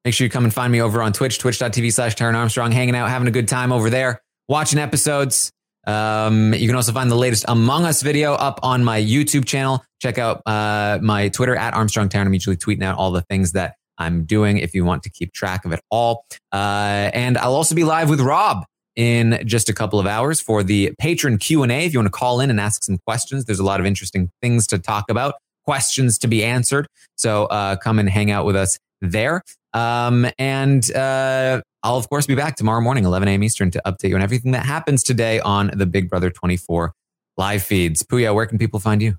Make 0.05 0.15
sure 0.15 0.25
you 0.25 0.31
come 0.31 0.45
and 0.45 0.55
find 0.55 0.73
me 0.73 0.81
over 0.81 1.03
on 1.03 1.13
Twitch, 1.13 1.41
twitch.tv 1.41 1.93
slash 1.93 2.15
Taran 2.15 2.35
Armstrong, 2.35 2.71
hanging 2.71 2.95
out, 2.95 3.09
having 3.11 3.27
a 3.27 3.33
good 3.33 3.49
time 3.49 3.73
over 3.73 3.91
there, 3.91 4.23
watching 4.49 4.79
episodes. 4.79 5.51
Um, 5.85 6.55
you 6.55 6.67
can 6.69 6.77
also 6.77 6.93
find 6.93 7.11
the 7.11 7.17
latest 7.17 7.45
Among 7.49 7.85
Us 7.85 8.03
video 8.03 8.35
up 8.35 8.61
on 8.63 8.85
my 8.85 9.01
YouTube 9.01 9.45
channel. 9.45 9.85
Check 10.01 10.19
out 10.19 10.43
uh, 10.47 11.01
my 11.03 11.29
Twitter 11.29 11.57
at 11.57 11.75
Armstrong 11.75 12.09
Taran. 12.09 12.27
I'm 12.27 12.35
usually 12.35 12.57
tweeting 12.57 12.85
out 12.85 12.97
all 12.99 13.11
the 13.11 13.23
things 13.23 13.53
that 13.53 13.75
I'm 13.99 14.25
doing 14.25 14.59
if 14.59 14.75
you 14.75 14.85
want 14.85 15.03
to 15.05 15.11
keep 15.11 15.33
track 15.33 15.65
of 15.65 15.73
it 15.73 15.81
all. 15.91 16.25
Uh, 16.53 17.11
and 17.13 17.39
I'll 17.39 17.55
also 17.55 17.75
be 17.75 17.85
live 17.85 18.11
with 18.11 18.21
Rob 18.21 18.65
in 18.97 19.43
just 19.45 19.69
a 19.69 19.75
couple 19.75 19.99
of 19.99 20.07
hours 20.07 20.41
for 20.41 20.63
the 20.63 20.93
Patreon 21.01 21.39
Q&A. 21.39 21.85
If 21.85 21.93
you 21.93 21.99
want 21.99 22.07
to 22.07 22.19
call 22.19 22.41
in 22.41 22.51
and 22.51 22.59
ask 22.59 22.83
some 22.83 22.99
questions, 23.07 23.45
there's 23.45 23.59
a 23.59 23.65
lot 23.65 23.79
of 23.79 23.87
interesting 23.87 24.31
things 24.41 24.67
to 24.69 24.79
talk 24.79 25.11
about, 25.11 25.35
questions 25.65 26.19
to 26.19 26.29
be 26.29 26.43
answered. 26.43 26.87
So 27.17 27.45
uh, 27.47 27.77
come 27.77 27.99
and 27.99 28.09
hang 28.09 28.31
out 28.31 28.47
with 28.47 28.57
us 28.57 28.79
there. 29.01 29.43
Um, 29.75 30.27
and 30.39 30.91
uh, 30.93 31.61
I'll, 31.83 31.99
of 31.99 32.09
course, 32.09 32.27
be 32.27 32.35
back 32.35 32.57
tomorrow 32.57 32.81
morning, 32.81 33.05
11 33.05 33.29
a.m. 33.29 33.43
Eastern, 33.43 33.71
to 33.73 33.83
update 33.85 34.09
you 34.09 34.17
on 34.17 34.23
everything 34.23 34.53
that 34.53 34.65
happens 34.65 35.03
today 35.03 35.41
on 35.41 35.71
the 35.75 35.87
Big 35.87 36.09
Brother 36.09 36.31
24 36.31 36.93
live 37.37 37.63
feeds. 37.63 38.03
Puya, 38.03 38.35
where 38.35 38.47
can 38.47 38.57
people 38.57 38.81
find 38.81 39.03
you? 39.03 39.17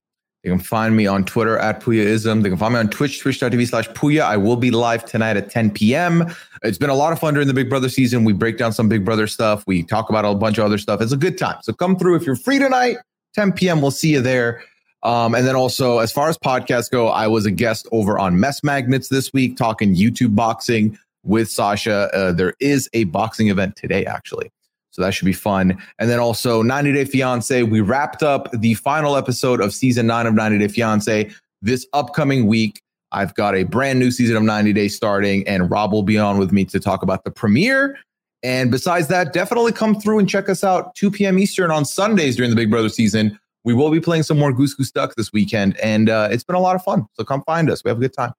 They 0.47 0.53
can 0.53 0.59
find 0.61 0.95
me 0.95 1.07
on 1.07 1.25
Twitter 1.25 1.57
at 1.57 1.81
Puyaism. 1.81 2.41
They 2.41 2.47
can 2.47 2.57
find 2.57 2.73
me 2.73 2.79
on 2.79 2.87
Twitch, 2.87 3.19
twitch.tv 3.19 3.67
slash 3.67 3.89
Puya. 3.89 4.21
I 4.21 4.37
will 4.37 4.55
be 4.55 4.71
live 4.71 5.03
tonight 5.03 5.35
at 5.35 5.49
10 5.49 5.71
p.m. 5.71 6.33
It's 6.63 6.77
been 6.77 6.89
a 6.89 6.95
lot 6.95 7.11
of 7.11 7.19
fun 7.19 7.33
during 7.33 7.49
the 7.49 7.53
Big 7.53 7.67
Brother 7.69 7.89
season. 7.89 8.23
We 8.23 8.31
break 8.31 8.57
down 8.57 8.71
some 8.71 8.87
Big 8.87 9.03
Brother 9.03 9.27
stuff. 9.27 9.65
We 9.67 9.83
talk 9.83 10.09
about 10.09 10.23
a 10.23 10.33
bunch 10.35 10.57
of 10.57 10.63
other 10.63 10.77
stuff. 10.77 11.01
It's 11.01 11.11
a 11.11 11.17
good 11.17 11.37
time. 11.37 11.57
So 11.63 11.73
come 11.73 11.97
through 11.97 12.15
if 12.15 12.25
you're 12.25 12.37
free 12.37 12.59
tonight, 12.59 12.95
10 13.35 13.51
p.m. 13.51 13.81
We'll 13.81 13.91
see 13.91 14.13
you 14.13 14.21
there. 14.21 14.63
Um, 15.03 15.35
and 15.35 15.45
then 15.45 15.57
also, 15.57 15.99
as 15.99 16.13
far 16.13 16.29
as 16.29 16.37
podcasts 16.37 16.89
go, 16.89 17.09
I 17.09 17.27
was 17.27 17.45
a 17.45 17.51
guest 17.51 17.85
over 17.91 18.17
on 18.17 18.39
Mess 18.39 18.63
Magnets 18.63 19.09
this 19.09 19.33
week 19.33 19.57
talking 19.57 19.95
YouTube 19.95 20.33
boxing 20.33 20.97
with 21.23 21.49
Sasha. 21.49 22.09
Uh, 22.13 22.31
there 22.31 22.53
is 22.61 22.89
a 22.93 23.03
boxing 23.03 23.49
event 23.49 23.75
today, 23.75 24.05
actually. 24.05 24.49
So 24.91 25.01
that 25.01 25.13
should 25.13 25.25
be 25.25 25.33
fun. 25.33 25.77
And 25.99 26.09
then 26.09 26.19
also 26.19 26.61
90 26.61 26.93
Day 26.93 27.05
Fiance. 27.05 27.63
We 27.63 27.81
wrapped 27.81 28.23
up 28.23 28.49
the 28.51 28.73
final 28.75 29.15
episode 29.15 29.61
of 29.61 29.73
season 29.73 30.07
nine 30.07 30.25
of 30.25 30.33
90 30.33 30.57
Day 30.59 30.67
Fiance 30.67 31.31
this 31.61 31.85
upcoming 31.93 32.47
week. 32.47 32.81
I've 33.11 33.33
got 33.35 33.55
a 33.55 33.63
brand 33.63 33.99
new 33.99 34.11
season 34.11 34.35
of 34.35 34.43
90 34.43 34.73
Days 34.73 34.95
starting, 34.95 35.47
and 35.47 35.69
Rob 35.71 35.91
will 35.91 36.03
be 36.03 36.17
on 36.17 36.37
with 36.37 36.51
me 36.51 36.65
to 36.65 36.79
talk 36.79 37.03
about 37.03 37.23
the 37.23 37.31
premiere. 37.31 37.97
And 38.43 38.69
besides 38.69 39.07
that, 39.07 39.33
definitely 39.33 39.71
come 39.71 39.99
through 39.99 40.19
and 40.19 40.29
check 40.29 40.49
us 40.49 40.63
out 40.63 40.93
2 40.95 41.11
p.m. 41.11 41.39
Eastern 41.39 41.71
on 41.71 41.85
Sundays 41.85 42.35
during 42.35 42.49
the 42.49 42.55
Big 42.55 42.69
Brother 42.69 42.89
season. 42.89 43.39
We 43.63 43.73
will 43.73 43.91
be 43.91 43.99
playing 43.99 44.23
some 44.23 44.37
more 44.37 44.53
Goose 44.53 44.73
Goose 44.73 44.91
Duck 44.91 45.15
this 45.15 45.33
weekend, 45.33 45.77
and 45.79 46.09
uh, 46.09 46.29
it's 46.31 46.43
been 46.43 46.55
a 46.55 46.59
lot 46.59 46.75
of 46.75 46.83
fun. 46.83 47.05
So 47.13 47.23
come 47.23 47.43
find 47.43 47.69
us. 47.69 47.83
We 47.83 47.89
have 47.89 47.97
a 47.97 48.01
good 48.01 48.13
time. 48.13 48.33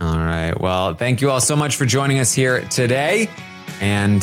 All 0.00 0.18
right. 0.18 0.58
Well, 0.60 0.94
thank 0.94 1.20
you 1.20 1.30
all 1.30 1.40
so 1.40 1.54
much 1.54 1.76
for 1.76 1.86
joining 1.86 2.18
us 2.18 2.32
here 2.32 2.62
today. 2.62 3.28
And 3.80 4.22